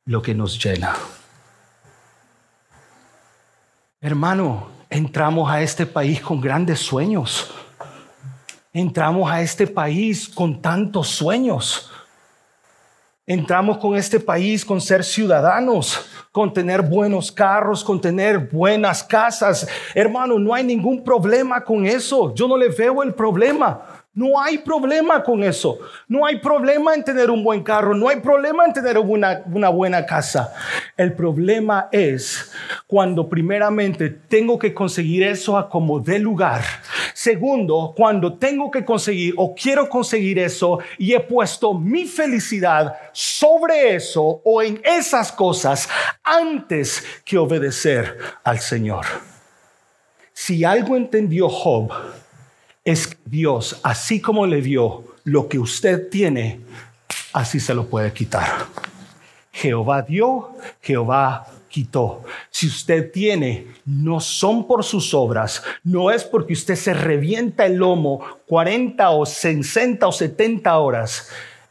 lo 0.05 0.21
que 0.21 0.35
nos 0.35 0.63
llena. 0.63 0.95
Hermano, 3.99 4.67
entramos 4.89 5.49
a 5.49 5.61
este 5.61 5.85
país 5.85 6.21
con 6.21 6.41
grandes 6.41 6.79
sueños. 6.79 7.49
Entramos 8.73 9.31
a 9.31 9.41
este 9.41 9.65
país 9.65 10.27
con 10.27 10.61
tantos 10.61 11.07
sueños. 11.07 11.89
Entramos 13.25 13.77
con 13.77 13.95
este 13.95 14.19
país 14.19 14.65
con 14.65 14.81
ser 14.81 15.03
ciudadanos 15.03 16.05
con 16.33 16.51
tener 16.51 16.81
buenos 16.81 17.31
carros, 17.31 17.83
con 17.83 18.01
tener 18.01 18.49
buenas 18.51 19.03
casas. 19.03 19.67
Hermano, 19.93 20.39
no 20.39 20.51
hay 20.51 20.63
ningún 20.63 21.03
problema 21.03 21.63
con 21.63 21.85
eso. 21.85 22.33
Yo 22.33 22.47
no 22.47 22.57
le 22.57 22.69
veo 22.69 23.03
el 23.03 23.13
problema. 23.13 24.02
No 24.15 24.39
hay 24.39 24.59
problema 24.59 25.23
con 25.23 25.43
eso. 25.43 25.79
No 26.07 26.23
hay 26.23 26.37
problema 26.37 26.93
en 26.93 27.03
tener 27.03 27.31
un 27.31 27.43
buen 27.43 27.63
carro. 27.63 27.95
No 27.95 28.09
hay 28.09 28.19
problema 28.19 28.63
en 28.65 28.73
tener 28.73 28.99
una, 28.99 29.69
buena 29.69 30.05
casa. 30.05 30.53
El 30.95 31.13
problema 31.13 31.89
es 31.91 32.51
cuando 32.85 33.27
primeramente 33.27 34.11
tengo 34.11 34.59
que 34.59 34.71
conseguir 34.71 35.23
eso 35.23 35.57
a 35.57 35.67
como 35.67 35.99
de 35.99 36.19
lugar. 36.19 36.61
Segundo, 37.15 37.93
cuando 37.97 38.37
tengo 38.37 38.69
que 38.69 38.85
conseguir 38.85 39.33
o 39.35 39.55
quiero 39.55 39.89
conseguir 39.89 40.37
eso 40.37 40.77
y 40.99 41.13
he 41.13 41.19
puesto 41.19 41.73
mi 41.73 42.05
felicidad 42.05 42.95
sobre 43.13 43.95
eso 43.95 44.41
o 44.43 44.61
en 44.61 44.79
esas 44.83 45.31
cosas 45.31 45.89
antes 46.23 47.03
que 47.25 47.39
obedecer 47.39 48.15
al 48.43 48.59
Señor. 48.59 49.05
Si 50.33 50.63
algo 50.63 50.95
entendió 50.95 51.49
Job, 51.49 51.91
es 52.83 53.17
Dios, 53.25 53.79
así 53.83 54.19
como 54.19 54.45
le 54.45 54.61
dio 54.61 55.03
lo 55.23 55.47
que 55.47 55.59
usted 55.59 56.09
tiene, 56.09 56.59
así 57.31 57.59
se 57.59 57.73
lo 57.73 57.87
puede 57.87 58.11
quitar. 58.11 58.65
Jehová 59.51 60.01
dio, 60.01 60.49
Jehová 60.81 61.47
quitó. 61.69 62.23
Si 62.49 62.67
usted 62.67 63.11
tiene, 63.11 63.67
no 63.85 64.19
son 64.19 64.67
por 64.67 64.83
sus 64.83 65.13
obras, 65.13 65.63
no 65.83 66.11
es 66.11 66.23
porque 66.23 66.53
usted 66.53 66.75
se 66.75 66.93
revienta 66.93 67.65
el 67.65 67.75
lomo 67.75 68.21
40 68.47 69.09
o 69.11 69.25
60 69.25 70.05
o 70.05 70.11
70 70.11 70.77
horas, 70.77 71.29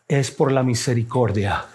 es 0.08 0.30
por 0.30 0.50
la 0.50 0.62
misericordia 0.62 1.66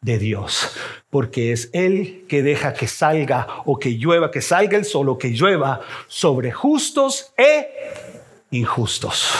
de 0.00 0.18
Dios, 0.18 0.70
porque 1.10 1.52
es 1.52 1.70
Él 1.72 2.24
que 2.28 2.42
deja 2.42 2.74
que 2.74 2.88
salga 2.88 3.46
o 3.64 3.78
que 3.78 3.90
llueva, 3.96 4.30
que 4.30 4.42
salga 4.42 4.76
el 4.76 4.84
sol 4.84 5.08
o 5.08 5.18
que 5.18 5.30
llueva 5.30 5.80
sobre 6.08 6.50
justos 6.50 7.32
e 7.36 8.11
injustos. 8.52 9.32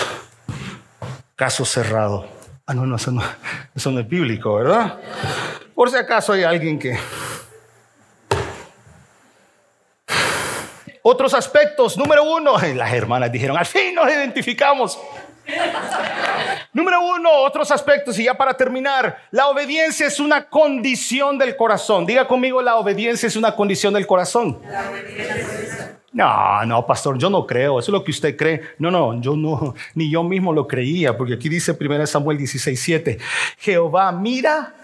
Caso 1.37 1.65
cerrado. 1.65 2.27
Ah, 2.67 2.75
no, 2.75 2.87
no, 2.87 2.97
eso 2.97 3.13
no, 3.13 3.23
eso 3.75 3.91
no 3.91 4.01
es 4.01 4.09
bíblico, 4.09 4.55
¿verdad? 4.55 4.99
Por 5.75 5.91
si 5.91 5.97
acaso 5.97 6.33
hay 6.33 6.43
alguien 6.43 6.79
que... 6.79 6.99
Otros 11.03 11.35
aspectos. 11.35 11.97
Número 11.97 12.23
uno, 12.25 12.57
las 12.75 12.93
hermanas 12.93 13.31
dijeron, 13.31 13.57
al 13.57 13.67
fin 13.67 13.95
nos 13.95 14.09
identificamos. 14.09 14.99
Número 16.73 17.01
uno, 17.01 17.31
otros 17.31 17.71
aspectos, 17.71 18.19
y 18.19 18.25
ya 18.25 18.35
para 18.35 18.55
terminar, 18.55 19.19
la 19.33 19.49
obediencia 19.49 20.07
es 20.07 20.21
una 20.21 20.49
condición 20.49 21.37
del 21.37 21.57
corazón. 21.57 22.07
Diga 22.07 22.27
conmigo, 22.27 22.63
la 22.63 22.77
obediencia 22.77 23.27
es 23.27 23.37
una 23.37 23.55
condición 23.55 23.93
del 23.93 24.07
corazón. 24.07 24.63
No, 26.13 26.65
no, 26.67 26.87
pastor, 26.87 27.17
yo 27.17 27.31
no 27.31 27.47
creo, 27.47 27.79
eso 27.79 27.91
es 27.91 27.93
lo 27.93 28.05
que 28.05 28.11
usted 28.11 28.37
cree. 28.37 28.61
No, 28.79 28.91
no, 28.91 29.21
yo 29.21 29.35
no, 29.35 29.75
ni 29.95 30.11
yo 30.11 30.23
mismo 30.23 30.53
lo 30.53 30.67
creía, 30.67 31.17
porque 31.17 31.35
aquí 31.35 31.49
dice 31.49 31.77
1 31.79 32.07
Samuel 32.07 32.39
16, 32.39 32.81
7, 32.81 33.19
Jehová 33.59 34.13
mira 34.13 34.75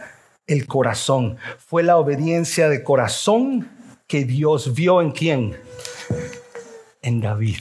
el 0.47 0.67
corazón. 0.67 1.37
Fue 1.59 1.83
la 1.83 1.99
obediencia 1.99 2.69
de 2.69 2.83
corazón 2.83 3.69
que 4.07 4.25
Dios 4.25 4.75
vio 4.75 5.03
en 5.03 5.13
quién? 5.13 5.57
En 7.03 7.21
David. 7.21 7.59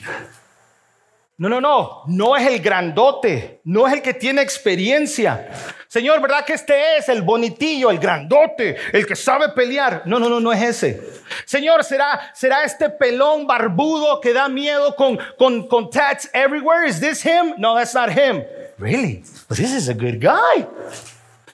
No, 1.40 1.50
no, 1.50 1.62
no, 1.62 2.02
no 2.08 2.36
es 2.36 2.48
el 2.48 2.60
grandote, 2.60 3.62
no 3.64 3.86
es 3.86 3.94
el 3.94 4.02
que 4.02 4.16
tiene 4.16 4.42
experiencia. 4.42 5.48
Señor, 5.88 6.20
¿verdad 6.20 6.44
que 6.44 6.54
este 6.54 6.98
es 6.98 7.10
el 7.10 7.22
bonitillo, 7.22 7.92
el 7.92 8.00
grandote, 8.00 8.76
el 8.92 9.06
que 9.06 9.16
sabe 9.16 9.50
pelear? 9.50 10.02
No, 10.06 10.18
no, 10.18 10.30
no, 10.30 10.40
no 10.40 10.52
es 10.52 10.64
ese. 10.64 11.00
Señor, 11.46 11.84
¿será, 11.84 12.32
será 12.34 12.64
este 12.64 12.90
pelón 12.90 13.46
barbudo 13.46 14.20
que 14.20 14.34
da 14.34 14.50
miedo 14.50 14.96
con, 14.96 15.20
con, 15.38 15.68
con 15.68 15.92
tats 15.92 16.28
everywhere? 16.34 16.90
¿Is 16.90 17.00
this 17.00 17.24
him? 17.24 17.54
No, 17.60 17.76
that's 17.76 17.94
not 17.94 18.10
him. 18.10 18.44
Really? 18.80 19.24
But 19.48 19.58
this 19.58 19.74
is 19.74 19.90
a 19.90 19.94
good 19.94 20.20
guy. 20.20 20.66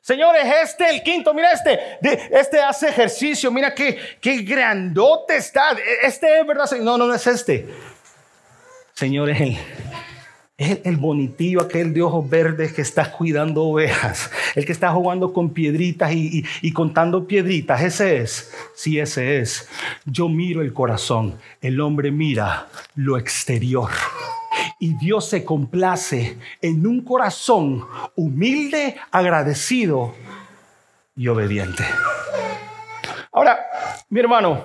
Señor, 0.01 0.36
es 0.38 0.71
este 0.71 0.89
el 0.89 1.03
quinto. 1.03 1.34
Mira 1.34 1.51
este. 1.51 1.97
Este 2.31 2.61
hace 2.61 2.88
ejercicio. 2.88 3.51
Mira 3.51 3.73
qué, 3.73 3.97
qué 4.21 4.43
grandote 4.43 5.36
está. 5.36 5.75
Este 6.03 6.39
es 6.39 6.47
verdad. 6.47 6.71
No, 6.79 6.97
no, 6.97 7.05
no 7.05 7.13
es 7.13 7.27
este. 7.27 7.67
Señor, 8.93 9.29
es 9.31 9.41
el, 9.41 9.57
es 10.57 10.79
el 10.83 10.97
bonitillo, 10.97 11.61
aquel 11.61 11.93
de 11.93 12.01
ojos 12.03 12.29
verdes 12.29 12.73
que 12.73 12.81
está 12.83 13.11
cuidando 13.11 13.63
ovejas, 13.63 14.29
el 14.55 14.65
que 14.65 14.71
está 14.71 14.91
jugando 14.91 15.33
con 15.33 15.49
piedritas 15.49 16.11
y, 16.13 16.45
y, 16.61 16.71
contando 16.73 17.25
piedritas. 17.25 17.81
Ese 17.81 18.17
es, 18.17 18.53
sí, 18.75 18.99
ese 18.99 19.39
es. 19.39 19.67
Yo 20.05 20.29
miro 20.29 20.61
el 20.61 20.73
corazón, 20.73 21.39
el 21.61 21.81
hombre 21.81 22.11
mira 22.11 22.67
lo 22.95 23.17
exterior. 23.17 23.89
Y 24.79 24.93
Dios 24.95 25.27
se 25.27 25.43
complace 25.43 26.37
en 26.61 26.85
un 26.85 27.01
corazón 27.01 27.85
humilde, 28.15 28.97
agradecido 29.11 30.13
y 31.15 31.27
obediente. 31.27 31.83
Ahora, 33.31 33.59
mi 34.09 34.19
hermano, 34.19 34.63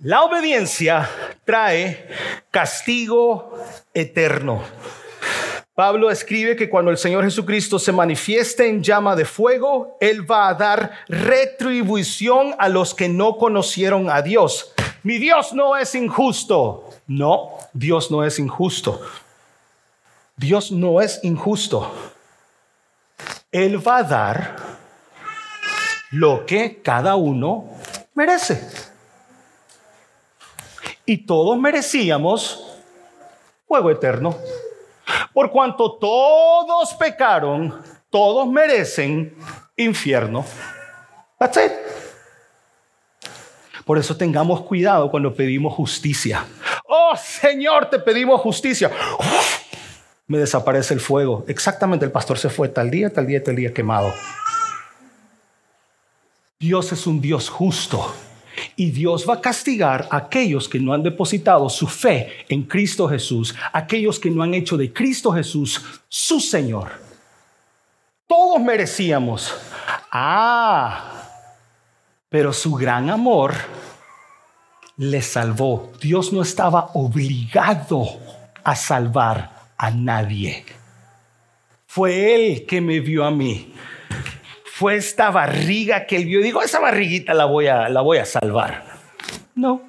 la 0.00 0.24
obediencia 0.24 1.08
trae 1.44 2.08
castigo 2.50 3.52
eterno. 3.94 4.62
Pablo 5.74 6.10
escribe 6.10 6.56
que 6.56 6.70
cuando 6.70 6.90
el 6.90 6.98
Señor 6.98 7.24
Jesucristo 7.24 7.78
se 7.78 7.92
manifieste 7.92 8.68
en 8.68 8.82
llama 8.82 9.14
de 9.14 9.24
fuego, 9.24 9.96
Él 10.00 10.30
va 10.30 10.48
a 10.48 10.54
dar 10.54 10.92
retribución 11.08 12.54
a 12.58 12.68
los 12.68 12.94
que 12.94 13.08
no 13.08 13.36
conocieron 13.36 14.10
a 14.10 14.22
Dios. 14.22 14.72
Mi 15.02 15.18
Dios 15.18 15.52
no 15.52 15.76
es 15.76 15.94
injusto. 15.94 16.90
No, 17.06 17.50
Dios 17.72 18.10
no 18.10 18.24
es 18.24 18.38
injusto. 18.38 19.00
Dios 20.36 20.72
no 20.72 21.00
es 21.00 21.20
injusto. 21.22 21.90
Él 23.52 23.86
va 23.86 23.98
a 23.98 24.02
dar 24.02 24.56
lo 26.10 26.44
que 26.46 26.80
cada 26.82 27.16
uno 27.16 27.70
merece 28.14 28.85
y 31.06 31.18
todos 31.18 31.58
merecíamos 31.58 32.76
fuego 33.66 33.90
eterno. 33.90 34.36
Por 35.32 35.50
cuanto 35.50 35.92
todos 35.92 36.94
pecaron, 36.94 37.82
todos 38.10 38.48
merecen 38.48 39.36
infierno. 39.76 40.44
That's 41.38 41.56
it. 41.56 41.72
Por 43.84 43.98
eso 43.98 44.16
tengamos 44.16 44.62
cuidado 44.62 45.10
cuando 45.10 45.32
pedimos 45.32 45.74
justicia. 45.74 46.44
Oh 46.88 47.14
Señor, 47.16 47.88
te 47.88 48.00
pedimos 48.00 48.40
justicia. 48.40 48.90
me 50.26 50.38
desaparece 50.38 50.92
el 50.94 51.00
fuego. 51.00 51.44
Exactamente, 51.46 52.04
el 52.04 52.10
pastor 52.10 52.36
se 52.36 52.48
fue 52.48 52.68
tal 52.68 52.90
día, 52.90 53.12
tal 53.12 53.26
día, 53.26 53.42
tal 53.44 53.54
día 53.54 53.72
quemado. 53.72 54.12
Dios 56.58 56.90
es 56.90 57.06
un 57.06 57.20
Dios 57.20 57.48
justo. 57.48 58.12
Y 58.74 58.90
Dios 58.90 59.24
va 59.28 59.34
a 59.34 59.40
castigar 59.40 60.08
a 60.10 60.16
aquellos 60.16 60.68
que 60.68 60.80
no 60.80 60.92
han 60.92 61.02
depositado 61.02 61.68
su 61.68 61.86
fe 61.86 62.44
en 62.48 62.64
Cristo 62.64 63.08
Jesús, 63.08 63.54
aquellos 63.72 64.18
que 64.18 64.30
no 64.30 64.42
han 64.42 64.54
hecho 64.54 64.76
de 64.76 64.92
Cristo 64.92 65.32
Jesús 65.32 65.84
su 66.08 66.40
Señor. 66.40 66.90
Todos 68.26 68.60
merecíamos. 68.60 69.54
Ah, 70.10 71.12
pero 72.28 72.52
su 72.52 72.74
gran 72.74 73.10
amor 73.10 73.54
le 74.96 75.22
salvó. 75.22 75.92
Dios 76.00 76.32
no 76.32 76.42
estaba 76.42 76.90
obligado 76.94 78.06
a 78.64 78.74
salvar 78.74 79.70
a 79.76 79.90
nadie. 79.90 80.64
Fue 81.86 82.34
Él 82.34 82.66
que 82.66 82.80
me 82.80 83.00
vio 83.00 83.24
a 83.24 83.30
mí 83.30 83.72
fue 84.78 84.96
esta 84.96 85.30
barriga 85.30 86.04
que 86.04 86.16
él 86.16 86.26
vio. 86.26 86.42
Digo, 86.42 86.60
esa 86.60 86.80
barriguita 86.80 87.32
la 87.32 87.46
voy 87.46 87.66
a, 87.66 87.88
la 87.88 88.02
voy 88.02 88.18
a 88.18 88.26
salvar. 88.26 88.84
No. 89.54 89.80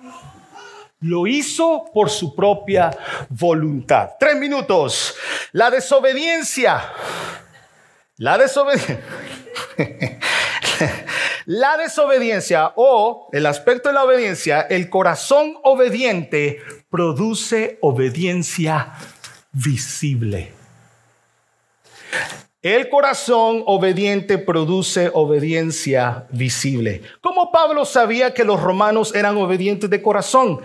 Lo 1.01 1.27
hizo 1.27 1.91
por 1.93 2.09
su 2.09 2.33
propia 2.33 2.97
voluntad. 3.27 4.11
Tres 4.17 4.37
minutos. 4.37 5.13
La 5.51 5.69
desobediencia. 5.69 6.81
La 8.15 8.37
desobediencia. 8.37 9.01
la 11.45 11.75
desobediencia 11.75 12.71
o 12.77 13.27
el 13.33 13.45
aspecto 13.45 13.89
de 13.89 13.95
la 13.95 14.05
obediencia, 14.05 14.61
el 14.61 14.89
corazón 14.89 15.57
obediente 15.63 16.61
produce 16.89 17.77
obediencia 17.81 18.93
visible. 19.51 20.53
El 22.67 22.89
corazón 22.89 23.63
obediente 23.65 24.37
produce 24.37 25.09
obediencia 25.13 26.27
visible. 26.31 27.01
¿Cómo 27.21 27.49
Pablo 27.49 27.85
sabía 27.85 28.33
que 28.33 28.43
los 28.43 28.61
romanos 28.61 29.15
eran 29.15 29.37
obedientes 29.37 29.89
de 29.89 30.01
corazón? 30.01 30.59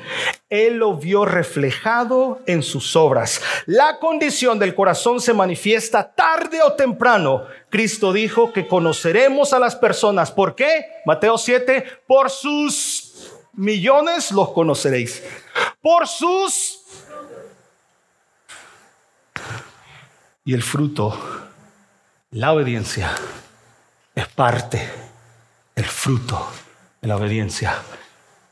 Él 0.51 0.79
lo 0.79 0.97
vio 0.97 1.25
reflejado 1.25 2.41
en 2.47 2.65
sus 2.65 2.97
obras. 2.97 3.41
La 3.67 4.01
condición 4.01 4.59
del 4.59 4.75
corazón 4.75 5.21
se 5.21 5.33
manifiesta 5.33 6.13
tarde 6.13 6.61
o 6.65 6.73
temprano. 6.73 7.45
Cristo 7.71 8.13
dijo 8.13 8.53
que 8.53 8.67
conoceremos 8.67 9.53
a 9.53 9.61
las 9.61 9.77
personas. 9.77 10.33
¿Por 10.33 10.57
qué? 10.57 10.85
Mateo 11.07 11.39
7, 11.39 11.85
por 12.09 12.31
sus 12.31 13.31
millones 13.53 14.33
los 14.33 14.51
conoceréis. 14.51 15.23
Por 15.81 16.09
sus... 16.09 16.81
Y 20.45 20.53
el 20.53 20.65
fruto 20.65 21.17
la 22.33 22.53
obediencia 22.53 23.11
es 24.15 24.27
parte, 24.29 24.81
el 25.77 25.85
fruto 25.85 26.51
de 27.01 27.09
la 27.09 27.17
obediencia 27.17 27.75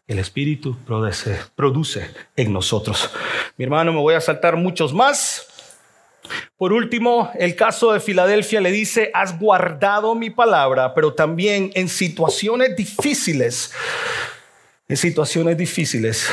el 0.06 0.18
Espíritu 0.18 0.76
produce, 0.84 1.38
produce 1.54 2.10
en 2.36 2.52
nosotros. 2.52 3.10
Mi 3.56 3.64
hermano, 3.64 3.92
me 3.92 4.00
voy 4.00 4.14
a 4.14 4.20
saltar 4.20 4.56
muchos 4.56 4.92
más. 4.92 5.46
Por 6.56 6.72
último, 6.72 7.30
el 7.38 7.56
caso 7.56 7.92
de 7.92 8.00
Filadelfia 8.00 8.60
le 8.60 8.70
dice, 8.70 9.10
has 9.14 9.38
guardado 9.38 10.14
mi 10.14 10.30
palabra, 10.30 10.94
pero 10.94 11.14
también 11.14 11.70
en 11.74 11.88
situaciones 11.88 12.76
difíciles, 12.76 13.72
en 14.88 14.96
situaciones 14.96 15.56
difíciles, 15.56 16.28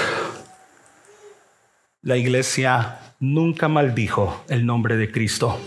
la 2.02 2.18
iglesia 2.18 3.00
nunca 3.20 3.68
maldijo 3.68 4.44
el 4.50 4.66
nombre 4.66 4.98
de 4.98 5.12
Cristo. 5.12 5.58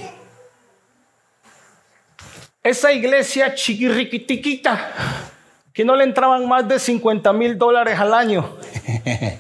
Esa 2.62 2.92
iglesia 2.92 3.54
chiquirriquitiquita, 3.54 4.92
que 5.72 5.84
no 5.84 5.96
le 5.96 6.04
entraban 6.04 6.46
más 6.46 6.68
de 6.68 6.78
50 6.78 7.32
mil 7.32 7.56
dólares 7.56 7.98
al 7.98 8.12
año. 8.12 8.58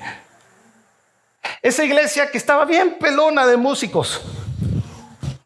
Esa 1.62 1.84
iglesia 1.84 2.30
que 2.30 2.38
estaba 2.38 2.64
bien 2.64 2.96
pelona 2.98 3.46
de 3.46 3.58
músicos, 3.58 4.22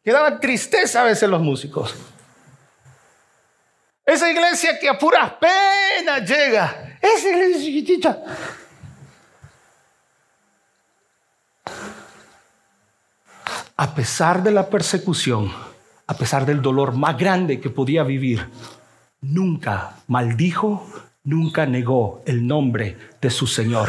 que 0.04 0.12
daba 0.12 0.38
tristeza 0.38 1.00
a 1.00 1.04
veces 1.04 1.28
los 1.28 1.40
músicos. 1.40 1.96
Esa 4.06 4.30
iglesia 4.30 4.78
que 4.78 4.88
a 4.88 4.96
puras 4.96 5.32
penas 5.32 6.28
llega. 6.28 6.98
Esa 7.00 7.28
iglesia 7.28 7.58
chiquitita. 7.58 8.22
A 13.76 13.94
pesar 13.94 14.42
de 14.44 14.52
la 14.52 14.68
persecución, 14.70 15.52
a 16.06 16.14
pesar 16.14 16.46
del 16.46 16.62
dolor 16.62 16.94
más 16.94 17.16
grande 17.16 17.60
que 17.60 17.70
podía 17.70 18.02
vivir, 18.02 18.48
nunca 19.20 19.96
maldijo, 20.06 20.86
nunca 21.24 21.66
negó 21.66 22.22
el 22.26 22.46
nombre 22.46 22.96
de 23.20 23.30
su 23.30 23.46
Señor. 23.46 23.88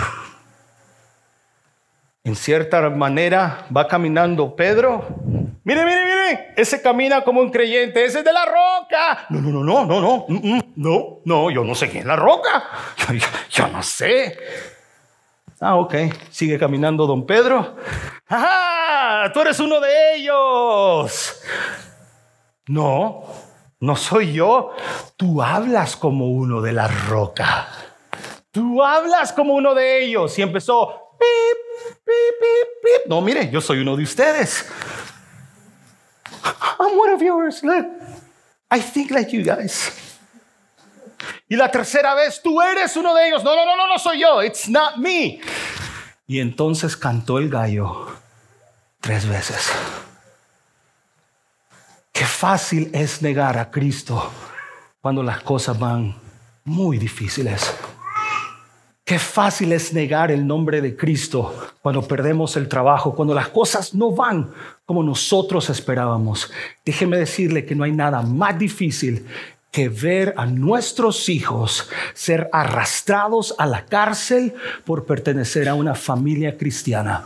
En 2.24 2.36
cierta 2.36 2.90
manera 2.90 3.68
va 3.76 3.88
caminando 3.88 4.56
Pedro. 4.56 5.06
Mire, 5.64 5.86
mire, 5.86 6.06
mire, 6.06 6.54
ese 6.56 6.82
camina 6.82 7.24
como 7.24 7.40
un 7.40 7.52
creyente, 7.52 8.04
ese 8.04 8.20
es 8.20 8.26
de 8.26 8.34
la 8.34 8.46
roca. 8.46 9.28
No, 9.30 9.42
no, 9.42 9.52
no, 9.52 9.64
no, 9.64 9.86
no, 9.86 10.02
no, 10.02 10.26
mm, 10.28 10.56
mm, 10.56 10.62
no, 10.76 11.20
no, 11.24 11.52
yo 11.52 11.64
no 11.64 11.76
sé 11.76 11.88
quién 11.88 12.02
es 12.02 12.08
la 12.08 12.16
roca. 12.16 12.64
Yo, 13.52 13.68
no 13.68 13.84
sé. 13.84 14.38
Ah, 15.62 15.76
ok, 15.76 15.94
sigue 16.30 16.58
caminando 16.58 17.06
don 17.06 17.26
Pedro. 17.26 17.76
¡Ajá! 18.28 19.32
Tú 19.32 19.42
eres 19.42 19.60
uno 19.60 19.80
de 19.80 20.16
ellos. 20.16 21.42
No, 22.68 23.24
no 23.80 23.96
soy 23.96 24.34
yo. 24.34 24.72
Tú 25.18 25.42
hablas 25.42 25.96
como 25.96 26.30
uno 26.30 26.62
de 26.62 26.74
la 26.74 26.88
roca. 26.88 27.68
Tú 28.52 28.82
hablas 28.84 29.34
como 29.34 29.54
uno 29.54 29.76
de 29.76 30.04
ellos. 30.04 30.38
Y 30.40 30.42
empezó, 30.42 31.18
pip, 31.20 33.08
No, 33.08 33.22
mire, 33.22 33.50
yo 33.50 33.62
soy 33.62 33.80
uno 33.80 33.96
de 33.96 34.04
ustedes. 34.04 34.66
I'm 36.80 36.98
one 36.98 37.14
of 37.14 37.22
yours. 37.22 37.64
Look, 37.64 37.86
I 38.72 38.80
think 38.80 39.12
like 39.12 39.32
you 39.36 39.44
guys. 39.44 39.92
Y 41.48 41.56
la 41.56 41.70
tercera 41.70 42.16
vez, 42.16 42.42
tú 42.42 42.62
eres 42.62 42.96
uno 42.98 43.14
de 43.14 43.28
ellos. 43.28 43.44
No, 43.44 43.56
no, 43.56 43.66
no, 43.66 43.76
no, 43.76 43.88
no 43.88 44.00
soy 44.00 44.22
yo. 44.22 44.42
It's 44.42 44.68
not 44.68 44.98
me. 44.98 45.40
Y 46.28 46.40
entonces 46.40 46.98
cantó 46.98 47.38
el 47.38 47.50
gallo 47.50 48.08
tres 49.00 49.28
veces. 49.28 49.72
Qué 52.16 52.24
fácil 52.24 52.90
es 52.94 53.22
negar 53.22 53.58
a 53.58 53.70
Cristo 53.70 54.32
cuando 55.02 55.22
las 55.22 55.42
cosas 55.42 55.78
van 55.78 56.16
muy 56.64 56.98
difíciles. 56.98 57.76
Qué 59.04 59.20
fácil 59.20 59.74
es 59.74 59.92
negar 59.92 60.32
el 60.32 60.48
nombre 60.48 60.80
de 60.80 60.96
Cristo 60.96 61.54
cuando 61.82 62.02
perdemos 62.08 62.56
el 62.56 62.70
trabajo, 62.70 63.14
cuando 63.14 63.34
las 63.34 63.50
cosas 63.50 63.94
no 63.94 64.12
van 64.12 64.50
como 64.86 65.04
nosotros 65.04 65.70
esperábamos. 65.70 66.50
Déjeme 66.86 67.18
decirle 67.18 67.66
que 67.66 67.76
no 67.76 67.84
hay 67.84 67.92
nada 67.92 68.22
más 68.22 68.58
difícil 68.58 69.28
que 69.76 69.90
ver 69.90 70.34
a 70.38 70.46
nuestros 70.46 71.28
hijos 71.28 71.90
ser 72.14 72.50
arrastrados 72.54 73.54
a 73.58 73.66
la 73.66 73.86
cárcel 73.86 74.54
por 74.86 75.06
pertenecer 75.06 75.68
a 75.68 75.74
una 75.74 75.96
familia 75.96 76.58
cristiana 76.58 77.26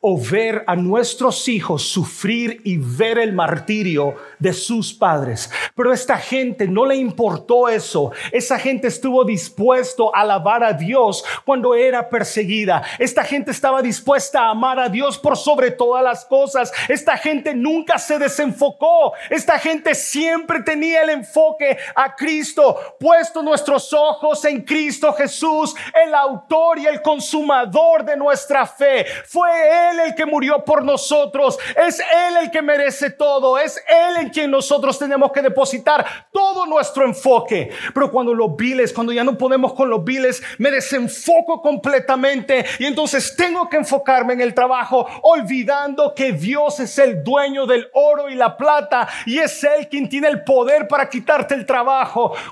o 0.00 0.16
ver 0.18 0.62
a 0.66 0.76
nuestros 0.76 1.48
hijos 1.48 1.82
sufrir 1.82 2.60
y 2.64 2.76
ver 2.76 3.18
el 3.18 3.32
martirio 3.32 4.14
de 4.38 4.52
sus 4.52 4.94
padres. 4.94 5.50
Pero 5.74 5.92
esta 5.92 6.16
gente 6.16 6.68
no 6.68 6.86
le 6.86 6.94
importó 6.94 7.68
eso. 7.68 8.12
Esa 8.30 8.58
gente 8.58 8.86
estuvo 8.86 9.24
dispuesto 9.24 10.14
a 10.14 10.20
alabar 10.20 10.62
a 10.62 10.72
Dios 10.72 11.24
cuando 11.44 11.74
era 11.74 12.08
perseguida. 12.08 12.82
Esta 12.98 13.24
gente 13.24 13.50
estaba 13.50 13.82
dispuesta 13.82 14.42
a 14.42 14.50
amar 14.50 14.78
a 14.78 14.88
Dios 14.88 15.18
por 15.18 15.36
sobre 15.36 15.72
todas 15.72 16.04
las 16.04 16.24
cosas. 16.24 16.72
Esta 16.88 17.16
gente 17.16 17.54
nunca 17.54 17.98
se 17.98 18.18
desenfocó. 18.18 19.14
Esta 19.30 19.58
gente 19.58 19.96
siempre 19.96 20.62
tenía 20.62 21.02
el 21.02 21.10
enfoque 21.10 21.76
a 21.94 22.14
Cristo, 22.14 22.96
puesto 22.98 23.42
nuestros 23.42 23.92
ojos 23.92 24.44
en 24.44 24.62
Cristo 24.62 25.12
Jesús, 25.12 25.74
el 26.04 26.14
autor 26.14 26.78
y 26.78 26.86
el 26.86 27.02
consumador 27.02 28.04
de 28.04 28.16
nuestra 28.16 28.66
fe. 28.66 29.06
Fue 29.26 29.90
Él 29.90 30.00
el 30.00 30.14
que 30.14 30.26
murió 30.26 30.64
por 30.64 30.84
nosotros. 30.84 31.58
Es 31.76 32.00
Él 32.00 32.36
el 32.42 32.50
que 32.50 32.62
merece 32.62 33.10
todo. 33.10 33.58
Es 33.58 33.82
Él 33.88 34.16
en 34.18 34.30
quien 34.30 34.50
nosotros 34.50 34.98
tenemos 34.98 35.32
que 35.32 35.42
depositar 35.42 36.04
todo 36.32 36.66
nuestro 36.66 37.04
enfoque. 37.04 37.70
Pero 37.94 38.10
cuando 38.10 38.34
los 38.34 38.56
viles, 38.56 38.92
cuando 38.92 39.12
ya 39.12 39.24
no 39.24 39.36
podemos 39.36 39.74
con 39.74 39.90
los 39.90 40.04
viles, 40.04 40.42
me 40.58 40.70
desenfoco 40.70 41.60
completamente 41.60 42.64
y 42.78 42.86
entonces 42.86 43.34
tengo 43.36 43.68
que 43.68 43.76
enfocarme 43.76 44.34
en 44.34 44.40
el 44.40 44.54
trabajo, 44.54 45.06
olvidando 45.22 46.14
que 46.14 46.32
Dios 46.32 46.80
es 46.80 46.98
el 46.98 47.22
dueño 47.22 47.66
del 47.66 47.88
oro 47.94 48.28
y 48.28 48.34
la 48.34 48.56
plata 48.56 49.08
y 49.26 49.38
es 49.38 49.62
Él 49.64 49.88
quien 49.88 50.08
tiene 50.08 50.28
el 50.28 50.44
poder 50.44 50.88
para 50.88 51.08
quitarte 51.08 51.54
el 51.54 51.66
trabajo 51.66 51.77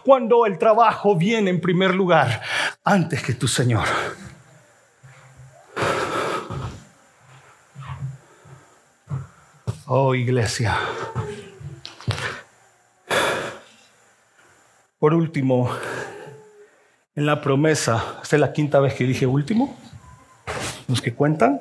cuando 0.05 0.47
el 0.47 0.59
trabajo 0.59 1.17
viene 1.17 1.51
en 1.51 1.61
primer 1.61 1.95
lugar 1.95 2.43
antes 2.85 3.23
que 3.23 3.35
tu 3.35 3.49
Señor. 3.49 3.87
Oh 9.87 10.15
iglesia. 10.15 10.77
Por 14.99 15.15
último, 15.15 15.71
en 17.15 17.27
la 17.27 17.41
promesa, 17.41 18.19
esta 18.23 18.37
es 18.37 18.41
la 18.41 18.53
quinta 18.53 18.81
vez 18.81 18.95
que 18.95 19.05
dije 19.05 19.27
último, 19.27 19.77
los 20.89 21.01
que 21.01 21.15
cuentan. 21.15 21.61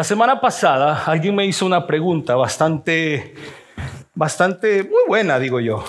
La 0.00 0.04
semana 0.04 0.40
pasada 0.40 1.04
alguien 1.04 1.34
me 1.34 1.44
hizo 1.44 1.66
una 1.66 1.86
pregunta 1.86 2.34
bastante, 2.34 3.34
bastante, 4.14 4.82
muy 4.82 5.02
buena, 5.06 5.38
digo 5.38 5.60
yo. 5.60 5.84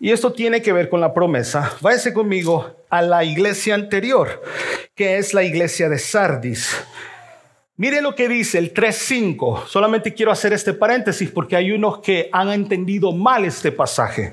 Y 0.00 0.12
esto 0.12 0.32
tiene 0.32 0.62
que 0.62 0.72
ver 0.72 0.88
con 0.88 1.02
la 1.02 1.12
promesa. 1.12 1.76
Váyase 1.82 2.14
conmigo 2.14 2.74
a 2.88 3.02
la 3.02 3.22
iglesia 3.22 3.74
anterior, 3.74 4.42
que 4.94 5.18
es 5.18 5.34
la 5.34 5.42
iglesia 5.42 5.90
de 5.90 5.98
Sardis. 5.98 6.74
Mire 7.76 8.00
lo 8.00 8.14
que 8.14 8.30
dice 8.30 8.56
el 8.56 8.72
3.5. 8.72 9.66
Solamente 9.66 10.14
quiero 10.14 10.32
hacer 10.32 10.54
este 10.54 10.72
paréntesis 10.72 11.30
porque 11.30 11.56
hay 11.56 11.70
unos 11.70 11.98
que 11.98 12.30
han 12.32 12.48
entendido 12.48 13.12
mal 13.12 13.44
este 13.44 13.72
pasaje. 13.72 14.32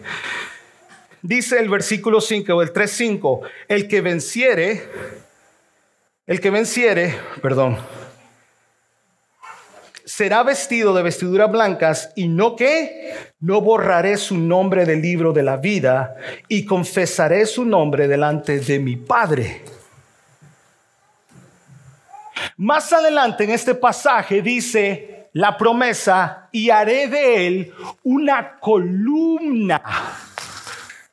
Dice 1.21 1.59
el 1.59 1.67
versículo 1.67 2.21
5 2.21 2.61
el 2.61 2.71
3.5, 2.71 3.41
el 3.67 3.89
que 3.89 3.99
venciere, 3.99 4.83
el 6.25 6.39
que 6.39 6.49
venciere, 6.49 7.13
perdón, 7.41 7.77
será 10.09 10.41
vestido 10.41 10.95
de 10.95 11.03
vestiduras 11.03 11.51
blancas 11.51 12.11
y 12.15 12.27
no 12.27 12.55
que 12.55 13.13
no 13.39 13.61
borraré 13.61 14.17
su 14.17 14.39
nombre 14.39 14.83
del 14.83 15.03
libro 15.03 15.33
de 15.33 15.43
la 15.43 15.57
vida 15.57 16.15
y 16.47 16.65
confesaré 16.65 17.45
su 17.45 17.63
nombre 17.63 18.07
delante 18.07 18.59
de 18.59 18.79
mi 18.79 18.95
Padre. 18.95 19.61
Más 22.57 22.91
adelante 22.91 23.43
en 23.43 23.51
este 23.51 23.75
pasaje 23.75 24.41
dice 24.41 25.29
la 25.33 25.55
promesa 25.55 26.49
y 26.51 26.71
haré 26.71 27.07
de 27.07 27.45
él 27.47 27.73
una 28.01 28.57
columna 28.59 29.79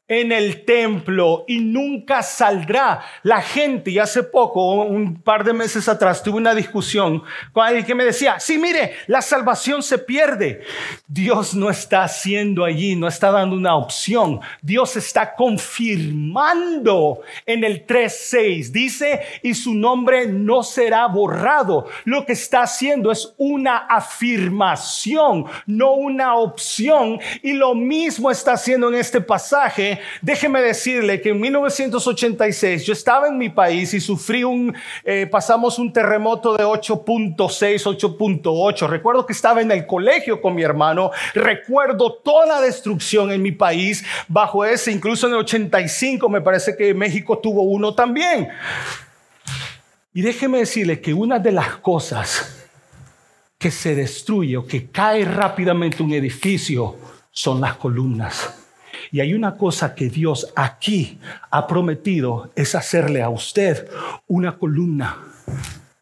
en 0.08 0.30
el 0.30 0.64
templo 0.64 1.44
y 1.48 1.58
nunca 1.58 2.22
saldrá. 2.22 3.02
La 3.22 3.42
gente, 3.42 3.90
y 3.90 3.98
hace 3.98 4.22
poco, 4.22 4.84
un 4.84 5.20
par 5.20 5.44
de 5.44 5.52
meses 5.52 5.88
atrás, 5.88 6.22
tuve 6.22 6.36
una 6.36 6.54
discusión 6.54 7.22
con 7.52 7.66
alguien 7.66 7.84
que 7.84 7.94
me 7.94 8.04
decía, 8.04 8.38
sí, 8.38 8.56
mire, 8.58 8.92
la 9.08 9.20
salvación 9.20 9.82
se 9.82 9.98
pierde. 9.98 10.62
Dios 11.08 11.54
no 11.54 11.70
está 11.70 12.04
haciendo 12.04 12.64
allí, 12.64 12.94
no 12.94 13.08
está 13.08 13.32
dando 13.32 13.56
una 13.56 13.76
opción. 13.76 14.40
Dios 14.62 14.96
está 14.96 15.34
confirmando 15.34 17.20
en 17.44 17.64
el 17.64 17.84
3.6. 17.86 18.70
Dice, 18.70 19.22
y 19.42 19.54
su 19.54 19.74
nombre 19.74 20.26
no 20.28 20.62
será 20.62 21.06
borrado. 21.08 21.88
Lo 22.04 22.24
que 22.24 22.32
está 22.32 22.62
haciendo 22.62 23.10
es 23.10 23.34
una 23.38 23.78
afirmación, 23.78 25.46
no 25.66 25.94
una 25.94 26.36
opción. 26.36 27.18
Y 27.42 27.54
lo 27.54 27.74
mismo 27.74 28.30
está 28.30 28.52
haciendo 28.52 28.88
en 28.88 28.94
este 28.94 29.20
pasaje 29.20 29.95
déjeme 30.22 30.60
decirle 30.60 31.20
que 31.20 31.30
en 31.30 31.40
1986 31.40 32.84
yo 32.84 32.92
estaba 32.92 33.28
en 33.28 33.38
mi 33.38 33.48
país 33.48 33.94
y 33.94 34.00
sufrí 34.00 34.44
un, 34.44 34.74
eh, 35.04 35.26
pasamos 35.30 35.78
un 35.78 35.92
terremoto 35.92 36.56
de 36.56 36.64
8.6, 36.64 37.36
8.8. 37.36 38.88
Recuerdo 38.88 39.26
que 39.26 39.32
estaba 39.32 39.60
en 39.60 39.70
el 39.70 39.86
colegio 39.86 40.40
con 40.40 40.54
mi 40.54 40.62
hermano. 40.62 41.10
Recuerdo 41.34 42.14
toda 42.14 42.46
la 42.46 42.60
destrucción 42.60 43.32
en 43.32 43.42
mi 43.42 43.52
país 43.52 44.04
bajo 44.28 44.64
ese. 44.64 44.92
Incluso 44.92 45.26
en 45.26 45.34
el 45.34 45.40
85 45.40 46.28
me 46.28 46.40
parece 46.40 46.76
que 46.76 46.94
México 46.94 47.38
tuvo 47.38 47.62
uno 47.62 47.94
también. 47.94 48.48
Y 50.12 50.22
déjeme 50.22 50.58
decirle 50.58 51.00
que 51.00 51.12
una 51.12 51.38
de 51.38 51.52
las 51.52 51.76
cosas 51.76 52.66
que 53.58 53.70
se 53.70 53.94
destruye 53.94 54.56
o 54.56 54.66
que 54.66 54.90
cae 54.90 55.24
rápidamente 55.24 56.02
un 56.02 56.12
edificio 56.12 56.96
son 57.30 57.60
las 57.60 57.76
columnas. 57.76 58.65
Y 59.12 59.20
hay 59.20 59.34
una 59.34 59.56
cosa 59.56 59.94
que 59.94 60.08
Dios 60.08 60.52
aquí 60.56 61.18
ha 61.50 61.66
prometido, 61.66 62.50
es 62.54 62.74
hacerle 62.74 63.22
a 63.22 63.28
usted 63.28 63.88
una 64.26 64.58
columna 64.58 65.18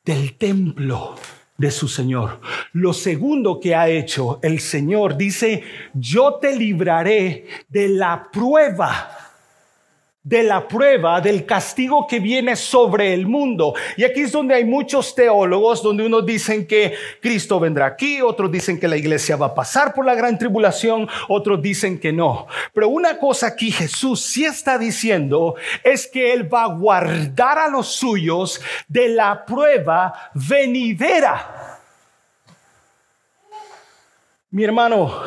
del 0.05 0.35
templo 0.35 1.17
de 1.57 1.71
su 1.71 1.89
Señor. 1.89 2.41
Lo 2.73 2.93
segundo 2.93 3.61
que 3.61 3.75
ha 3.75 3.89
hecho 3.89 4.41
el 4.43 4.61
Señor 4.61 5.17
dice, 5.17 5.63
yo 5.95 6.35
te 6.35 6.57
libraré 6.57 7.47
de 7.69 7.89
la 7.89 8.29
prueba 8.33 9.24
de 10.25 10.43
la 10.43 10.67
prueba, 10.67 11.21
del 11.21 11.45
castigo 11.45 12.07
que 12.07 12.19
viene 12.19 12.57
sobre 12.57 13.13
el 13.13 13.27
mundo. 13.27 13.75
Y 13.99 14.05
aquí 14.05 14.23
es 14.23 14.33
donde 14.33 14.55
hay 14.55 14.65
muchos 14.65 15.15
teólogos, 15.15 15.83
donde 15.83 16.07
unos 16.07 16.25
dicen 16.25 16.67
que 16.67 16.95
Cristo 17.21 17.61
vendrá 17.61 17.85
aquí, 17.85 18.23
otros 18.23 18.51
dicen 18.51 18.81
que 18.81 18.89
la 18.89 18.97
iglesia 18.97 19.37
va 19.37 19.47
a 19.47 19.55
pasar 19.55 19.93
por 19.93 20.07
la 20.07 20.15
gran 20.15 20.39
tribulación, 20.39 21.07
otros 21.29 21.61
dicen 21.61 22.01
que 22.01 22.11
no. 22.11 22.47
Pero 22.73 22.89
una 22.89 23.19
cosa 23.19 23.49
aquí 23.49 23.71
Jesús 23.71 24.23
sí 24.23 24.47
está 24.47 24.79
diciendo 24.79 25.57
es 25.83 26.07
que 26.07 26.33
Él 26.33 26.53
va 26.53 26.65
a 26.65 26.75
guardar 26.75 27.59
a 27.59 27.69
los 27.69 27.89
suyos 27.89 28.63
de 28.89 29.11
la 29.11 29.45
prueba 29.45 30.31
venidera. 30.33 31.81
Mi 34.51 34.65
hermano, 34.65 35.23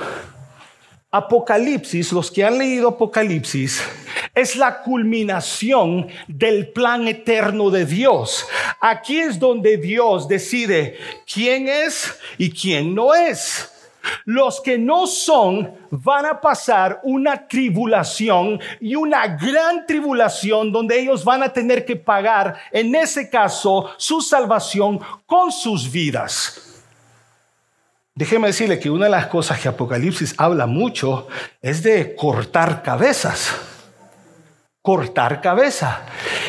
Apocalipsis, 1.09 2.11
los 2.11 2.29
que 2.29 2.43
han 2.43 2.57
leído 2.57 2.89
Apocalipsis, 2.89 3.81
es 4.35 4.57
la 4.57 4.81
culminación 4.83 6.07
del 6.27 6.67
plan 6.73 7.07
eterno 7.07 7.69
de 7.69 7.85
Dios. 7.85 8.45
Aquí 8.81 9.17
es 9.17 9.39
donde 9.39 9.77
Dios 9.77 10.27
decide 10.27 10.97
quién 11.31 11.69
es 11.69 12.13
y 12.37 12.51
quién 12.51 12.93
no 12.93 13.15
es. 13.15 13.71
Los 14.25 14.59
que 14.59 14.77
no 14.77 15.07
son 15.07 15.73
van 15.91 16.25
a 16.25 16.41
pasar 16.41 16.99
una 17.03 17.47
tribulación 17.47 18.59
y 18.81 18.95
una 18.95 19.27
gran 19.27 19.85
tribulación 19.85 20.73
donde 20.73 20.99
ellos 20.99 21.23
van 21.23 21.41
a 21.43 21.53
tener 21.53 21.85
que 21.85 21.95
pagar, 21.95 22.57
en 22.71 22.93
ese 22.95 23.29
caso, 23.29 23.91
su 23.97 24.21
salvación 24.21 24.99
con 25.25 25.53
sus 25.53 25.89
vidas. 25.89 26.66
Déjeme 28.17 28.47
decirle 28.47 28.79
que 28.79 28.89
una 28.89 29.05
de 29.05 29.11
las 29.11 29.27
cosas 29.27 29.59
que 29.59 29.67
Apocalipsis 29.67 30.33
habla 30.39 30.65
mucho 30.65 31.27
es 31.61 31.83
de 31.83 32.15
cortar 32.15 32.81
cabezas. 32.81 33.55
Cortar 34.81 35.39
cabeza. 35.39 36.01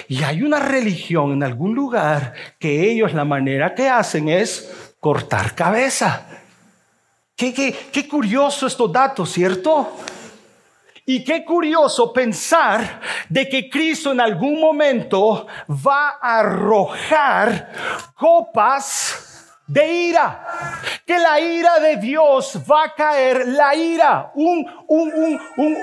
Y 0.09 0.23
hay 0.23 0.43
una 0.43 0.61
religión 0.61 1.33
en 1.33 1.43
algún 1.43 1.75
lugar 1.75 2.33
que 2.59 2.91
ellos 2.91 3.13
la 3.13 3.27
manera 3.27 3.75
que 3.75 3.87
hacen 3.87 4.31
es 4.31 4.95
cortar 4.99 5.55
cabeza. 5.55 6.27
Qué, 7.37 7.53
qué, 7.53 8.09
curioso 8.09 8.67
estos 8.67 8.91
datos, 8.91 9.31
¿cierto? 9.31 9.95
Y 11.05 11.23
qué 11.23 11.45
curioso 11.45 12.15
pensar 12.15 13.03
de 13.29 13.47
que 13.47 13.69
Cristo 13.69 14.13
en 14.13 14.23
algún 14.23 14.59
momento 14.59 15.47
va 15.69 16.19
a 16.19 16.39
arrojar 16.39 17.71
copas 18.15 19.28
de 19.69 19.87
ira, 19.87 20.47
que 21.05 21.19
la 21.19 21.39
ira 21.39 21.79
de 21.79 21.97
Dios 21.97 22.59
va 22.71 22.85
a 22.85 22.95
caer, 22.95 23.47
la 23.49 23.75
ira, 23.75 24.33
un, 24.35 24.67
un, 24.87 25.13
un, 25.13 25.41
un, 25.59 25.77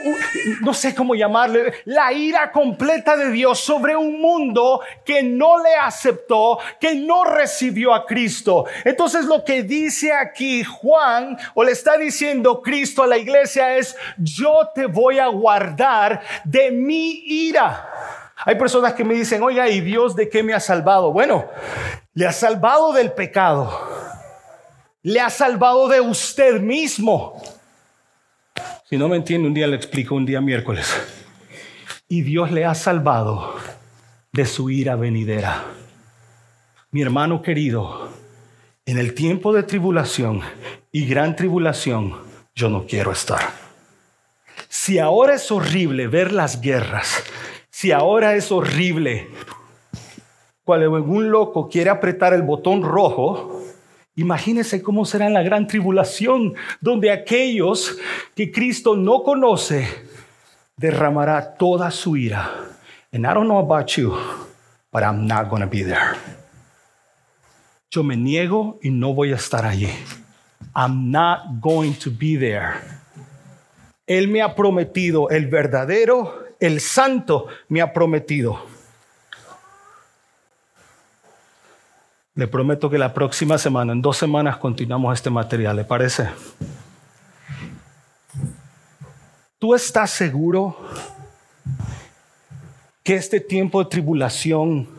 no 0.61 0.73
sé 0.73 0.95
cómo 0.95 1.13
llamarle, 1.13 1.71
la 1.85 2.11
ira 2.11 2.51
completa 2.51 3.15
de 3.15 3.29
Dios 3.29 3.59
sobre 3.59 3.95
un 3.95 4.19
mundo 4.19 4.81
que 5.05 5.21
no 5.21 5.61
le 5.61 5.75
aceptó, 5.75 6.57
que 6.79 6.95
no 6.95 7.25
recibió 7.25 7.93
a 7.93 8.07
Cristo. 8.07 8.65
Entonces 8.83 9.25
lo 9.25 9.45
que 9.45 9.61
dice 9.61 10.11
aquí 10.11 10.63
Juan, 10.63 11.37
o 11.53 11.63
le 11.63 11.71
está 11.71 11.95
diciendo 11.95 12.63
Cristo 12.63 13.03
a 13.03 13.07
la 13.07 13.19
iglesia 13.19 13.77
es, 13.77 13.95
yo 14.17 14.69
te 14.73 14.87
voy 14.87 15.19
a 15.19 15.27
guardar 15.27 16.21
de 16.43 16.71
mi 16.71 17.21
ira. 17.25 17.91
Hay 18.45 18.55
personas 18.55 18.93
que 18.93 19.03
me 19.03 19.13
dicen, 19.13 19.43
oiga, 19.43 19.69
¿y 19.69 19.79
Dios 19.81 20.15
de 20.15 20.27
qué 20.27 20.41
me 20.41 20.53
ha 20.53 20.59
salvado? 20.59 21.11
Bueno, 21.11 21.45
le 22.15 22.25
ha 22.25 22.31
salvado 22.31 22.93
del 22.93 23.11
pecado. 23.11 23.77
Le 25.03 25.19
ha 25.19 25.29
salvado 25.29 25.87
de 25.87 26.01
usted 26.01 26.59
mismo. 26.61 27.41
Si 28.89 28.97
no 28.97 29.09
me 29.09 29.17
entiende, 29.17 29.47
un 29.47 29.53
día 29.53 29.67
le 29.67 29.75
explico, 29.75 30.15
un 30.15 30.25
día 30.25 30.41
miércoles. 30.41 30.89
Y 32.07 32.21
Dios 32.21 32.51
le 32.51 32.65
ha 32.65 32.73
salvado 32.73 33.55
de 34.31 34.45
su 34.45 34.69
ira 34.69 34.95
venidera. 34.95 35.65
Mi 36.91 37.01
hermano 37.01 37.41
querido, 37.41 38.09
en 38.85 38.97
el 38.97 39.13
tiempo 39.13 39.51
de 39.51 39.63
tribulación 39.63 40.41
y 40.91 41.05
gran 41.05 41.35
tribulación, 41.35 42.15
yo 42.55 42.69
no 42.69 42.85
quiero 42.87 43.11
estar. 43.11 43.51
Si 44.69 44.99
ahora 44.99 45.35
es 45.35 45.51
horrible 45.51 46.07
ver 46.07 46.31
las 46.31 46.61
guerras, 46.61 47.23
si 47.69 47.91
ahora 47.91 48.35
es 48.35 48.51
horrible 48.53 49.27
cuando 50.65 50.91
un 50.91 51.29
loco 51.29 51.69
quiere 51.69 51.91
apretar 51.91 52.33
el 52.33 52.41
botón 52.41 52.81
rojo, 52.81 53.61
imagínese 54.15 54.81
cómo 54.81 55.05
será 55.05 55.29
la 55.29 55.43
gran 55.43 55.67
tribulación, 55.67 56.55
donde 56.81 57.11
aquellos 57.11 57.97
que 58.33 58.51
Cristo 58.51 58.95
no 58.95 59.21
conoce 59.21 59.87
derramará 60.75 61.55
toda 61.55 61.91
su 61.91 62.17
ira. 62.17 62.51
And 63.13 63.25
I 63.25 63.33
don't 63.33 63.47
know 63.47 63.59
about 63.59 63.91
you, 63.91 64.17
but 64.91 65.03
I'm 65.03 65.27
not 65.27 65.49
going 65.49 65.61
to 65.61 65.69
be 65.69 65.83
there. 65.83 66.17
Yo 67.91 68.03
me 68.03 68.17
niego 68.17 68.79
y 68.81 68.89
no 68.89 69.13
voy 69.13 69.33
a 69.33 69.35
estar 69.35 69.65
allí. 69.65 69.89
I'm 70.75 71.11
not 71.11 71.61
going 71.61 71.93
to 72.03 72.09
be 72.09 72.37
there. 72.37 72.73
Él 74.07 74.27
me 74.29 74.41
ha 74.41 74.55
prometido 74.55 75.29
el 75.29 75.47
verdadero, 75.47 76.43
el 76.59 76.79
santo 76.79 77.47
me 77.69 77.81
ha 77.81 77.93
prometido 77.93 78.74
Le 82.35 82.47
prometo 82.47 82.89
que 82.89 82.97
la 82.97 83.13
próxima 83.13 83.57
semana, 83.57 83.93
en 83.93 84.01
dos 84.01 84.17
semanas, 84.17 84.57
continuamos 84.57 85.13
este 85.13 85.29
material. 85.29 85.77
¿Le 85.77 85.85
parece? 85.85 86.29
¿Tú 89.57 89.73
estás 89.73 90.11
seguro 90.11 90.77
que 93.01 93.15
este 93.15 93.39
tiempo 93.39 93.81
de 93.81 93.89
tribulación 93.89 94.89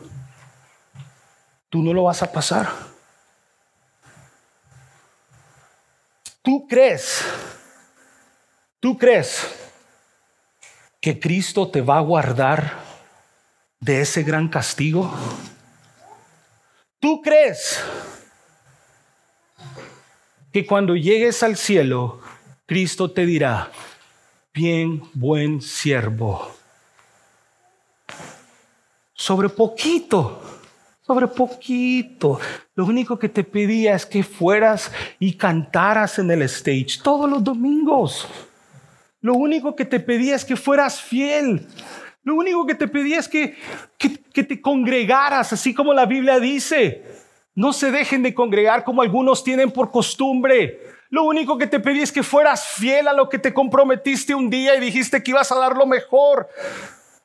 tú 1.69 1.83
no 1.83 1.93
lo 1.93 2.05
vas 2.05 2.23
a 2.23 2.31
pasar? 2.31 2.69
¿Tú 6.41 6.65
crees? 6.67 7.23
¿Tú 8.79 8.97
crees 8.97 9.45
que 10.99 11.19
Cristo 11.19 11.69
te 11.69 11.81
va 11.81 11.99
a 11.99 12.01
guardar 12.01 12.79
de 13.79 14.01
ese 14.01 14.23
gran 14.23 14.47
castigo? 14.47 15.13
¿Tú 17.07 17.21
crees 17.21 17.81
que 20.51 20.65
cuando 20.65 20.93
llegues 20.93 21.41
al 21.41 21.55
cielo, 21.55 22.19
Cristo 22.65 23.09
te 23.09 23.25
dirá, 23.25 23.71
bien, 24.53 25.01
buen 25.13 25.61
siervo? 25.61 26.53
Sobre 29.13 29.47
poquito, 29.47 30.41
sobre 31.01 31.27
poquito. 31.27 32.41
Lo 32.75 32.83
único 32.83 33.17
que 33.17 33.29
te 33.29 33.45
pedía 33.45 33.95
es 33.95 34.05
que 34.05 34.21
fueras 34.21 34.91
y 35.17 35.35
cantaras 35.35 36.19
en 36.19 36.29
el 36.29 36.41
stage 36.41 36.99
todos 37.01 37.29
los 37.29 37.41
domingos. 37.41 38.27
Lo 39.21 39.35
único 39.35 39.77
que 39.77 39.85
te 39.85 40.01
pedía 40.01 40.35
es 40.35 40.43
que 40.43 40.57
fueras 40.57 40.99
fiel 40.99 41.69
lo 42.27 42.35
único 42.35 42.65
que 42.65 42.75
te 42.75 42.89
pedía 42.89 43.19
es 43.19 43.29
que, 43.29 43.55
que, 43.97 44.43
te 44.43 44.59
congregaras, 44.59 45.53
así 45.53 45.73
como 45.73 45.93
la 45.93 46.05
Biblia 46.05 46.41
dice. 46.41 47.05
No 47.55 47.71
se 47.71 47.89
dejen 47.89 48.21
de 48.21 48.33
congregar 48.33 48.83
como 48.83 49.01
algunos 49.01 49.45
tienen 49.45 49.71
por 49.71 49.91
costumbre. 49.91 50.77
Lo 51.09 51.23
único 51.23 51.57
que 51.57 51.67
te 51.67 51.79
pedí 51.79 52.01
es 52.01 52.11
que 52.11 52.23
fueras 52.23 52.67
fiel 52.67 53.07
a 53.07 53.13
lo 53.13 53.29
que 53.29 53.39
te 53.39 53.53
comprometiste 53.53 54.35
un 54.35 54.49
día 54.49 54.75
y 54.75 54.81
dijiste 54.81 55.23
que 55.23 55.31
ibas 55.31 55.53
a 55.53 55.55
dar 55.55 55.77
lo 55.77 55.85
mejor. 55.85 56.49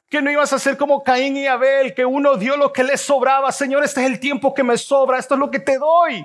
Que 0.08 0.22
no 0.22 0.30
ibas 0.30 0.52
a 0.52 0.60
ser 0.60 0.76
como 0.76 1.02
Caín 1.02 1.36
y 1.36 1.48
Abel, 1.48 1.94
que 1.94 2.04
uno 2.04 2.36
dio 2.36 2.56
lo 2.56 2.72
que 2.72 2.84
le 2.84 2.96
sobraba. 2.96 3.50
Señor, 3.50 3.82
este 3.82 4.02
es 4.02 4.06
el 4.06 4.20
tiempo 4.20 4.54
que 4.54 4.62
me 4.62 4.78
sobra, 4.78 5.18
esto 5.18 5.34
es 5.34 5.40
lo 5.40 5.50
que 5.50 5.58
te 5.58 5.78
doy. 5.78 6.24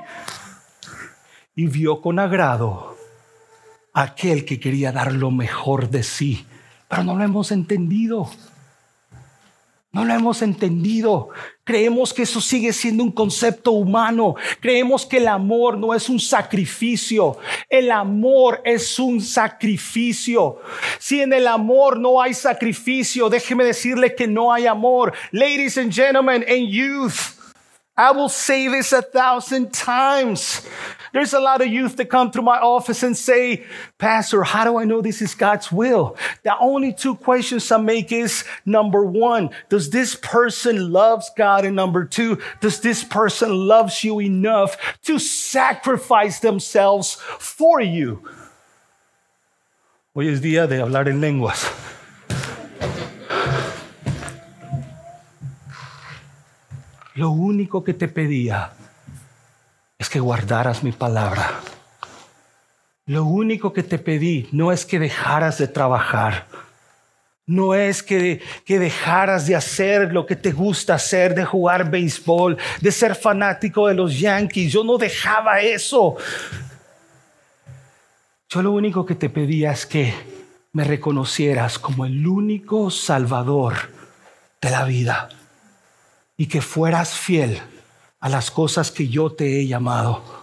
Y 1.56 1.66
vio 1.66 2.00
con 2.00 2.20
agrado 2.20 2.96
aquel 3.92 4.46
que 4.46 4.60
quería 4.60 4.92
dar 4.92 5.14
lo 5.14 5.32
mejor 5.32 5.90
de 5.90 6.04
sí. 6.04 6.46
Pero 6.88 7.04
no 7.04 7.16
lo 7.16 7.24
hemos 7.24 7.52
entendido. 7.52 8.30
No 9.92 10.04
lo 10.04 10.14
hemos 10.14 10.42
entendido. 10.42 11.30
Creemos 11.64 12.14
que 12.14 12.24
eso 12.24 12.42
sigue 12.42 12.74
siendo 12.74 13.04
un 13.04 13.12
concepto 13.12 13.72
humano. 13.72 14.36
Creemos 14.60 15.06
que 15.06 15.18
el 15.18 15.28
amor 15.28 15.78
no 15.78 15.94
es 15.94 16.10
un 16.10 16.20
sacrificio. 16.20 17.38
El 17.70 17.90
amor 17.92 18.62
es 18.66 19.00
un 19.00 19.22
sacrificio. 19.22 20.60
Si 21.00 21.22
en 21.22 21.34
el 21.34 21.48
amor 21.48 22.00
no 22.00 22.22
hay 22.22 22.34
sacrificio, 22.34 23.30
déjeme 23.30 23.64
decirle 23.64 24.14
que 24.14 24.28
no 24.28 24.52
hay 24.52 24.68
amor. 24.68 25.14
Ladies 25.32 25.78
and 25.78 25.92
gentlemen 25.92 26.46
and 26.48 26.68
youth. 26.68 27.37
I 27.98 28.12
will 28.12 28.30
say 28.30 28.68
this 28.68 28.94
a 28.94 29.02
thousand 29.02 29.74
times. 29.74 30.62
There's 31.14 31.34
a 31.34 31.40
lot 31.40 31.62
of 31.62 31.68
youth 31.68 31.98
that 31.98 32.12
come 32.12 32.30
to 32.32 32.44
my 32.44 32.60
office 32.60 33.02
and 33.02 33.18
say, 33.18 33.66
Pastor, 33.98 34.44
how 34.44 34.66
do 34.66 34.78
I 34.78 34.84
know 34.84 35.02
this 35.02 35.20
is 35.20 35.34
God's 35.34 35.72
will? 35.72 36.16
The 36.44 36.56
only 36.60 36.94
two 36.94 37.16
questions 37.16 37.72
I 37.72 37.78
make 37.78 38.12
is 38.12 38.44
number 38.66 39.04
one, 39.04 39.50
does 39.70 39.90
this 39.90 40.16
person 40.16 40.92
loves 40.92 41.32
God? 41.36 41.66
And 41.66 41.76
number 41.76 42.06
two, 42.06 42.40
does 42.62 42.82
this 42.82 43.04
person 43.04 43.50
loves 43.52 44.04
you 44.04 44.22
enough 44.22 44.78
to 45.06 45.18
sacrifice 45.18 46.40
themselves 46.40 47.16
for 47.40 47.82
you? 47.82 48.22
Hoy 50.14 50.30
es 50.30 50.42
día 50.42 50.68
de 50.68 50.82
hablar 50.82 51.08
en 51.08 51.20
lenguas. 51.20 51.68
Lo 57.18 57.32
único 57.32 57.84
que 57.84 57.96
te 57.96 58.08
pedía 58.08 58.74
es 59.98 60.08
que 60.08 60.20
guardaras 60.20 60.84
mi 60.84 60.92
palabra. 60.92 61.50
Lo 63.08 63.26
único 63.26 63.74
que 63.74 63.82
te 63.82 63.98
pedí 63.98 64.48
no 64.52 64.72
es 64.72 64.86
que 64.86 65.00
dejaras 65.00 65.58
de 65.58 65.68
trabajar. 65.68 66.46
No 67.48 67.74
es 67.74 68.04
que, 68.04 68.44
que 68.66 68.78
dejaras 68.78 69.48
de 69.48 69.56
hacer 69.56 70.14
lo 70.14 70.28
que 70.28 70.36
te 70.36 70.52
gusta 70.52 70.94
hacer, 70.94 71.34
de 71.34 71.44
jugar 71.44 71.90
béisbol, 71.90 72.56
de 72.82 72.92
ser 72.92 73.16
fanático 73.16 73.88
de 73.88 73.96
los 73.96 74.20
Yankees. 74.20 74.72
Yo 74.72 74.84
no 74.84 75.00
dejaba 75.00 75.60
eso. 75.62 76.18
Yo 78.48 78.62
lo 78.62 78.74
único 78.74 79.08
que 79.08 79.16
te 79.16 79.30
pedía 79.30 79.72
es 79.72 79.88
que 79.88 80.14
me 80.72 80.84
reconocieras 80.84 81.80
como 81.80 82.06
el 82.06 82.28
único 82.28 82.92
salvador 82.92 83.74
de 84.62 84.70
la 84.70 84.86
vida 84.86 85.30
y 86.38 86.48
que 86.48 86.62
fueras 86.62 87.18
fiel 87.18 87.62
a 88.20 88.30
las 88.30 88.52
cosas 88.52 88.92
que 88.92 89.10
yo 89.10 89.32
te 89.32 89.60
he 89.60 89.68
llamado. 89.68 90.38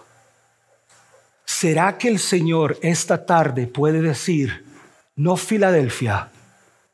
¿será 1.45 1.97
que 1.97 2.09
el 2.09 2.19
Señor 2.19 2.77
esta 2.81 3.25
tarde 3.25 3.67
puede 3.67 4.01
decir, 4.01 4.65
no 5.15 5.37
Filadelfia, 5.37 6.29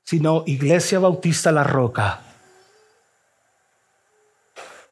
sino 0.03 0.43
Iglesia 0.45 0.99
Bautista 0.99 1.51
La 1.51 1.63
Roca? 1.63 2.21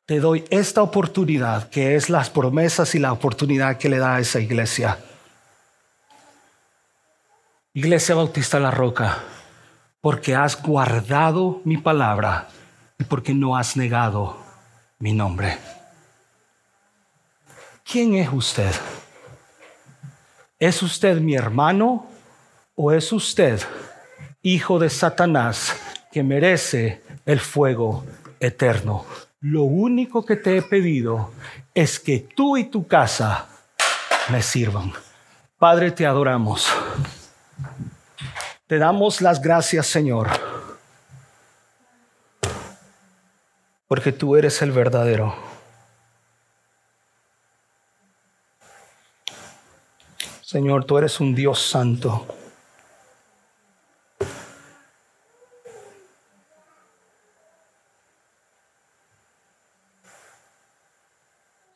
Te 0.05 0.19
doy 0.19 0.43
esta 0.49 0.81
oportunidad 0.81 1.69
que 1.69 1.95
es 1.95 2.09
las 2.09 2.31
promesas 2.31 2.95
y 2.95 2.99
la 2.99 3.13
oportunidad 3.13 3.77
que 3.77 3.89
le 3.89 3.99
da 3.99 4.15
a 4.15 4.19
esa 4.19 4.39
iglesia. 4.39 4.97
Iglesia 7.73 8.15
Bautista 8.15 8.59
La 8.59 8.71
Roca, 8.71 9.19
porque 10.01 10.35
has 10.35 10.59
guardado 10.59 11.61
mi 11.63 11.77
palabra 11.77 12.49
porque 13.07 13.33
no 13.33 13.55
has 13.55 13.77
negado 13.77 14.37
mi 14.99 15.13
nombre. 15.13 15.57
¿Quién 17.83 18.15
es 18.15 18.31
usted? 18.31 18.73
¿Es 20.59 20.83
usted 20.83 21.19
mi 21.21 21.35
hermano 21.35 22.05
o 22.75 22.91
es 22.91 23.11
usted 23.11 23.61
hijo 24.41 24.77
de 24.77 24.89
Satanás 24.89 25.75
que 26.11 26.21
merece 26.21 27.01
el 27.25 27.39
fuego 27.39 28.05
eterno? 28.39 29.05
Lo 29.41 29.63
único 29.63 30.25
que 30.25 30.35
te 30.35 30.57
he 30.57 30.61
pedido 30.61 31.31
es 31.73 31.99
que 31.99 32.19
tú 32.19 32.57
y 32.57 32.65
tu 32.65 32.87
casa 32.87 33.47
me 34.29 34.41
sirvan. 34.41 34.91
Padre, 35.57 35.91
te 35.91 36.05
adoramos. 36.05 36.67
Te 38.67 38.77
damos 38.77 39.21
las 39.21 39.41
gracias, 39.41 39.87
Señor, 39.87 40.29
porque 43.89 44.11
tú 44.11 44.35
eres 44.35 44.61
el 44.61 44.71
verdadero. 44.71 45.33
Señor, 50.43 50.85
tú 50.85 50.99
eres 50.99 51.19
un 51.19 51.33
Dios 51.33 51.59
santo. 51.59 52.27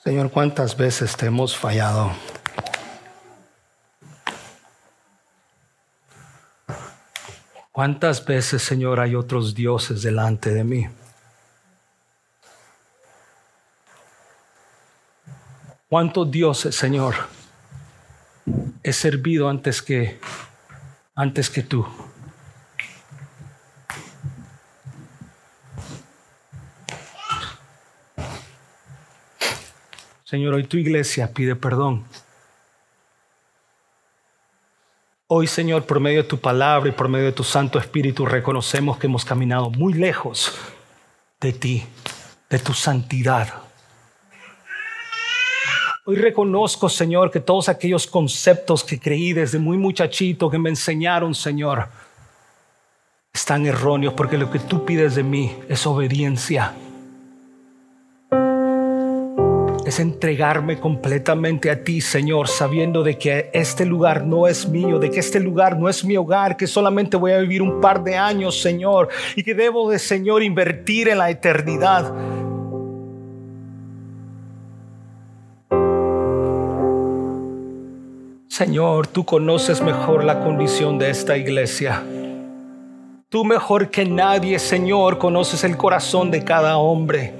Señor, 0.03 0.30
¿cuántas 0.30 0.77
veces 0.77 1.18
te 1.18 1.26
hemos 1.26 1.57
fallado? 1.57 2.11
¿Cuántas 7.72 8.23
veces, 8.23 8.61
Señor, 8.61 8.99
hay 8.99 9.15
otros 9.15 9.56
dioses 9.56 10.03
delante 10.03 10.53
de 10.53 10.64
mí? 10.64 10.88
¿Cuántos 15.94 16.32
dioses, 16.32 16.76
Señor? 16.76 17.14
he 18.82 18.91
servido 18.91 19.48
antes 19.48 19.80
que, 19.80 20.20
antes 21.14 21.52
que 21.52 21.61
tú. 21.61 21.86
Señor, 30.24 30.56
hoy 30.56 30.64
tu 30.64 30.78
iglesia 30.78 31.32
pide 31.32 31.56
perdón. 31.56 32.03
Hoy, 35.28 35.45
Señor, 35.45 35.86
por 35.86 35.99
medio 35.99 36.24
de 36.24 36.28
tu 36.28 36.40
palabra 36.40 36.90
y 36.90 36.94
por 36.94 37.07
medio 37.07 37.28
de 37.28 37.34
tu 37.34 37.44
Santo 37.44 37.78
Espíritu, 37.78 38.26
reconocemos 38.26 38.98
que 38.98 39.06
hemos 39.06 39.26
caminado 39.26 39.70
muy 39.70 39.94
lejos 39.94 40.57
de 41.40 41.53
ti, 41.53 41.86
de 42.49 42.57
tu 42.57 42.74
santidad. 42.74 43.62
Hoy 46.06 46.18
reconozco, 46.18 46.90
Señor, 46.90 47.32
que 47.32 47.40
todos 47.40 47.70
aquellos 47.70 48.08
conceptos 48.08 48.84
que 48.84 49.00
creí 49.00 49.32
desde 49.32 49.58
muy 49.58 49.78
muchachito, 49.78 50.50
que 50.50 50.60
me 50.60 50.70
enseñaron, 50.70 51.34
Señor, 51.34 51.88
están 53.34 53.66
erróneos 53.66 54.14
porque 54.14 54.38
lo 54.38 54.52
que 54.52 54.60
tú 54.60 54.84
pides 54.84 55.16
de 55.16 55.24
mí 55.24 55.56
es 55.70 55.88
obediencia. 55.88 56.74
Es 59.86 60.02
entregarme 60.02 60.78
completamente 60.78 61.72
a 61.72 61.86
ti, 61.86 62.02
Señor, 62.02 62.50
sabiendo 62.50 63.02
de 63.02 63.18
que 63.18 63.50
este 63.54 63.86
lugar 63.86 64.26
no 64.26 64.46
es 64.46 64.68
mío, 64.68 65.00
de 65.00 65.10
que 65.10 65.22
este 65.22 65.40
lugar 65.40 65.80
no 65.80 65.88
es 65.88 66.04
mi 66.04 66.18
hogar, 66.18 66.58
que 66.58 66.68
solamente 66.68 67.16
voy 67.16 67.32
a 67.32 67.38
vivir 67.38 67.62
un 67.62 67.80
par 67.80 68.04
de 68.04 68.18
años, 68.18 68.62
Señor, 68.62 69.08
y 69.38 69.44
que 69.44 69.54
debo 69.54 69.90
de, 69.90 70.00
Señor, 70.00 70.44
invertir 70.44 71.08
en 71.08 71.20
la 71.20 71.30
eternidad. 71.30 72.14
Señor, 78.54 79.08
tú 79.08 79.26
conoces 79.26 79.82
mejor 79.82 80.24
la 80.24 80.44
condición 80.44 81.00
de 81.00 81.10
esta 81.10 81.36
iglesia. 81.36 82.04
Tú 83.30 83.44
mejor 83.44 83.90
que 83.90 84.06
nadie, 84.06 84.60
Señor, 84.60 85.18
conoces 85.18 85.64
el 85.64 85.76
corazón 85.76 86.30
de 86.30 86.44
cada 86.44 86.78
hombre. 86.78 87.34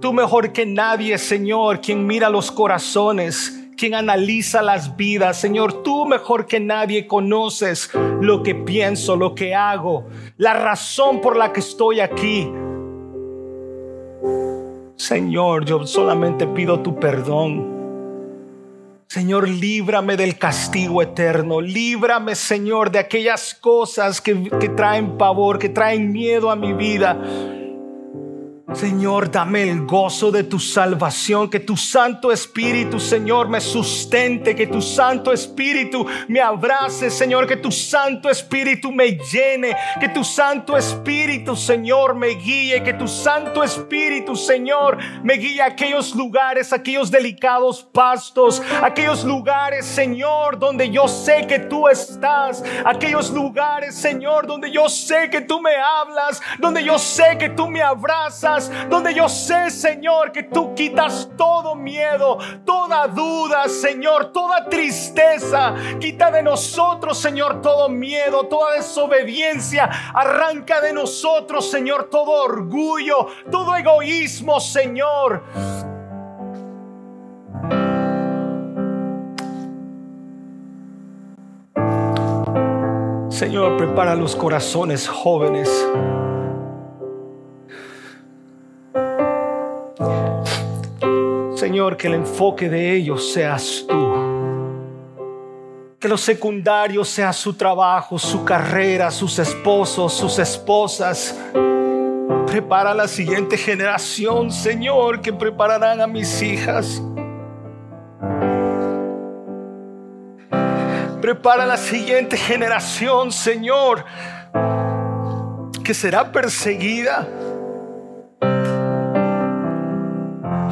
Tú 0.00 0.12
mejor 0.12 0.50
que 0.52 0.66
nadie, 0.66 1.16
Señor, 1.16 1.80
quien 1.80 2.08
mira 2.08 2.28
los 2.28 2.50
corazones, 2.50 3.68
quien 3.76 3.94
analiza 3.94 4.62
las 4.62 4.96
vidas. 4.96 5.40
Señor, 5.40 5.84
tú 5.84 6.06
mejor 6.06 6.46
que 6.46 6.58
nadie 6.58 7.06
conoces 7.06 7.88
lo 8.20 8.42
que 8.42 8.56
pienso, 8.56 9.14
lo 9.14 9.36
que 9.36 9.54
hago, 9.54 10.08
la 10.38 10.54
razón 10.54 11.20
por 11.20 11.36
la 11.36 11.52
que 11.52 11.60
estoy 11.60 12.00
aquí. 12.00 12.50
Señor, 14.96 15.66
yo 15.66 15.86
solamente 15.86 16.48
pido 16.48 16.80
tu 16.80 16.98
perdón. 16.98 17.79
Señor, 19.10 19.48
líbrame 19.48 20.16
del 20.16 20.38
castigo 20.38 21.02
eterno. 21.02 21.60
Líbrame, 21.60 22.36
Señor, 22.36 22.92
de 22.92 23.00
aquellas 23.00 23.54
cosas 23.54 24.20
que, 24.20 24.48
que 24.60 24.68
traen 24.68 25.18
pavor, 25.18 25.58
que 25.58 25.68
traen 25.68 26.12
miedo 26.12 26.48
a 26.48 26.54
mi 26.54 26.72
vida. 26.72 27.20
Señor, 28.74 29.32
dame 29.32 29.68
el 29.68 29.84
gozo 29.84 30.30
de 30.30 30.44
tu 30.44 30.60
salvación, 30.60 31.50
que 31.50 31.58
tu 31.58 31.76
Santo 31.76 32.30
Espíritu, 32.30 33.00
Señor, 33.00 33.48
me 33.48 33.60
sustente, 33.60 34.54
que 34.54 34.68
tu 34.68 34.80
Santo 34.80 35.32
Espíritu 35.32 36.06
me 36.28 36.40
abrace, 36.40 37.10
Señor, 37.10 37.48
que 37.48 37.56
tu 37.56 37.72
Santo 37.72 38.30
Espíritu 38.30 38.92
me 38.92 39.18
llene, 39.18 39.76
que 39.98 40.08
tu 40.08 40.22
Santo 40.22 40.76
Espíritu, 40.76 41.56
Señor, 41.56 42.14
me 42.14 42.28
guíe, 42.28 42.82
que 42.84 42.94
tu 42.94 43.08
Santo 43.08 43.64
Espíritu, 43.64 44.36
Señor, 44.36 44.98
me 45.24 45.34
guíe 45.34 45.60
a 45.62 45.66
aquellos 45.66 46.14
lugares, 46.14 46.72
aquellos 46.72 47.10
delicados 47.10 47.82
pastos, 47.82 48.62
aquellos 48.82 49.24
lugares, 49.24 49.84
Señor, 49.84 50.58
donde 50.60 50.90
yo 50.90 51.08
sé 51.08 51.44
que 51.48 51.58
tú 51.58 51.88
estás, 51.88 52.62
aquellos 52.84 53.30
lugares, 53.30 53.96
Señor, 53.96 54.46
donde 54.46 54.70
yo 54.70 54.88
sé 54.88 55.28
que 55.28 55.40
tú 55.40 55.60
me 55.60 55.74
hablas, 55.74 56.40
donde 56.60 56.84
yo 56.84 56.98
sé 57.00 57.36
que 57.36 57.50
tú 57.50 57.66
me 57.66 57.82
abrazas 57.82 58.59
donde 58.88 59.14
yo 59.14 59.28
sé, 59.28 59.70
Señor, 59.70 60.32
que 60.32 60.42
tú 60.42 60.74
quitas 60.74 61.30
todo 61.36 61.74
miedo, 61.74 62.38
toda 62.64 63.06
duda, 63.08 63.68
Señor, 63.68 64.32
toda 64.32 64.68
tristeza. 64.68 65.74
Quita 66.00 66.30
de 66.30 66.42
nosotros, 66.42 67.18
Señor, 67.18 67.60
todo 67.62 67.88
miedo, 67.88 68.46
toda 68.48 68.74
desobediencia. 68.74 69.88
Arranca 70.12 70.80
de 70.80 70.92
nosotros, 70.92 71.70
Señor, 71.70 72.08
todo 72.10 72.44
orgullo, 72.44 73.28
todo 73.50 73.76
egoísmo, 73.76 74.60
Señor. 74.60 75.44
Señor, 83.30 83.78
prepara 83.78 84.14
los 84.16 84.36
corazones 84.36 85.08
jóvenes 85.08 85.70
Señor, 91.60 91.98
que 91.98 92.06
el 92.06 92.14
enfoque 92.14 92.70
de 92.70 92.94
ellos 92.94 93.34
seas 93.34 93.84
tú. 93.86 93.94
Que 95.98 96.08
lo 96.08 96.16
secundario 96.16 97.04
sea 97.04 97.34
su 97.34 97.52
trabajo, 97.52 98.18
su 98.18 98.46
carrera, 98.46 99.10
sus 99.10 99.38
esposos, 99.38 100.14
sus 100.14 100.38
esposas. 100.38 101.38
Prepara 102.46 102.94
la 102.94 103.06
siguiente 103.06 103.58
generación, 103.58 104.50
Señor, 104.50 105.20
que 105.20 105.34
prepararán 105.34 106.00
a 106.00 106.06
mis 106.06 106.40
hijas. 106.40 107.02
Prepara 111.20 111.66
la 111.66 111.76
siguiente 111.76 112.38
generación, 112.38 113.30
Señor, 113.32 114.06
que 115.84 115.92
será 115.92 116.32
perseguida 116.32 117.28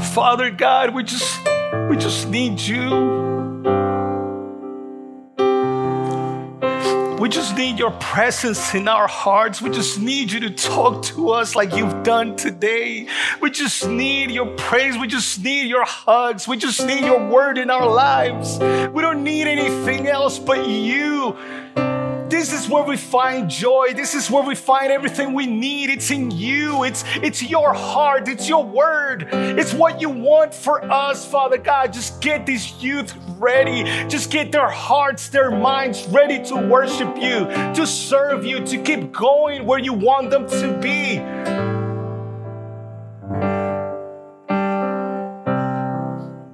Father 0.01 0.51
God, 0.51 0.95
we 0.95 1.03
just 1.03 1.47
we 1.89 1.97
just 1.97 2.29
need 2.29 2.61
you. 2.61 3.39
We 7.19 7.29
just 7.29 7.57
need 7.57 7.81
your 7.81 7.91
presence 7.93 8.75
in 8.75 8.87
our 8.87 9.09
hearts. 9.09 9.61
We 9.61 9.71
just 9.71 9.99
need 9.99 10.31
you 10.31 10.39
to 10.41 10.51
talk 10.51 11.03
to 11.07 11.31
us 11.31 11.57
like 11.57 11.75
you've 11.75 12.05
done 12.05 12.37
today. 12.37 13.09
We 13.41 13.51
just 13.51 13.89
need 13.89 14.31
your 14.31 14.47
praise. 14.57 14.97
We 14.97 15.09
just 15.09 15.43
need 15.43 15.69
your 15.69 15.85
hugs. 15.85 16.47
We 16.47 16.57
just 16.57 16.87
need 16.87 17.05
your 17.05 17.29
word 17.29 17.59
in 17.59 17.71
our 17.71 17.89
lives. 17.89 18.59
We 18.93 19.03
don't 19.03 19.25
need 19.25 19.49
anything 19.49 20.07
else 20.07 20.39
but 20.39 20.69
you. 20.69 21.37
This 22.29 22.53
is 22.53 22.69
where 22.69 22.85
we 22.85 22.97
find 22.97 23.49
joy. 23.49 23.95
This 23.95 24.15
is 24.15 24.31
where 24.31 24.43
we 24.43 24.55
find 24.55 24.93
everything 24.93 25.33
we 25.33 25.47
need. 25.47 25.89
It's 25.89 26.11
in 26.11 26.31
you. 26.31 26.85
It's 26.85 27.03
it's 27.17 27.43
your 27.43 27.73
heart. 27.73 28.29
It's 28.29 28.49
your 28.49 28.65
word. 28.65 29.29
It's 29.33 29.73
what 29.73 30.01
you 30.01 30.11
want 30.11 30.53
for 30.53 30.85
us, 30.85 31.25
Father 31.25 31.57
God. 31.57 31.93
Just 31.93 32.21
get 32.21 32.45
these 32.45 32.83
youth 32.83 33.15
ready. 33.39 33.85
Just 34.09 34.31
get 34.31 34.53
their 34.53 34.69
hearts, 34.69 35.31
their 35.31 35.51
minds 35.51 36.07
ready 36.09 36.45
to 36.45 36.57
worship 36.57 37.17
you, 37.17 37.47
to 37.75 37.87
serve 37.87 38.45
you, 38.45 38.65
to 38.67 38.83
keep 38.83 39.11
going 39.13 39.65
where 39.65 39.79
you 39.79 39.95
want 39.95 40.31
them 40.31 40.47
to 40.49 40.79
be. 40.83 41.21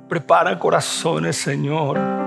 Prepara 0.09 0.57
corazones, 0.57 1.35
Señor. 1.35 2.24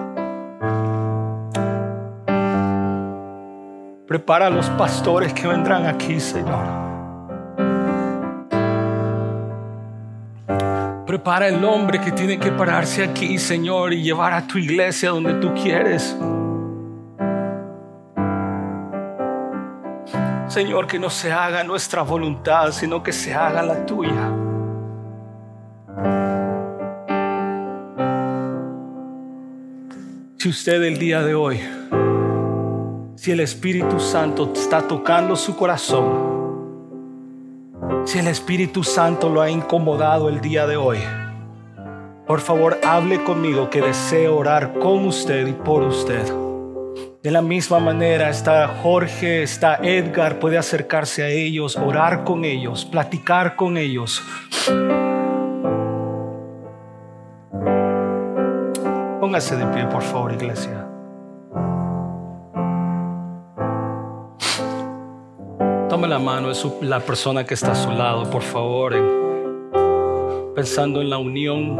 Prepara 4.08 4.48
a 4.48 4.50
los 4.50 4.70
pastores 4.70 5.34
que 5.34 5.46
vendrán 5.48 5.86
aquí, 5.86 6.18
Señor. 6.22 6.66
Prepara 11.06 11.50
el 11.50 11.64
hombre 11.66 12.00
que 12.00 12.14
tiene 12.14 12.40
que 12.40 12.54
pararse 12.54 13.04
aquí, 13.04 13.38
Señor, 13.38 13.92
y 13.92 14.02
llevar 14.02 14.32
a 14.32 14.48
tu 14.48 14.58
iglesia 14.58 15.10
donde 15.10 15.34
tú 15.34 15.54
quieres. 15.54 16.18
Señor, 20.48 20.88
que 20.88 21.00
no 21.00 21.10
se 21.10 21.34
haga 21.34 21.66
nuestra 21.66 22.04
voluntad, 22.04 22.72
sino 22.72 23.04
que 23.04 23.12
se 23.12 23.34
haga 23.34 23.62
la 23.62 23.86
tuya. 23.86 24.32
Si 30.38 30.48
usted 30.48 30.82
el 30.84 30.98
día 30.98 31.22
de 31.24 31.36
hoy, 31.36 31.60
si 33.18 33.32
el 33.32 33.40
Espíritu 33.40 34.00
Santo 34.00 34.54
está 34.54 34.88
tocando 34.88 35.36
su 35.36 35.58
corazón, 35.58 36.38
si 38.06 38.20
el 38.20 38.28
Espíritu 38.28 38.84
Santo 38.84 39.28
lo 39.30 39.42
ha 39.42 39.50
incomodado 39.50 40.30
el 40.30 40.40
día 40.40 40.68
de 40.68 40.78
hoy, 40.78 41.00
por 42.28 42.42
favor 42.42 42.78
hable 42.86 43.24
conmigo 43.24 43.72
que 43.72 43.82
deseo 43.82 44.38
orar 44.38 44.78
con 44.78 45.06
usted 45.06 45.48
y 45.48 45.54
por 45.54 45.82
usted. 45.82 46.32
De 47.24 47.32
la 47.32 47.42
misma 47.42 47.80
manera 47.80 48.30
está 48.30 48.68
Jorge, 48.68 49.42
está 49.42 49.80
Edgar, 49.82 50.38
puede 50.38 50.60
acercarse 50.60 51.24
a 51.24 51.30
ellos, 51.30 51.76
orar 51.76 52.24
con 52.24 52.46
ellos, 52.46 52.86
platicar 52.86 53.56
con 53.56 53.78
ellos. 53.78 54.22
Póngase 59.20 59.56
de 59.56 59.66
pie, 59.74 59.88
por 59.88 60.04
favor, 60.04 60.32
iglesia. 60.34 60.87
Tome 65.98 66.10
la 66.10 66.20
mano 66.20 66.50
de 66.50 66.54
su- 66.54 66.78
la 66.82 67.00
persona 67.00 67.44
que 67.44 67.56
está 67.56 67.72
a 67.72 67.76
su 67.76 67.90
lado, 67.90 68.30
por 68.30 68.44
favor, 68.44 68.94
en- 68.94 70.54
pensando 70.54 71.02
en 71.02 71.10
la 71.10 71.18
unión. 71.18 71.76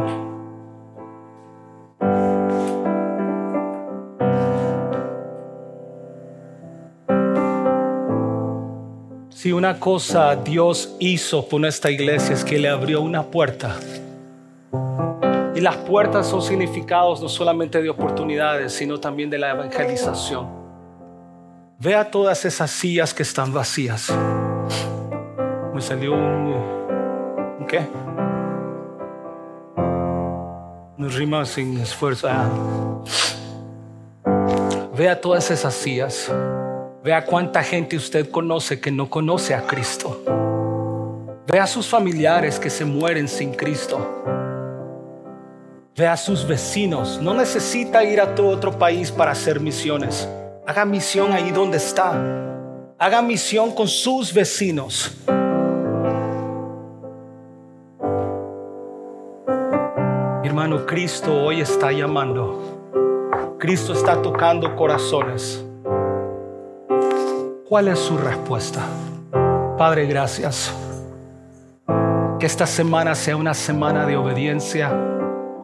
Si 9.30 9.52
una 9.52 9.78
cosa 9.78 10.34
Dios 10.34 10.96
hizo 10.98 11.46
con 11.48 11.64
esta 11.64 11.88
iglesia 11.88 12.34
es 12.34 12.44
que 12.44 12.58
le 12.58 12.68
abrió 12.68 13.00
una 13.00 13.22
puerta. 13.22 13.76
Y 15.54 15.60
las 15.60 15.76
puertas 15.76 16.26
son 16.26 16.42
significados 16.42 17.22
no 17.22 17.28
solamente 17.28 17.80
de 17.80 17.88
oportunidades, 17.88 18.72
sino 18.72 18.98
también 18.98 19.30
de 19.30 19.38
la 19.38 19.50
evangelización. 19.52 20.57
Vea 21.80 22.10
todas 22.10 22.44
esas 22.44 22.72
sillas 22.72 23.14
que 23.14 23.22
están 23.22 23.52
vacías. 23.52 24.12
Me 25.72 25.80
salió 25.80 26.12
un... 26.12 26.54
¿un 27.60 27.66
qué? 27.68 27.86
No 30.96 31.08
rima 31.08 31.44
sin 31.44 31.78
esfuerzo. 31.78 32.26
Ah. 32.28 32.50
Vea 34.96 35.20
todas 35.20 35.52
esas 35.52 35.72
sillas. 35.72 36.28
Vea 37.04 37.24
cuánta 37.24 37.62
gente 37.62 37.96
usted 37.96 38.28
conoce 38.28 38.80
que 38.80 38.90
no 38.90 39.08
conoce 39.08 39.54
a 39.54 39.62
Cristo. 39.64 40.20
Vea 41.46 41.68
sus 41.68 41.86
familiares 41.86 42.58
que 42.58 42.70
se 42.70 42.84
mueren 42.84 43.28
sin 43.28 43.52
Cristo. 43.52 44.24
Vea 45.96 46.16
sus 46.16 46.44
vecinos. 46.44 47.20
No 47.22 47.34
necesita 47.34 48.02
ir 48.02 48.20
a 48.20 48.34
todo 48.34 48.48
otro 48.48 48.76
país 48.76 49.12
para 49.12 49.30
hacer 49.30 49.60
misiones. 49.60 50.28
Haga 50.68 50.84
misión 50.84 51.32
ahí 51.32 51.50
donde 51.50 51.78
está. 51.78 52.12
Haga 52.98 53.22
misión 53.22 53.74
con 53.74 53.88
sus 53.88 54.34
vecinos. 54.34 55.16
Hermano, 60.44 60.84
Cristo 60.84 61.32
hoy 61.32 61.62
está 61.62 61.90
llamando. 61.90 63.56
Cristo 63.58 63.94
está 63.94 64.20
tocando 64.20 64.76
corazones. 64.76 65.64
¿Cuál 67.66 67.88
es 67.88 67.98
su 67.98 68.18
respuesta? 68.18 68.82
Padre, 69.78 70.04
gracias. 70.04 70.70
Que 72.38 72.44
esta 72.44 72.66
semana 72.66 73.14
sea 73.14 73.38
una 73.38 73.54
semana 73.54 74.04
de 74.04 74.18
obediencia. 74.18 75.17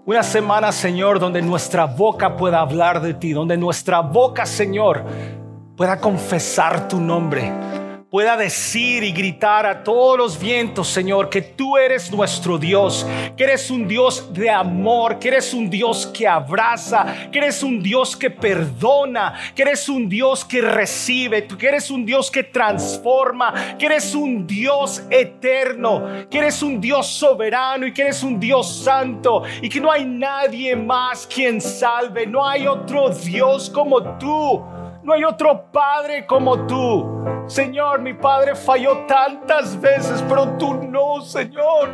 Una 0.07 0.23
semana, 0.23 0.71
Señor, 0.71 1.19
donde 1.19 1.41
nuestra 1.41 1.87
boca 1.87 2.37
pueda 2.37 2.61
hablar 2.61 3.01
de 3.01 3.15
ti, 3.15 3.33
donde 3.33 3.57
nuestra 3.57 4.01
boca, 4.01 4.45
Señor, 4.45 5.03
pueda 5.79 5.99
confesar 5.99 6.89
tu 6.89 7.01
nombre, 7.01 7.51
pueda 8.15 8.37
decir 8.37 9.03
y 9.03 9.11
gritar 9.11 9.67
a 9.67 9.83
todos 9.83 10.17
los 10.17 10.39
vientos, 10.39 10.87
Señor, 10.87 11.29
que 11.29 11.43
tú 11.43 11.77
eres 11.77 12.13
nuestro 12.13 12.59
Dios, 12.59 13.05
que 13.37 13.43
eres 13.43 13.73
un 13.73 13.89
Dios 13.89 14.33
de 14.33 14.49
amor, 14.49 15.19
que 15.19 15.27
eres 15.27 15.53
un 15.53 15.69
Dios 15.69 16.07
que 16.07 16.29
abraza, 16.29 17.29
que 17.33 17.39
eres 17.39 17.61
un 17.65 17.83
Dios 17.83 18.17
que 18.17 18.31
perdona, 18.31 19.35
que 19.53 19.63
eres 19.63 19.89
un 19.89 20.09
Dios 20.09 20.45
que 20.45 20.61
recibe, 20.61 21.45
que 21.45 21.67
eres 21.67 21.91
un 21.91 22.07
Dios 22.07 22.31
que 22.31 22.45
transforma, 22.45 23.77
que 23.77 23.87
eres 23.87 24.15
un 24.15 24.47
Dios 24.47 25.03
eterno, 25.11 26.29
que 26.31 26.39
eres 26.39 26.63
un 26.63 26.81
Dios 26.81 27.09
soberano 27.09 27.85
y 27.85 27.93
que 27.93 28.03
eres 28.03 28.23
un 28.23 28.39
Dios 28.39 28.77
santo 28.85 29.43
y 29.61 29.69
que 29.69 29.81
no 29.81 29.91
hay 29.91 30.05
nadie 30.05 30.77
más 30.77 31.27
quien 31.27 31.61
salve, 31.61 32.29
no 32.29 32.47
hay 32.47 32.69
otro 32.69 33.09
Dios 33.09 33.69
como 33.69 34.01
tú. 34.19 34.84
No 35.05 35.13
hay 35.13 35.23
otro 35.23 35.67
Padre 35.71 36.25
como 36.27 36.67
tú. 36.67 37.07
Señor, 37.47 38.01
mi 38.01 38.15
Padre 38.15 38.55
falló 38.55 39.05
tantas 39.07 39.79
veces, 39.79 40.25
pero 40.27 40.49
tú 40.57 40.73
no, 40.75 41.21
Señor. 41.21 41.91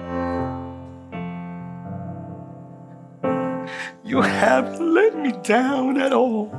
You 4.05 4.23
have 4.23 4.81
let 4.81 5.17
me 5.17 5.33
down 5.43 6.01
at 6.01 6.13
all. 6.13 6.51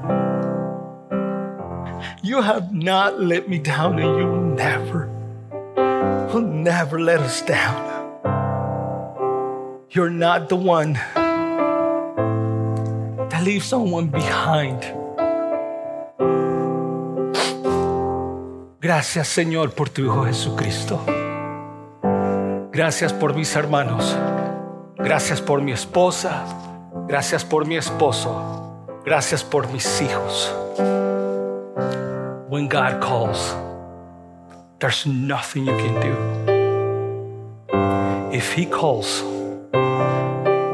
You 2.22 2.42
have 2.42 2.74
not 2.74 3.20
let 3.20 3.48
me 3.48 3.58
down, 3.58 3.98
and 4.00 4.18
you 4.20 4.26
will 4.28 4.42
never, 4.42 5.10
will 6.34 6.42
never 6.42 7.00
let 7.00 7.22
us 7.22 7.42
down. 7.42 7.90
You're 9.90 10.10
not 10.10 10.50
the 10.50 10.58
one 10.58 10.94
that 13.30 13.42
leaves 13.44 13.66
someone 13.66 14.08
behind. 14.08 15.01
Gracias 18.82 19.28
Señor 19.28 19.76
por 19.76 19.90
tu 19.90 20.02
Hijo 20.02 20.26
Jesucristo. 20.26 21.00
Gracias 22.72 23.14
por 23.14 23.36
mis 23.36 23.56
hermanos. 23.56 24.18
Gracias 24.98 25.40
por 25.40 25.62
mi 25.62 25.72
esposa. 25.72 26.44
Gracias 27.08 27.46
por 27.46 27.68
mi 27.68 27.78
esposo. 27.78 28.82
Gracias 29.06 29.44
por 29.44 29.72
mis 29.72 30.02
hijos. 30.02 30.52
When 32.50 32.68
God 32.68 33.00
calls, 33.02 33.56
there's 34.80 35.06
nothing 35.06 35.68
you 35.68 35.78
can 35.78 36.00
do. 36.02 36.16
If 38.36 38.52
He 38.52 38.66
calls, 38.66 39.24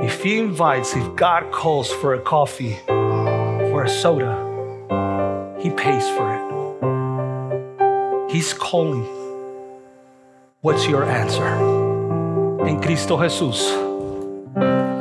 if 0.02 0.24
He 0.24 0.40
invites, 0.40 0.96
if 0.96 1.14
God 1.18 1.52
calls 1.52 1.92
for 1.92 2.14
a 2.14 2.22
coffee 2.22 2.78
or 2.88 3.84
a 3.84 3.90
soda, 3.90 4.34
He 5.60 5.72
pays 5.72 6.08
for 6.12 6.34
it. 6.34 6.37
He's 8.30 8.54
calling. 8.54 9.06
What's 10.62 10.86
your 10.86 11.04
answer? 11.04 11.48
En 12.68 12.82
Cristo 12.82 13.18
Jesús. 13.18 13.72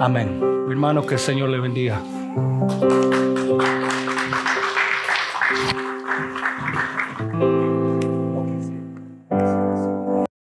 Amén. 0.01 0.40
Hermano, 0.70 1.05
que 1.05 1.15
el 1.15 1.20
Señor 1.20 1.48
le 1.48 1.59
bendiga. 1.59 2.01